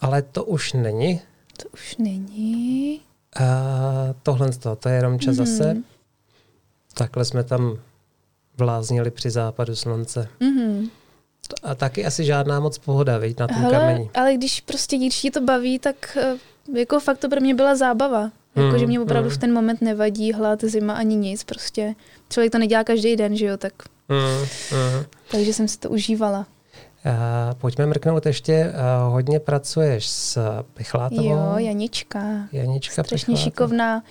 Ale 0.01 0.21
to 0.21 0.43
už 0.45 0.73
není. 0.73 1.21
To 1.57 1.69
už 1.73 1.97
není. 1.97 3.01
A 3.39 4.13
tohle 4.23 4.51
to, 4.51 4.75
to 4.75 4.89
je 4.89 5.01
Romča 5.01 5.33
zase. 5.33 5.73
Mhm. 5.73 5.83
Takhle 6.93 7.25
jsme 7.25 7.43
tam 7.43 7.77
vláznili 8.57 9.11
při 9.11 9.29
západu 9.29 9.75
slunce. 9.75 10.27
Mhm. 10.39 10.87
A 11.63 11.75
taky 11.75 12.05
asi 12.05 12.25
žádná 12.25 12.59
moc 12.59 12.77
pohoda, 12.77 13.17
viď, 13.17 13.39
na 13.39 13.47
tom 13.47 13.57
Hele, 13.57 13.71
kameni. 13.73 14.09
ale 14.13 14.33
když 14.33 14.61
prostě 14.61 14.97
dítě 14.97 15.31
to 15.31 15.41
baví, 15.41 15.79
tak 15.79 16.17
eh, 16.21 16.37
jako 16.79 16.99
fakt 16.99 17.17
to 17.17 17.29
pro 17.29 17.41
mě 17.41 17.55
byla 17.55 17.75
zábava. 17.75 18.31
Jako, 18.55 18.69
Mm, 18.73 18.79
že 18.79 18.87
mě 18.87 18.99
opravdu 18.99 19.29
mm. 19.29 19.35
v 19.35 19.37
ten 19.37 19.53
moment 19.53 19.81
nevadí 19.81 20.33
hlad, 20.33 20.63
zima 20.63 20.93
ani 20.93 21.15
nic. 21.15 21.43
Prostě 21.43 21.95
člověk 22.29 22.51
to 22.51 22.57
nedělá 22.57 22.83
každý 22.83 23.15
den, 23.15 23.35
že 23.37 23.45
jo, 23.45 23.57
tak 23.57 23.73
Mm, 24.09 24.41
mm. 24.79 25.05
takže 25.31 25.53
jsem 25.53 25.67
si 25.67 25.77
to 25.79 25.89
užívala. 25.89 26.45
A 27.07 27.53
pojďme 27.53 27.85
mrknout 27.85 28.25
ještě. 28.25 28.73
A 28.73 29.03
hodně 29.07 29.39
pracuješ 29.39 30.07
s 30.07 30.39
Pichlátovou. 30.73 31.29
Jo, 31.29 31.53
Janička. 31.57 32.19
Janička 32.51 33.03
Strašně 33.03 33.25
Pichlátová. 33.25 33.43
šikovná 33.43 34.03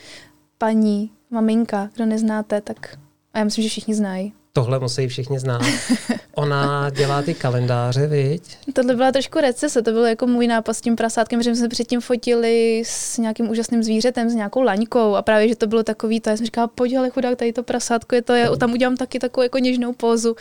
paní, 0.58 1.10
maminka, 1.30 1.88
kdo 1.94 2.06
neznáte, 2.06 2.60
tak 2.60 2.98
a 3.34 3.38
já 3.38 3.44
myslím, 3.44 3.62
že 3.62 3.68
všichni 3.68 3.94
znají. 3.94 4.32
Tohle 4.56 4.78
musí 4.78 5.08
všichni 5.08 5.38
znát. 5.38 5.62
Ona 6.34 6.90
dělá 6.90 7.22
ty 7.22 7.34
kalendáře, 7.34 8.06
viď? 8.06 8.42
Tohle 8.72 8.94
byla 8.94 9.12
trošku 9.12 9.40
recese, 9.40 9.82
to 9.82 9.92
byl 9.92 10.04
jako 10.04 10.26
můj 10.26 10.46
nápad 10.46 10.74
s 10.74 10.80
tím 10.80 10.96
prasátkem, 10.96 11.42
že 11.42 11.50
jsme 11.54 11.56
se 11.60 11.68
předtím 11.68 12.00
fotili 12.00 12.82
s 12.86 13.18
nějakým 13.18 13.50
úžasným 13.50 13.82
zvířetem, 13.82 14.30
s 14.30 14.34
nějakou 14.34 14.62
laňkou 14.62 15.14
a 15.14 15.22
právě, 15.22 15.48
že 15.48 15.56
to 15.56 15.66
bylo 15.66 15.82
takový, 15.82 16.20
to 16.20 16.30
já 16.30 16.36
jsem 16.36 16.46
říkala, 16.46 16.66
pojď 16.66 16.94
ale 16.94 17.10
chudák, 17.10 17.38
tady 17.38 17.52
to 17.52 17.62
prasátko 17.62 18.14
je 18.14 18.22
to, 18.22 18.32
já 18.32 18.56
tam 18.56 18.72
udělám 18.72 18.96
taky 18.96 19.18
takovou 19.18 19.42
jako 19.42 19.58
něžnou 19.58 19.92
pózu. 19.92 20.36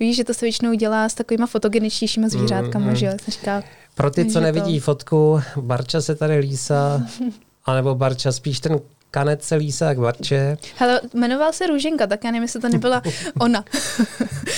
Víš, 0.00 0.16
že 0.16 0.24
to 0.24 0.34
se 0.34 0.46
většinou 0.46 0.74
dělá 0.74 1.08
s 1.08 1.14
takovýma 1.14 1.46
fotogeničtějšíma 1.46 2.28
zvířátkama, 2.28 2.86
Mhm. 2.86 2.96
že 2.96 3.06
já 3.06 3.12
jsem 3.12 3.32
říkala, 3.32 3.62
Pro 3.94 4.10
ty, 4.10 4.20
co 4.24 4.24
Takže 4.24 4.34
to- 4.34 4.40
nevidí 4.40 4.80
fotku, 4.80 5.40
Barča 5.56 6.00
se 6.00 6.14
tady 6.14 6.38
lísá, 6.38 7.02
anebo 7.64 7.94
Barča 7.94 8.32
spíš 8.32 8.60
ten 8.60 8.80
kanec 9.14 9.42
se 9.42 9.54
lísá 9.54 9.88
jak 9.88 9.98
Barče. 9.98 10.56
hele, 10.78 11.00
jmenoval 11.14 11.52
se 11.52 11.66
Růženka, 11.66 12.06
tak 12.06 12.24
já 12.24 12.30
nevím, 12.30 12.42
jestli 12.42 12.60
to 12.60 12.68
nebyla 12.68 13.02
ona. 13.40 13.64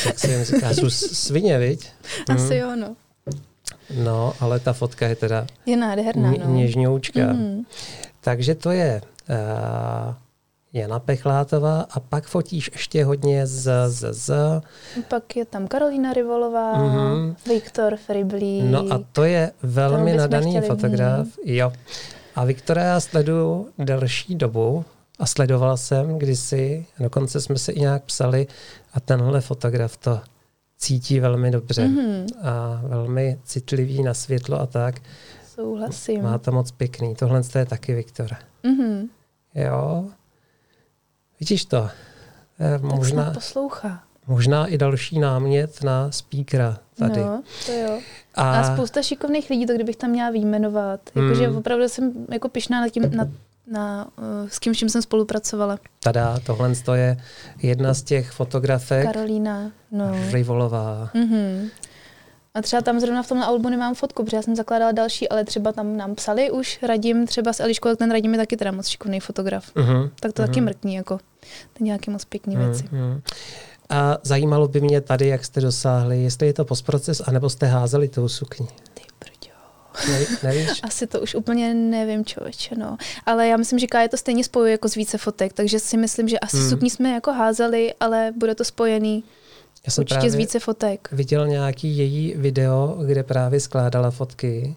Tak 0.04 0.18
si 0.18 0.44
říká, 0.44 0.70
jsou 0.74 0.90
svině, 0.90 1.59
viď? 1.59 1.90
Asi 2.34 2.57
jo, 2.57 2.76
no. 2.76 2.96
No, 4.04 4.32
ale 4.40 4.61
ta 4.61 4.72
fotka 4.72 5.07
je 5.09 5.16
teda 5.16 5.46
Je 5.66 5.76
nádherná, 5.76 6.30
ně- 6.30 6.38
no. 6.44 6.54
něžňoučka. 6.54 7.20
Mhm. 7.32 7.62
Takže 8.20 8.54
to 8.54 8.70
je 8.70 9.00
uh, 9.28 10.14
Jana 10.72 10.98
Pechlátová 10.98 11.86
a 11.90 12.00
pak 12.00 12.24
fotíš 12.26 12.70
ještě 12.72 13.04
hodně 13.04 13.46
z, 13.46 13.70
z, 13.88 14.12
z. 14.14 14.34
Pak 15.09 15.36
je 15.36 15.44
tam 15.44 15.68
Karolína 15.68 16.12
Rivolová, 16.12 16.72
Mhm. 16.78 17.36
Viktor 17.46 17.96
Friblí. 17.96 18.62
No 18.62 18.84
a 18.90 19.00
to 19.12 19.24
je 19.24 19.50
velmi 19.62 20.16
nadaný 20.16 20.50
chtěli, 20.50 20.66
fotograf. 20.66 21.26
Jo. 21.44 21.72
A 22.37 22.45
Viktora 22.45 22.82
já 22.82 23.01
sleduju 23.01 23.68
delší 23.78 24.34
dobu 24.34 24.84
a 25.18 25.26
sledoval 25.26 25.76
jsem 25.76 26.18
kdysi, 26.18 26.87
dokonce 27.01 27.41
jsme 27.41 27.59
se 27.59 27.72
i 27.72 27.80
nějak 27.80 28.03
psali 28.05 28.47
a 28.95 29.01
tenhle 29.01 29.41
fotograf 29.41 29.97
to 29.97 30.20
cítí 30.78 31.20
velmi 31.20 31.51
dobře 31.51 31.89
Mhm, 31.89 32.26
a 32.43 32.80
velmi 32.84 33.39
citlivý 33.45 34.03
na 34.03 34.14
světlo 34.14 34.61
a 34.61 34.66
tak. 34.66 34.95
souhlasím. 35.55 36.22
Má 36.22 36.39
to 36.39 36.53
moc 36.53 36.70
pěkný. 36.70 37.14
Tohle 37.14 37.43
to 37.43 37.59
je 37.59 37.66
taky 37.66 37.95
Viktor. 37.95 38.28
Mhm, 38.62 39.09
Jo. 39.55 40.05
Vidíš 41.41 41.64
to? 41.64 41.89
Eh, 42.61 42.70
tak 42.78 42.82
Možná, 42.82 43.30
poslouchá. 43.30 44.03
možná 44.26 44.66
i 44.66 44.78
další 44.78 45.18
námět 45.18 45.82
na 45.82 46.11
speakera 46.12 46.78
tady. 46.99 47.20
No, 47.20 47.43
to 47.66 47.72
jo. 47.72 48.01
A, 48.37 48.61
A 48.61 48.74
spousta 48.74 49.03
šikovných 49.03 49.51
lidí, 49.51 49.66
to 49.66 49.74
kdybych 49.74 49.97
tam 49.97 50.11
měla 50.11 50.30
vyjmenovat. 50.30 51.01
Jakože 51.14 51.49
Mm. 51.49 51.57
opravdu 51.57 51.89
jsem 51.89 52.12
jako 52.30 52.49
pišná 52.49 52.80
na 52.80 52.89
tím, 52.89 53.11
na, 53.16 53.28
na, 53.66 54.07
uh, 54.18 54.49
s 54.49 54.59
kým, 54.59 54.74
s 54.74 54.78
čím 54.78 54.89
jsem 54.89 55.03
spolupracovala. 55.03 55.78
tada, 56.03 56.39
tohle 56.47 56.74
to 56.84 56.95
je 56.95 57.16
jedna 57.62 57.95
z 57.95 58.03
těch 58.03 58.30
fotografek. 58.30 59.07
Karolína, 59.07 59.72
no. 59.93 60.05
Rivolová. 60.30 61.11
Mhm. 61.14 61.68
A 62.55 62.62
třeba 62.62 62.82
tam 62.82 63.01
zrovna 63.01 63.22
v 63.22 63.28
tomhle 63.28 63.47
albu 63.47 63.68
nemám 63.68 63.95
fotku, 63.95 64.24
protože 64.24 64.37
já 64.37 64.43
jsem 64.43 64.57
zakládala 64.57 64.93
další, 64.93 65.28
ale 65.28 65.45
třeba 65.45 65.72
tam 65.72 65.97
nám 65.97 66.14
psali 66.14 66.51
už 66.51 66.78
Radim, 66.82 67.26
třeba 67.26 67.53
s 67.53 67.61
Eliškou, 67.61 67.89
tak 67.89 67.99
ten 67.99 68.11
Radim 68.11 68.32
je 68.32 68.39
taky 68.39 68.57
teda 68.57 68.72
moc 68.72 68.89
šikovný 68.89 69.20
fotograf. 69.20 69.74
Uh-huh. 69.74 70.11
Tak 70.20 70.32
to 70.32 70.43
taky 70.43 70.61
mrkní, 70.61 70.95
jako 70.95 71.18
ten 71.72 71.87
nějaký 71.87 72.11
moc 72.11 72.24
pěkný 72.24 72.57
věci. 72.57 72.84
Uh-huh. 72.84 73.20
A 73.91 74.18
zajímalo 74.22 74.68
by 74.68 74.80
mě 74.80 75.01
tady, 75.01 75.26
jak 75.28 75.45
jste 75.45 75.61
dosáhli, 75.61 76.22
jestli 76.22 76.47
je 76.47 76.53
to 76.53 76.64
postproces, 76.64 77.22
anebo 77.26 77.51
jste 77.51 77.66
házeli 77.66 78.09
tou 78.09 78.28
sukni. 78.28 78.66
Ty 78.95 79.03
brďo. 79.20 79.57
Ne, 80.12 80.26
nevíš? 80.43 80.70
Asi 80.82 81.07
to 81.07 81.20
už 81.20 81.34
úplně 81.34 81.74
nevím, 81.74 82.24
člověče, 82.24 82.74
no. 82.78 82.97
Ale 83.26 83.49
já 83.49 83.57
myslím, 83.57 83.78
že 83.78 83.87
Kája 83.87 84.09
to 84.09 84.16
stejně 84.16 84.45
spojuje 84.45 84.72
jako 84.72 84.89
z 84.89 84.95
více 84.95 85.18
fotek, 85.18 85.53
takže 85.53 85.78
si 85.80 85.97
myslím, 85.97 86.28
že 86.28 86.39
asi 86.39 86.57
Hmm. 86.57 86.70
sukni 86.70 86.91
jsme 86.91 87.11
jako 87.12 87.32
házeli, 87.32 87.95
ale 88.01 88.32
bude 88.37 88.55
to 88.55 88.64
spojený 88.64 89.24
Já 89.87 89.93
jsem 89.93 90.03
určitě 90.03 90.30
z 90.30 90.34
více 90.34 90.61
fotek. 90.61 91.09
viděl 91.12 91.47
nějaký 91.49 91.97
její 91.99 92.34
video, 92.37 92.99
kde 93.07 93.22
právě 93.22 93.61
skládala 93.61 94.11
fotky. 94.11 94.76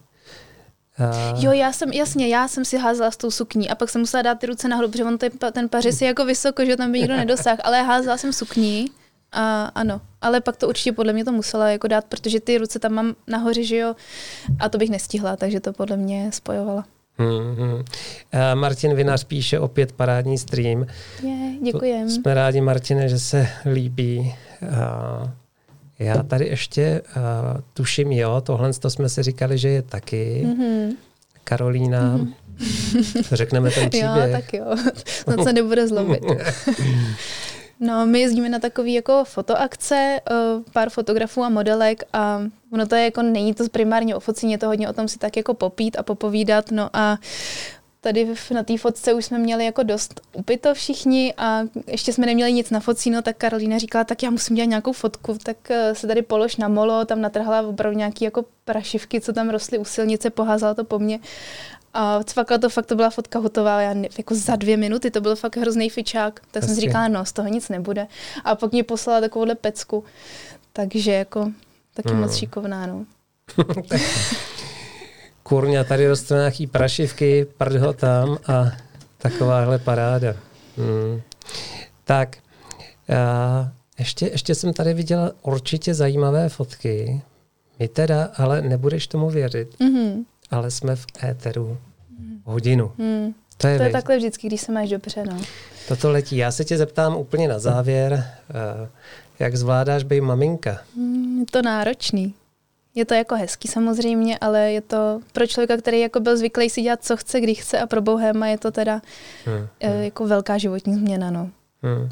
A... 0.98 1.34
Jo, 1.38 1.52
já 1.52 1.72
jsem, 1.72 1.92
jasně, 1.92 2.28
já 2.28 2.48
jsem 2.48 2.64
si 2.64 2.78
házela 2.78 3.10
s 3.10 3.16
tou 3.16 3.30
sukní 3.30 3.70
a 3.70 3.74
pak 3.74 3.90
jsem 3.90 4.00
musela 4.00 4.22
dát 4.22 4.34
ty 4.38 4.46
ruce 4.46 4.68
nahoru, 4.68 4.88
protože 4.88 5.04
on 5.04 5.18
ten, 5.18 5.30
ten 5.52 5.68
pařez 5.68 6.00
je 6.00 6.06
jako 6.06 6.24
vysoko, 6.24 6.64
že 6.64 6.76
tam 6.76 6.92
by 6.92 6.98
nikdo 6.98 7.16
nedosáhl, 7.16 7.58
ale 7.64 7.82
házela 7.82 8.16
jsem 8.16 8.32
sukní 8.32 8.90
A 9.32 9.64
ano, 9.64 10.00
ale 10.20 10.40
pak 10.40 10.56
to 10.56 10.68
určitě 10.68 10.92
podle 10.92 11.12
mě 11.12 11.24
to 11.24 11.32
musela 11.32 11.70
jako 11.70 11.88
dát, 11.88 12.04
protože 12.04 12.40
ty 12.40 12.58
ruce 12.58 12.78
tam 12.78 12.92
mám 12.92 13.14
nahoře, 13.26 13.64
že 13.64 13.76
jo, 13.76 13.94
a 14.58 14.68
to 14.68 14.78
bych 14.78 14.90
nestihla, 14.90 15.36
takže 15.36 15.60
to 15.60 15.72
podle 15.72 15.96
mě 15.96 16.30
spojovala. 16.32 16.84
Mm-hmm. 17.18 17.74
Uh, 17.74 17.84
Martin 18.54 18.94
Vinař 18.94 19.24
píše 19.24 19.58
opět 19.58 19.92
parádní 19.92 20.38
stream. 20.38 20.86
Je, 21.22 21.52
děkujem. 21.62 22.08
To 22.08 22.14
jsme 22.14 22.34
rádi, 22.34 22.60
Martine, 22.60 23.08
že 23.08 23.18
se 23.18 23.48
líbí. 23.72 24.34
Uh, 24.62 25.28
já 25.98 26.22
tady 26.22 26.46
ještě 26.46 27.02
uh, 27.16 27.60
tuším, 27.74 28.12
jo, 28.12 28.40
tohle 28.40 28.72
to 28.72 28.90
jsme 28.90 29.08
si 29.08 29.22
říkali, 29.22 29.58
že 29.58 29.68
je 29.68 29.82
taky. 29.82 30.46
Mm-hmm. 30.46 30.96
Karolína. 31.44 32.18
Mm-hmm. 32.18 32.34
Řekneme 33.32 33.70
ten 33.70 33.90
příběh. 33.90 34.26
Jo, 34.26 34.32
tak 34.32 34.52
jo. 34.54 34.64
No 35.36 35.44
se 35.44 35.52
nebude 35.52 35.88
zlobit. 35.88 36.22
No, 37.80 38.06
my 38.06 38.20
jezdíme 38.20 38.48
na 38.48 38.58
takové 38.58 38.88
jako 38.88 39.24
fotoakce, 39.24 40.20
uh, 40.30 40.62
pár 40.72 40.90
fotografů 40.90 41.42
a 41.42 41.48
modelek 41.48 42.04
a 42.12 42.42
ono 42.72 42.86
to 42.86 42.94
je 42.94 43.04
jako, 43.04 43.22
není 43.22 43.54
to 43.54 43.68
primárně 43.68 44.16
o 44.16 44.20
focení, 44.20 44.52
je 44.52 44.58
to 44.58 44.66
hodně 44.66 44.88
o 44.88 44.92
tom 44.92 45.08
si 45.08 45.18
tak 45.18 45.36
jako 45.36 45.54
popít 45.54 45.98
a 45.98 46.02
popovídat, 46.02 46.70
no 46.70 46.90
a 46.92 47.18
tady 48.00 48.28
na 48.54 48.62
té 48.62 48.78
fotce 48.78 49.14
už 49.14 49.24
jsme 49.24 49.38
měli 49.38 49.64
jako 49.64 49.82
dost 49.82 50.20
upito 50.32 50.74
všichni 50.74 51.34
a 51.36 51.60
ještě 51.86 52.12
jsme 52.12 52.26
neměli 52.26 52.52
nic 52.52 52.70
na 52.70 52.80
focí, 52.80 53.10
no 53.10 53.22
tak 53.22 53.36
Karolína 53.36 53.78
říkala, 53.78 54.04
tak 54.04 54.22
já 54.22 54.30
musím 54.30 54.56
dělat 54.56 54.68
nějakou 54.68 54.92
fotku, 54.92 55.38
tak 55.42 55.56
uh, 55.70 55.76
se 55.92 56.06
tady 56.06 56.22
polož 56.22 56.56
na 56.56 56.68
molo, 56.68 57.04
tam 57.04 57.20
natrhla 57.20 57.62
opravdu 57.62 57.98
nějaký 57.98 58.24
jako 58.24 58.44
prašivky, 58.64 59.20
co 59.20 59.32
tam 59.32 59.50
rostly 59.50 59.78
u 59.78 59.84
silnice, 59.84 60.30
poházala 60.30 60.74
to 60.74 60.84
po 60.84 60.98
mně 60.98 61.18
a 61.94 62.22
cvakla 62.24 62.58
to 62.58 62.68
fakt, 62.68 62.86
to 62.86 62.96
byla 62.96 63.10
fotka 63.10 63.38
hotová, 63.38 63.80
já 63.80 63.94
ne, 63.94 64.08
jako 64.18 64.34
za 64.34 64.56
dvě 64.56 64.76
minuty, 64.76 65.10
to 65.10 65.20
byl 65.20 65.36
fakt 65.36 65.56
hrozný 65.56 65.90
fičák. 65.90 66.40
Tak 66.50 66.64
jsem 66.64 66.74
si 66.74 66.80
říkala, 66.80 67.08
no, 67.08 67.24
z 67.24 67.32
toho 67.32 67.48
nic 67.48 67.68
nebude. 67.68 68.06
A 68.44 68.54
pak 68.54 68.72
mě 68.72 68.84
poslala 68.84 69.20
takovouhle 69.20 69.54
pecku. 69.54 70.04
Takže 70.72 71.12
jako 71.12 71.50
taky 71.94 72.08
hmm. 72.08 72.20
moc 72.20 72.36
šikovná, 72.36 72.86
no. 72.86 73.04
Kurňa, 75.42 75.84
tady 75.84 76.08
rostou 76.08 76.34
nějaký 76.34 76.66
prašivky, 76.66 77.46
prdho 77.58 77.92
tam 77.92 78.38
a 78.46 78.64
takováhle 79.18 79.78
paráda. 79.78 80.34
Hmm. 80.76 81.20
Tak, 82.04 82.36
já 83.08 83.72
ještě, 83.98 84.26
ještě 84.26 84.54
jsem 84.54 84.72
tady 84.72 84.94
viděla 84.94 85.32
určitě 85.42 85.94
zajímavé 85.94 86.48
fotky. 86.48 87.22
My 87.78 87.88
teda, 87.88 88.30
ale 88.36 88.62
nebudeš 88.62 89.06
tomu 89.06 89.30
věřit. 89.30 89.80
Mm-hmm 89.80 90.24
ale 90.50 90.70
jsme 90.70 90.96
v 90.96 91.06
éteru 91.24 91.78
hodinu. 92.44 92.92
Hmm. 92.98 93.34
To 93.56 93.66
je, 93.66 93.78
to 93.78 93.84
je 93.84 93.90
takhle 93.90 94.16
vždycky, 94.16 94.46
když 94.46 94.60
se 94.60 94.72
máš 94.72 94.88
dobře. 94.88 95.24
No. 95.26 95.40
Toto 95.88 96.10
letí. 96.10 96.36
Já 96.36 96.52
se 96.52 96.64
tě 96.64 96.78
zeptám 96.78 97.16
úplně 97.16 97.48
na 97.48 97.58
závěr, 97.58 98.12
uh, 98.12 98.88
jak 99.38 99.56
zvládáš 99.56 100.04
být 100.04 100.20
maminka? 100.20 100.78
Hmm, 100.96 101.40
je 101.40 101.46
to 101.50 101.62
náročný. 101.62 102.34
Je 102.94 103.04
to 103.04 103.14
jako 103.14 103.34
hezký 103.34 103.68
samozřejmě, 103.68 104.38
ale 104.38 104.72
je 104.72 104.80
to 104.80 105.20
pro 105.32 105.46
člověka, 105.46 105.76
který 105.76 106.00
jako 106.00 106.20
byl 106.20 106.36
zvyklý 106.36 106.70
si 106.70 106.82
dělat, 106.82 107.04
co 107.04 107.16
chce, 107.16 107.40
kdy 107.40 107.54
chce 107.54 107.80
a 107.80 107.86
pro 107.86 108.00
bohéma 108.00 108.46
je 108.46 108.58
to 108.58 108.70
teda 108.70 109.02
hmm, 109.44 109.68
hmm. 109.82 110.02
jako 110.02 110.26
velká 110.26 110.58
životní 110.58 110.94
změna. 110.94 111.30
No. 111.30 111.50
Hmm. 111.82 112.08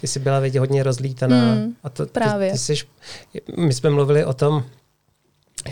Ty 0.00 0.06
jsi 0.06 0.20
byla 0.20 0.40
vědě 0.40 0.60
hodně 0.60 0.82
rozlítaná. 0.82 1.54
Hmm, 1.54 1.76
a 1.82 1.88
to, 1.88 2.06
právě. 2.06 2.48
Ty, 2.48 2.52
ty 2.52 2.58
jsi, 2.58 2.74
my 3.56 3.74
jsme 3.74 3.90
mluvili 3.90 4.24
o 4.24 4.32
tom, 4.32 4.64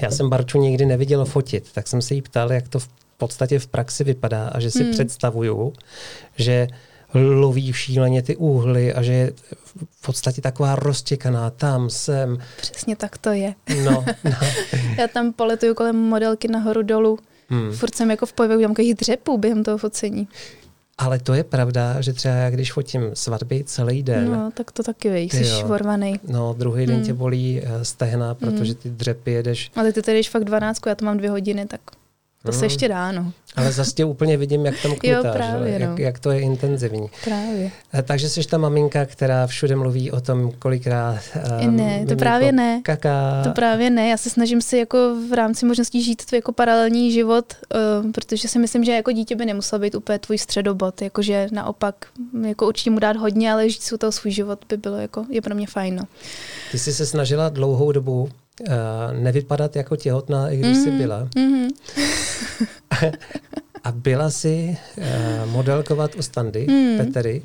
já 0.02 0.10
jsem 0.10 0.30
Barču 0.30 0.58
nikdy 0.58 0.86
neviděl 0.86 1.24
fotit, 1.24 1.72
tak 1.72 1.88
jsem 1.88 2.02
se 2.02 2.14
jí 2.14 2.22
ptal, 2.22 2.52
jak 2.52 2.68
to 2.68 2.78
v 2.78 2.88
podstatě 3.16 3.58
v 3.58 3.66
praxi 3.66 4.04
vypadá 4.04 4.48
a 4.48 4.60
že 4.60 4.70
si 4.70 4.82
hmm. 4.82 4.92
představuju, 4.92 5.72
že 6.36 6.68
loví 7.14 7.72
šíleně 7.72 8.22
ty 8.22 8.36
úhly 8.36 8.94
a 8.94 9.02
že 9.02 9.12
je 9.12 9.32
v 9.74 10.06
podstatě 10.06 10.40
taková 10.40 10.76
roztěkaná 10.76 11.50
tam, 11.50 11.90
sem. 11.90 12.38
Přesně 12.56 12.96
tak 12.96 13.18
to 13.18 13.30
je. 13.30 13.54
No, 13.84 14.04
no. 14.24 14.36
Já 14.98 15.08
tam 15.08 15.32
poletuju 15.32 15.74
kolem 15.74 15.96
modelky 15.96 16.48
nahoru 16.48 16.82
dolů. 16.82 17.18
Hmm. 17.48 17.72
Furt 17.72 17.94
jsem 17.94 18.10
jako 18.10 18.26
v 18.26 18.32
pohybu, 18.32 18.54
udělám 18.54 18.74
dřepů 18.94 19.38
během 19.38 19.64
toho 19.64 19.78
focení. 19.78 20.28
Ale 21.00 21.18
to 21.18 21.34
je 21.34 21.44
pravda, 21.44 22.00
že 22.00 22.12
třeba 22.12 22.34
já, 22.34 22.50
když 22.50 22.72
fotím 22.72 23.10
svatby 23.14 23.64
celý 23.64 24.02
den. 24.02 24.32
No, 24.32 24.50
tak 24.54 24.72
to 24.72 24.82
taky 24.82 25.10
víš, 25.10 25.32
jsi 25.32 25.44
švorvaný. 25.44 26.20
No, 26.28 26.54
druhý 26.58 26.86
den 26.86 26.96
hmm. 26.96 27.04
tě 27.04 27.12
bolí 27.14 27.62
eh, 27.64 27.84
stehna, 27.84 28.34
protože 28.34 28.72
hmm. 28.72 28.82
ty 28.82 28.90
dřepy 28.90 29.32
jedeš. 29.32 29.70
Ale 29.76 29.92
ty 29.92 30.02
tady 30.02 30.18
jdeš 30.18 30.30
fakt 30.30 30.44
12, 30.44 30.86
já 30.86 30.94
to 30.94 31.04
mám 31.04 31.18
dvě 31.18 31.30
hodiny, 31.30 31.66
tak 31.66 31.80
to 32.42 32.50
hmm. 32.50 32.58
se 32.58 32.66
ještě 32.66 32.88
dá, 32.88 33.12
no. 33.12 33.32
Ale 33.56 33.72
zase 33.72 33.92
tě 33.92 34.04
úplně 34.04 34.36
vidím, 34.36 34.66
jak 34.66 34.82
tam 34.82 34.94
kmitáš, 34.94 35.24
jo, 35.24 35.32
právě, 35.32 35.78
no. 35.78 35.86
jak, 35.86 35.98
jak 35.98 36.18
to 36.18 36.30
je 36.30 36.40
intenzivní. 36.40 37.10
Právě. 37.24 37.70
Eh, 37.94 38.02
takže 38.02 38.28
jsi 38.28 38.44
ta 38.44 38.58
maminka, 38.58 39.06
která 39.06 39.46
všude 39.46 39.76
mluví 39.76 40.10
o 40.10 40.20
tom, 40.20 40.52
kolikrát 40.58 41.18
um, 41.64 41.76
Ne, 41.76 42.06
to 42.06 42.16
právě 42.16 42.52
ne. 42.52 42.80
Kaká. 42.82 43.42
To 43.44 43.50
právě 43.50 43.90
ne. 43.90 44.08
Já 44.08 44.16
se 44.16 44.30
snažím 44.30 44.60
si 44.60 44.78
jako 44.78 45.16
v 45.30 45.32
rámci 45.32 45.66
možností 45.66 46.02
žít 46.02 46.24
tvůj 46.24 46.38
jako 46.38 46.52
paralelní 46.52 47.12
život, 47.12 47.54
uh, 48.04 48.12
protože 48.12 48.48
si 48.48 48.58
myslím, 48.58 48.84
že 48.84 48.92
jako 48.92 49.12
dítě 49.12 49.36
by 49.36 49.46
nemusel 49.46 49.78
být 49.78 49.94
úplně 49.94 50.18
tvůj 50.18 50.38
středobod, 50.38 51.02
jakože 51.02 51.48
naopak 51.52 51.94
jako 52.46 52.66
určitě 52.66 52.90
mu 52.90 52.98
dát 52.98 53.16
hodně, 53.16 53.52
ale 53.52 53.70
žít 53.70 53.82
si 53.82 53.94
u 53.94 53.98
toho 53.98 54.12
svůj 54.12 54.32
život 54.32 54.64
by 54.68 54.76
bylo 54.76 54.96
jako, 54.96 55.26
je 55.30 55.42
pro 55.42 55.54
mě 55.54 55.66
fajn. 55.66 55.96
No. 55.96 56.02
Ty 56.70 56.78
jsi 56.78 56.92
se 56.92 57.06
snažila 57.06 57.48
dlouhou 57.48 57.92
dobu 57.92 58.28
nevypadat 59.12 59.76
jako 59.76 59.96
těhotná, 59.96 60.50
i 60.50 60.56
když 60.56 60.76
mm-hmm. 60.76 60.84
jsi 60.84 60.90
byla. 60.90 61.28
Mm-hmm. 61.36 61.70
a 63.84 63.92
byla 63.92 64.30
si 64.30 64.76
uh, 64.98 65.04
modelkovat 65.52 66.14
u 66.14 66.22
standy, 66.22 66.66
mm. 66.70 66.96
Petery, 66.96 67.42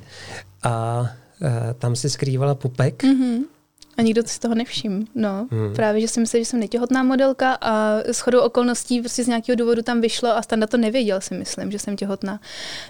a 0.64 1.02
uh, 1.02 1.48
tam 1.80 1.96
si 1.96 2.10
skrývala 2.10 2.56
pupek. 2.56 3.04
Mm-hmm. 3.04 3.55
A 3.98 4.02
nikdo 4.02 4.24
si 4.26 4.40
toho 4.40 4.56
nevšim. 4.56 5.08
No, 5.16 5.48
hmm. 5.52 5.74
právě, 5.76 6.02
že 6.02 6.08
si 6.08 6.20
myslel, 6.20 6.42
že 6.42 6.46
jsem 6.46 6.60
netěhotná 6.60 7.04
modelka 7.04 7.58
a 7.62 7.98
s 7.98 8.20
chodou 8.20 8.40
okolností 8.40 9.00
prostě 9.00 9.24
z 9.24 9.28
nějakého 9.28 9.56
důvodu 9.56 9.82
tam 9.82 10.02
vyšlo 10.02 10.38
a 10.38 10.42
Standa 10.42 10.68
to 10.68 10.78
nevěděl, 10.78 11.22
si 11.22 11.34
myslím, 11.34 11.72
že 11.72 11.80
jsem 11.80 11.96
těhotná. 11.96 12.40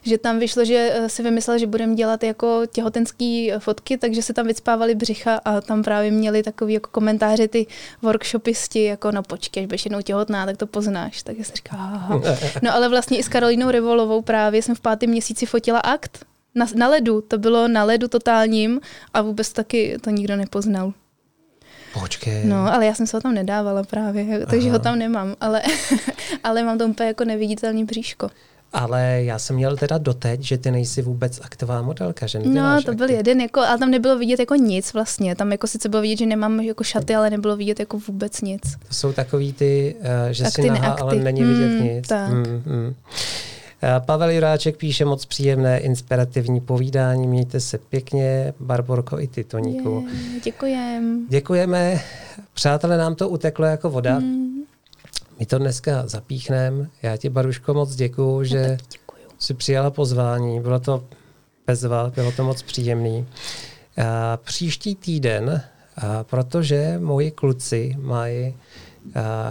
Že 0.01 0.17
tam 0.17 0.39
vyšlo, 0.39 0.65
že 0.65 0.93
eh, 0.93 1.09
si 1.09 1.23
vymyslel, 1.23 1.57
že 1.57 1.67
budeme 1.67 1.95
dělat 1.95 2.23
jako 2.23 2.61
těhotenský 2.71 3.51
fotky, 3.59 3.97
takže 3.97 4.21
se 4.21 4.33
tam 4.33 4.47
vycpávali 4.47 4.95
břicha 4.95 5.41
a 5.45 5.61
tam 5.61 5.83
právě 5.83 6.11
měli 6.11 6.43
takový 6.43 6.73
jako 6.73 6.89
komentáře 6.91 7.47
ty 7.47 7.67
workshopisti, 8.01 8.83
jako 8.83 9.11
no 9.11 9.23
počkej, 9.23 9.63
až 9.63 9.67
budeš 9.67 9.85
jednou 9.85 10.01
těhotná, 10.01 10.45
tak 10.45 10.57
to 10.57 10.67
poznáš. 10.67 11.23
Tak 11.23 11.35
jsem 11.35 11.55
říkala, 11.55 11.83
aha. 11.83 12.21
No 12.61 12.73
ale 12.73 12.89
vlastně 12.89 13.17
i 13.17 13.23
s 13.23 13.27
Karolínou 13.27 13.71
Revolovou 13.71 14.21
právě 14.21 14.61
jsem 14.61 14.75
v 14.75 14.81
pátém 14.81 15.09
měsíci 15.09 15.45
fotila 15.45 15.79
akt 15.79 16.25
na, 16.55 16.65
na 16.75 16.87
ledu, 16.87 17.21
to 17.21 17.37
bylo 17.37 17.67
na 17.67 17.83
ledu 17.83 18.07
totálním 18.07 18.81
a 19.13 19.21
vůbec 19.21 19.53
taky 19.53 19.97
to 20.01 20.09
nikdo 20.09 20.35
nepoznal. 20.35 20.93
Počkej. 22.01 22.45
No, 22.45 22.73
ale 22.73 22.85
já 22.85 22.93
jsem 22.93 23.07
se 23.07 23.17
ho 23.17 23.21
tam 23.21 23.33
nedávala 23.33 23.83
právě, 23.83 24.45
takže 24.45 24.67
Aha. 24.67 24.77
ho 24.77 24.83
tam 24.83 24.99
nemám, 24.99 25.35
ale, 25.41 25.61
ale 26.43 26.63
mám 26.63 26.77
tam 26.77 26.89
úplně 26.89 27.07
jako 27.07 27.25
neviditelný 27.25 27.85
bříško. 27.85 28.29
Ale 28.73 29.23
já 29.23 29.39
jsem 29.39 29.55
měl 29.55 29.77
teda 29.77 29.97
doteď, 29.97 30.41
že 30.41 30.57
ty 30.57 30.71
nejsi 30.71 31.01
vůbec 31.01 31.39
aktová 31.43 31.81
modelka, 31.81 32.27
že 32.27 32.39
No, 32.39 32.81
to 32.85 32.93
byl 32.93 33.09
jeden, 33.09 33.41
jako, 33.41 33.59
ale 33.59 33.77
tam 33.77 33.91
nebylo 33.91 34.17
vidět 34.17 34.39
jako 34.39 34.55
nic 34.55 34.93
vlastně. 34.93 35.35
Tam 35.35 35.51
jako 35.51 35.67
sice 35.67 35.89
bylo 35.89 36.01
vidět, 36.01 36.17
že 36.17 36.25
nemám 36.25 36.59
jako 36.59 36.83
šaty, 36.83 37.15
ale 37.15 37.29
nebylo 37.29 37.57
vidět 37.57 37.79
jako 37.79 37.99
vůbec 38.07 38.41
nic. 38.41 38.61
To 38.87 38.93
jsou 38.93 39.13
takový 39.13 39.53
ty, 39.53 39.95
uh, 39.99 40.05
že 40.31 40.43
akty, 40.45 40.61
si 40.61 40.69
nahá, 40.69 40.97
ale 41.01 41.15
není 41.15 41.43
vidět 41.43 41.67
mm, 41.67 41.83
nic. 41.83 42.07
Tak. 42.07 42.29
Mm, 42.29 42.63
mm. 42.65 42.95
Eh, 43.87 43.99
Pavel 43.99 44.29
Juráček 44.29 44.77
píše 44.77 45.05
moc 45.05 45.25
příjemné, 45.25 45.79
inspirativní 45.79 46.61
povídání. 46.61 47.27
Mějte 47.27 47.59
se 47.59 47.77
pěkně, 47.77 48.53
Barborko 48.59 49.19
i 49.19 49.27
ty, 49.27 49.43
Toníku. 49.43 50.07
Je, 50.33 50.39
děkujem. 50.39 51.25
Děkujeme. 51.29 52.01
Přátelé, 52.53 52.97
nám 52.97 53.15
to 53.15 53.29
uteklo 53.29 53.65
jako 53.65 53.89
voda. 53.89 54.19
Mm. 54.19 54.63
My 55.39 55.45
to 55.45 55.57
dneska 55.57 56.07
zapíchneme. 56.07 56.89
Já 57.01 57.17
ti, 57.17 57.29
Baruško, 57.29 57.73
moc 57.73 57.95
děkuju, 57.95 58.43
že 58.43 58.77
jsi 59.39 59.53
přijala 59.53 59.91
pozvání. 59.91 60.61
Bylo 60.61 60.79
to 60.79 61.03
bezva, 61.67 62.11
bylo 62.15 62.31
to 62.31 62.43
moc 62.43 62.61
příjemný. 62.61 63.27
A 64.05 64.37
příští 64.37 64.95
týden, 64.95 65.61
a 65.97 66.23
protože 66.23 66.99
moji 66.99 67.31
kluci 67.31 67.95
mají 67.99 68.55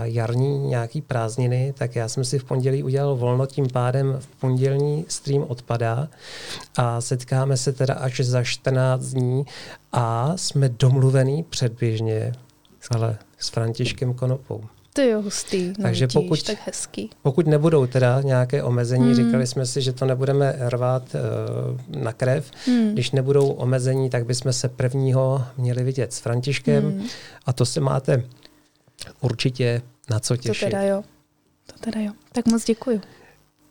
jarní 0.02 0.59
nějaký 0.59 1.00
prázdniny, 1.00 1.74
tak 1.78 1.96
já 1.96 2.09
jsem 2.09 2.24
si 2.24 2.38
v 2.38 2.44
pondělí 2.44 2.82
udělal 2.82 3.16
volno, 3.16 3.46
tím 3.46 3.68
pádem 3.72 4.16
v 4.20 4.26
pondělní 4.26 5.05
stream 5.09 5.44
odpadá 5.48 6.09
a 6.76 7.00
setkáme 7.00 7.57
se 7.57 7.72
teda 7.72 7.94
až 7.94 8.20
za 8.20 8.42
14 8.42 9.02
dní 9.02 9.44
a 9.92 10.32
jsme 10.36 10.68
domluvený 10.68 11.42
předběžně 11.42 12.32
ale 12.90 13.18
s 13.38 13.48
Františkem 13.48 14.14
Konopou. 14.14 14.64
To 14.92 15.00
je 15.00 15.16
hustý, 15.16 15.68
no 15.68 15.74
Takže 15.82 16.07
vidíš, 16.07 16.14
pokud, 16.14 16.42
tak 16.42 16.59
hezký. 16.66 17.11
pokud 17.22 17.46
nebudou 17.46 17.86
teda 17.86 18.20
nějaké 18.20 18.62
omezení, 18.62 19.09
mm. 19.09 19.14
říkali 19.14 19.46
jsme 19.46 19.66
si, 19.66 19.82
že 19.82 19.92
to 19.92 20.05
nebudeme 20.05 20.57
rvát 20.59 21.02
uh, 21.14 22.02
na 22.02 22.12
krev, 22.12 22.50
mm. 22.68 22.92
když 22.92 23.11
nebudou 23.11 23.48
omezení, 23.48 24.11
tak 24.11 24.26
bychom 24.26 24.52
se 24.52 24.68
prvního 24.68 25.44
měli 25.57 25.84
vidět 25.84 26.12
s 26.12 26.18
Františkem 26.18 26.84
mm. 26.84 27.02
a 27.46 27.52
to 27.52 27.66
se 27.66 27.80
máte 27.80 28.22
určitě 29.20 29.82
na 30.11 30.20
co 30.20 30.36
těšit. 30.36 30.64
To 30.64 30.70
teda 30.70 30.82
jo. 30.82 31.05
To 31.66 31.78
teda 31.78 32.01
jo. 32.01 32.12
Tak 32.32 32.47
moc 32.47 32.64
děkuju. 32.64 33.01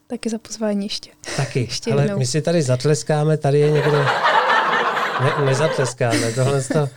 Taky 0.07 0.29
za 0.29 0.37
pozvání 0.37 0.85
ještě. 0.85 1.11
Taky. 1.37 1.59
ještě 1.69 1.91
Ale 1.91 2.03
jednou. 2.03 2.17
my 2.17 2.25
si 2.25 2.41
tady 2.41 2.61
zatleskáme, 2.61 3.37
tady 3.37 3.59
je 3.59 3.71
někdo... 3.71 4.05
Ne, 5.21 5.45
nezatleskáme, 5.45 6.31
tohle 6.31 6.61
to... 6.63 6.89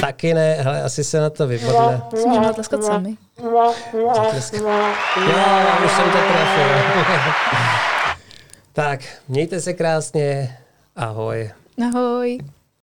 Taky 0.00 0.34
ne, 0.34 0.54
hele, 0.54 0.82
asi 0.82 1.04
se 1.04 1.20
na 1.20 1.30
to 1.30 1.46
vypadne. 1.46 2.02
Si 2.16 2.26
můžeme 2.26 2.54
tleskat 2.54 2.84
sami. 2.84 3.16
Já 5.28 5.78
už 5.84 5.92
jsem 5.92 6.04
to 6.04 6.18
trefil. 6.18 6.92
tak, 8.72 9.00
mějte 9.28 9.60
se 9.60 9.72
krásně. 9.72 10.58
Ahoj. 10.96 11.50
Ahoj. 11.88 12.38